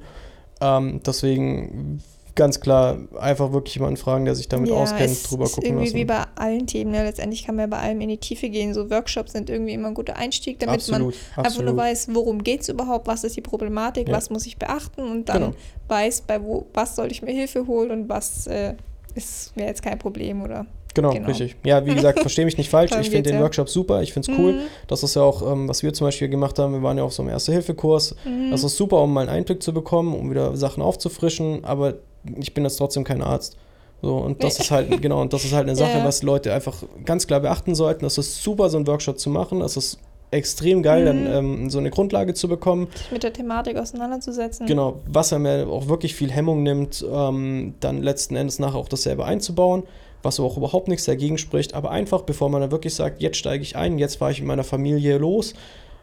Ähm, 0.61 1.01
deswegen 1.05 2.01
ganz 2.39 2.61
klar 2.61 2.97
einfach 3.19 3.51
wirklich 3.51 3.75
jemanden 3.75 3.97
fragen, 3.97 4.23
der 4.23 4.33
sich 4.33 4.47
damit 4.47 4.71
auskennt, 4.71 5.11
es 5.11 5.23
drüber 5.23 5.43
ist 5.43 5.55
gucken 5.55 5.71
irgendwie 5.71 5.85
lassen. 5.87 5.97
wie 5.97 6.05
bei 6.05 6.23
allen 6.35 6.65
Themen. 6.67 6.91
Ne? 6.91 7.03
Letztendlich 7.03 7.45
kann 7.45 7.55
man 7.57 7.63
ja 7.63 7.67
bei 7.77 7.83
allem 7.83 7.99
in 7.99 8.07
die 8.07 8.17
Tiefe 8.17 8.47
gehen. 8.49 8.73
So 8.73 8.89
Workshops 8.89 9.33
sind 9.33 9.49
irgendwie 9.49 9.73
immer 9.73 9.89
ein 9.89 9.93
guter 9.93 10.15
Einstieg, 10.15 10.57
damit 10.59 10.87
man 10.89 11.01
absolut, 11.01 11.13
einfach 11.35 11.35
nur 11.35 11.45
absolut. 11.45 11.77
weiß, 11.77 12.07
worum 12.13 12.41
geht 12.41 12.61
es 12.61 12.69
überhaupt, 12.69 13.07
was 13.07 13.25
ist 13.25 13.35
die 13.35 13.41
Problematik, 13.41 14.07
Ja. 14.07 14.15
was 14.15 14.29
muss 14.29 14.45
ich 14.45 14.57
beachten 14.57 15.01
und 15.01 15.27
dann 15.27 15.41
Genau. 15.41 15.53
weiß, 15.89 16.21
bei 16.21 16.41
wo, 16.41 16.65
was 16.73 16.95
sollte 16.95 17.11
ich 17.13 17.21
mir 17.21 17.33
Hilfe 17.33 17.67
holen 17.67 17.91
und 17.91 18.09
was 18.09 18.47
äh, 18.47 18.75
ist 19.15 19.55
mir 19.57 19.65
jetzt 19.65 19.83
kein 19.83 19.99
Problem 19.99 20.41
oder 20.41 20.65
Genau, 20.95 21.11
Genau. 21.11 21.27
richtig. 21.27 21.55
Ja, 21.63 21.85
wie 21.85 21.93
gesagt, 21.93 22.19
verstehe 22.21 22.45
mich 22.45 22.57
nicht 22.57 22.69
falsch. 22.69 22.91
Ich 22.99 23.09
finde 23.11 23.29
den 23.29 23.35
ja. 23.35 23.41
Workshop 23.41 23.69
super. 23.69 24.01
Ich 24.01 24.11
finde 24.11 24.31
es 24.31 24.37
cool. 24.39 24.53
Mhm. 24.53 24.59
Das 24.87 25.03
ist 25.03 25.15
ja 25.15 25.21
auch, 25.21 25.43
ähm, 25.51 25.69
was 25.69 25.83
wir 25.83 25.93
zum 25.93 26.07
Beispiel 26.07 26.29
gemacht 26.29 26.57
haben. 26.57 26.73
Wir 26.73 26.81
waren 26.81 26.97
ja 26.97 27.03
auf 27.03 27.13
so 27.13 27.21
einem 27.21 27.29
Erste-Hilfe-Kurs. 27.31 28.15
Mhm. 28.25 28.49
Das 28.49 28.63
ist 28.63 28.75
super, 28.75 29.01
um 29.03 29.13
mal 29.13 29.21
einen 29.21 29.29
Einblick 29.29 29.61
zu 29.61 29.71
bekommen, 29.71 30.15
um 30.15 30.31
wieder 30.31 30.55
Sachen 30.57 30.81
aufzufrischen. 30.81 31.63
Aber 31.63 31.93
ich 32.39 32.53
bin 32.53 32.63
jetzt 32.63 32.77
trotzdem 32.77 33.03
kein 33.03 33.21
Arzt. 33.21 33.57
So, 34.01 34.15
und 34.17 34.43
das 34.43 34.59
ist 34.59 34.71
halt, 34.71 35.01
genau, 35.01 35.21
und 35.21 35.33
das 35.33 35.43
ist 35.43 35.51
halt 35.53 35.63
eine 35.67 35.75
Sache, 35.75 35.97
Ja. 35.97 36.05
was 36.05 36.23
Leute 36.23 36.53
einfach 36.53 36.75
ganz 37.05 37.27
klar 37.27 37.41
beachten 37.41 37.75
sollten. 37.75 38.03
Das 38.05 38.17
ist 38.17 38.41
super, 38.41 38.69
so 38.69 38.77
einen 38.77 38.87
Workshop 38.87 39.19
zu 39.19 39.29
machen. 39.29 39.59
Das 39.59 39.75
ist 39.75 39.99
extrem 40.31 40.83
geil, 40.83 41.01
Mhm. 41.01 41.25
dann 41.25 41.35
ähm, 41.35 41.69
so 41.69 41.79
eine 41.79 41.89
Grundlage 41.89 42.33
zu 42.33 42.47
bekommen. 42.47 42.87
sich 42.95 43.11
mit 43.11 43.23
der 43.23 43.33
Thematik 43.33 43.77
auseinanderzusetzen. 43.77 44.67
Genau, 44.67 44.99
was 45.07 45.31
er 45.31 45.39
mir 45.39 45.67
auch 45.67 45.87
wirklich 45.87 46.15
viel 46.15 46.31
Hemmung 46.31 46.63
nimmt, 46.63 47.03
ähm, 47.11 47.73
dann 47.79 48.01
letzten 48.03 48.35
Endes 48.35 48.59
nachher 48.59 48.77
auch 48.77 48.87
dasselbe 48.87 49.25
einzubauen, 49.25 49.83
was 50.21 50.39
aber 50.39 50.47
auch 50.47 50.55
überhaupt 50.57 50.87
nichts 50.87 51.05
dagegen 51.05 51.37
spricht, 51.39 51.73
aber 51.73 51.89
einfach, 51.91 52.21
bevor 52.21 52.49
man 52.49 52.61
dann 52.61 52.71
wirklich 52.71 52.93
sagt, 52.93 53.21
jetzt 53.21 53.37
steige 53.37 53.63
ich 53.63 53.75
ein, 53.75 53.97
jetzt 53.97 54.17
fahre 54.17 54.31
ich 54.31 54.39
mit 54.39 54.47
meiner 54.47 54.63
Familie 54.63 55.17
los, 55.17 55.53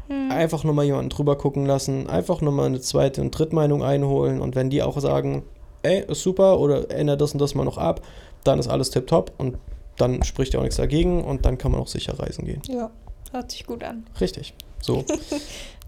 Mhm. 0.09 0.31
einfach 0.33 0.63
nochmal 0.65 0.85
jemanden 0.85 1.11
drüber 1.11 1.37
gucken 1.37 1.65
lassen, 1.67 2.09
einfach 2.09 2.41
nochmal 2.41 2.67
eine 2.67 2.81
zweite 2.81 3.21
und 3.23 3.31
Drittmeinung 3.31 3.83
einholen 3.83 4.41
und 4.41 4.55
wenn 4.57 4.71
die 4.71 4.83
auch 4.83 4.99
sagen, 5.01 5.43
ey, 5.87 6.05
ist 6.11 6.23
super 6.23 6.59
oder 6.61 6.91
ändert 6.91 7.21
das 7.21 7.33
und 7.33 7.39
das 7.41 7.55
mal 7.55 7.65
noch 7.65 7.79
ab, 7.79 8.03
dann 8.45 8.59
ist 8.59 8.69
alles 8.69 8.91
tipptopp 8.91 9.33
und 9.39 9.57
dann 9.97 10.23
spricht 10.25 10.53
ja 10.53 10.59
auch 10.61 10.65
nichts 10.65 10.77
dagegen 10.77 11.25
und 11.25 11.47
dann 11.47 11.57
kann 11.59 11.73
man 11.73 11.81
auch 11.81 11.89
sicher 11.89 12.19
reisen 12.19 12.45
gehen. 12.45 12.61
Ja, 12.69 12.91
hört 13.33 13.51
sich 13.51 13.67
gut 13.67 13.83
an. 13.83 14.07
Richtig. 14.21 14.55
So. 14.81 15.05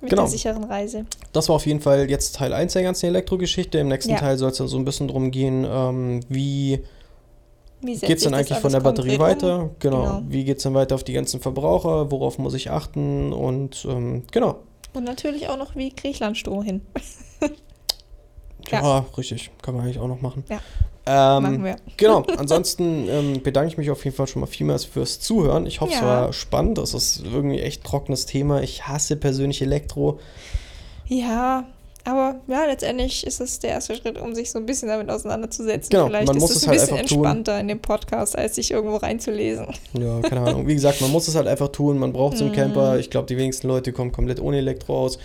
Mit 0.00 0.10
Genau. 0.10 0.22
der 0.22 0.30
sicheren 0.30 0.62
Reise. 0.64 1.06
Das 1.32 1.48
war 1.48 1.56
auf 1.56 1.66
jeden 1.66 1.80
Fall 1.80 2.08
jetzt 2.08 2.36
Teil 2.36 2.52
1 2.52 2.72
der 2.72 2.84
ganzen 2.84 3.06
Elektrogeschichte. 3.06 3.78
Im 3.78 3.88
nächsten 3.88 4.12
Ja. 4.12 4.18
Teil 4.18 4.38
soll 4.38 4.50
es 4.52 4.58
dann 4.58 4.68
so 4.68 4.76
ein 4.78 4.84
bisschen 4.84 5.08
drum 5.08 5.32
gehen, 5.32 5.66
ähm, 5.68 6.20
wie 6.28 6.84
Wie 7.80 7.96
geht 7.96 8.18
es 8.18 8.22
das 8.24 8.32
eigentlich 8.32 8.58
von 8.58 8.70
der 8.72 8.78
Batterie 8.80 9.18
weiter? 9.18 9.62
um? 9.64 9.70
Genau. 9.80 10.02
Genau. 10.02 10.22
Wie 10.28 10.44
geht 10.44 10.58
es 10.58 10.62
dann 10.62 10.74
weiter 10.74 10.94
auf 10.94 11.02
die 11.02 11.12
ganzen 11.14 11.40
Verbraucher? 11.40 12.12
Worauf 12.12 12.38
muss 12.38 12.54
ich 12.54 12.70
achten? 12.70 13.32
Und 13.32 13.84
ähm, 13.90 14.22
genau. 14.30 14.60
Und 14.94 15.02
natürlich 15.04 15.48
auch 15.48 15.56
noch, 15.58 15.74
wie 15.74 15.90
kriege 15.90 16.10
ich 16.10 16.20
Landstrom 16.20 16.62
hin? 16.62 16.80
Ja, 18.70 18.82
Ja. 18.82 19.06
richtig. 19.16 19.50
Kann 19.62 19.74
man 19.74 19.84
eigentlich 19.84 19.98
auch 19.98 20.08
noch 20.08 20.20
machen. 20.20 20.44
Ja. 20.48 20.60
Ähm, 21.06 21.42
Machen 21.42 21.64
wir. 21.64 21.76
Genau. 21.96 22.22
Ansonsten 22.36 23.08
ähm, 23.08 23.42
bedanke 23.42 23.70
ich 23.70 23.78
mich 23.78 23.90
auf 23.90 24.04
jeden 24.04 24.14
Fall 24.16 24.26
schon 24.26 24.40
mal 24.40 24.46
vielmals 24.46 24.84
fürs 24.84 25.20
Zuhören. 25.20 25.64
Ich 25.66 25.80
hoffe, 25.80 25.92
es 25.94 26.00
Ja. 26.00 26.06
war 26.06 26.32
spannend. 26.34 26.76
Das 26.78 26.92
ist 26.94 27.22
irgendwie 27.24 27.60
echt 27.60 27.82
trockenes 27.84 28.26
Thema. 28.26 28.62
Ich 28.62 28.86
hasse 28.86 29.16
persönlich 29.16 29.62
Elektro. 29.62 30.18
Ja, 31.06 31.64
aber 32.04 32.36
ja, 32.46 32.64
letztendlich 32.66 33.26
ist 33.26 33.40
es 33.40 33.58
der 33.58 33.70
erste 33.70 33.94
Schritt, 33.96 34.18
um 34.20 34.34
sich 34.34 34.50
so 34.50 34.58
ein 34.58 34.66
bisschen 34.66 34.88
damit 34.88 35.10
auseinanderzusetzen. 35.10 35.90
Genau, 35.90 36.06
Vielleicht 36.06 36.26
man 36.26 36.36
ist 36.36 36.40
muss 36.42 36.50
es 36.50 36.56
es 36.58 36.62
ein 36.64 36.68
halt 36.70 36.80
bisschen 36.80 36.96
einfach 36.98 37.08
tun. 37.08 37.18
entspannter 37.24 37.60
in 37.60 37.68
dem 37.68 37.80
Podcast, 37.80 38.36
als 38.36 38.54
sich 38.56 38.70
irgendwo 38.70 38.96
reinzulesen. 38.96 39.66
Ja, 39.94 40.20
keine 40.20 40.42
Ahnung. 40.42 40.66
Wie 40.66 40.74
gesagt, 40.74 41.00
man 41.00 41.10
muss 41.10 41.28
es 41.28 41.34
halt 41.34 41.46
einfach 41.46 41.68
tun. 41.68 41.98
Man 41.98 42.12
braucht 42.12 42.36
so 42.36 42.44
einen 42.44 42.52
Mhm. 42.52 42.56
Camper. 42.56 42.98
Ich 42.98 43.10
glaube, 43.10 43.26
die 43.26 43.36
wenigsten 43.36 43.68
Leute 43.68 43.92
kommen 43.92 44.12
komplett 44.12 44.40
ohne 44.40 44.58
Elektro 44.58 44.98
aus. 45.04 45.18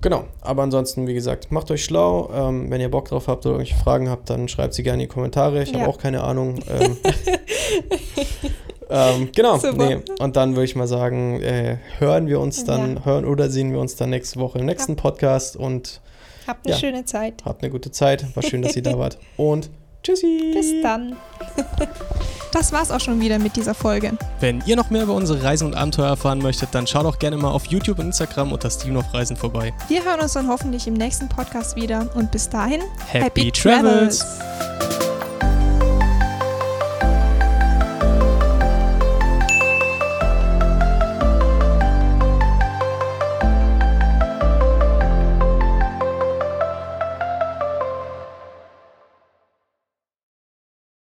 Genau, 0.00 0.24
aber 0.42 0.62
ansonsten, 0.62 1.08
wie 1.08 1.14
gesagt, 1.14 1.50
macht 1.50 1.70
euch 1.72 1.84
schlau. 1.84 2.30
Ähm, 2.32 2.70
wenn 2.70 2.80
ihr 2.80 2.88
Bock 2.90 3.08
drauf 3.08 3.26
habt 3.26 3.44
oder 3.46 3.56
irgendwelche 3.56 3.82
Fragen 3.82 4.08
habt, 4.08 4.30
dann 4.30 4.46
schreibt 4.46 4.74
sie 4.74 4.84
gerne 4.84 5.02
in 5.02 5.08
die 5.08 5.12
Kommentare. 5.12 5.60
Ich 5.62 5.72
Ja. 5.72 5.80
habe 5.80 5.88
auch 5.90 5.98
keine 5.98 6.22
Ahnung. 6.22 6.60
Ähm, 6.70 6.96
ähm, 8.90 9.28
genau, 9.34 9.58
Super. 9.58 9.72
nee. 9.88 9.98
Und 10.20 10.36
dann 10.36 10.52
würde 10.54 10.64
ich 10.66 10.76
mal 10.76 10.86
sagen, 10.86 11.42
äh, 11.42 11.78
hören 11.98 12.28
wir 12.28 12.38
uns 12.38 12.64
dann, 12.64 12.96
Ja. 12.96 13.04
hören 13.06 13.24
oder 13.24 13.50
sehen 13.50 13.72
wir 13.72 13.80
uns 13.80 13.96
dann 13.96 14.10
nächste 14.10 14.38
Woche 14.38 14.58
im 14.60 14.66
nächsten 14.66 14.94
Podcast 14.96 15.56
und 15.56 16.00
Habt 16.46 16.64
eine 16.66 16.74
Ja. 16.74 16.80
schöne 16.80 17.04
Zeit. 17.04 17.42
habt 17.44 17.62
eine 17.62 17.70
gute 17.72 17.90
Zeit. 17.90 18.24
War 18.36 18.42
schön, 18.44 18.62
dass 18.62 18.76
ihr 18.76 18.82
da 18.82 18.96
wart. 18.98 19.18
Und 19.36 19.68
tschüssi. 20.04 20.52
Bis 20.54 20.80
dann. 20.82 21.16
Das 22.52 22.72
war's 22.72 22.90
auch 22.90 23.00
schon 23.00 23.20
wieder 23.20 23.38
mit 23.38 23.56
dieser 23.56 23.74
Folge. 23.74 24.12
Wenn 24.40 24.62
ihr 24.66 24.76
noch 24.76 24.90
mehr 24.90 25.02
über 25.02 25.14
unsere 25.14 25.42
Reisen 25.42 25.66
und 25.66 25.74
Abenteuer 25.74 26.08
erfahren 26.08 26.38
möchtet, 26.38 26.70
dann 26.72 26.86
schaut 26.86 27.06
auch 27.06 27.18
gerne 27.18 27.36
mal 27.36 27.50
auf 27.50 27.66
YouTube 27.66 27.98
und 27.98 28.06
Instagram 28.06 28.52
unter 28.52 28.70
Steven 28.70 28.96
auf 28.96 29.12
Reisen 29.12 29.36
vorbei. 29.36 29.72
Wir 29.88 30.04
hören 30.04 30.20
uns 30.20 30.32
dann 30.32 30.48
hoffentlich 30.48 30.86
im 30.86 30.94
nächsten 30.94 31.28
Podcast 31.28 31.76
wieder 31.76 32.08
und 32.14 32.30
bis 32.30 32.48
dahin 32.48 32.82
Happy, 33.10 33.52
Travels. 33.52 34.18
Travels. 34.20 35.07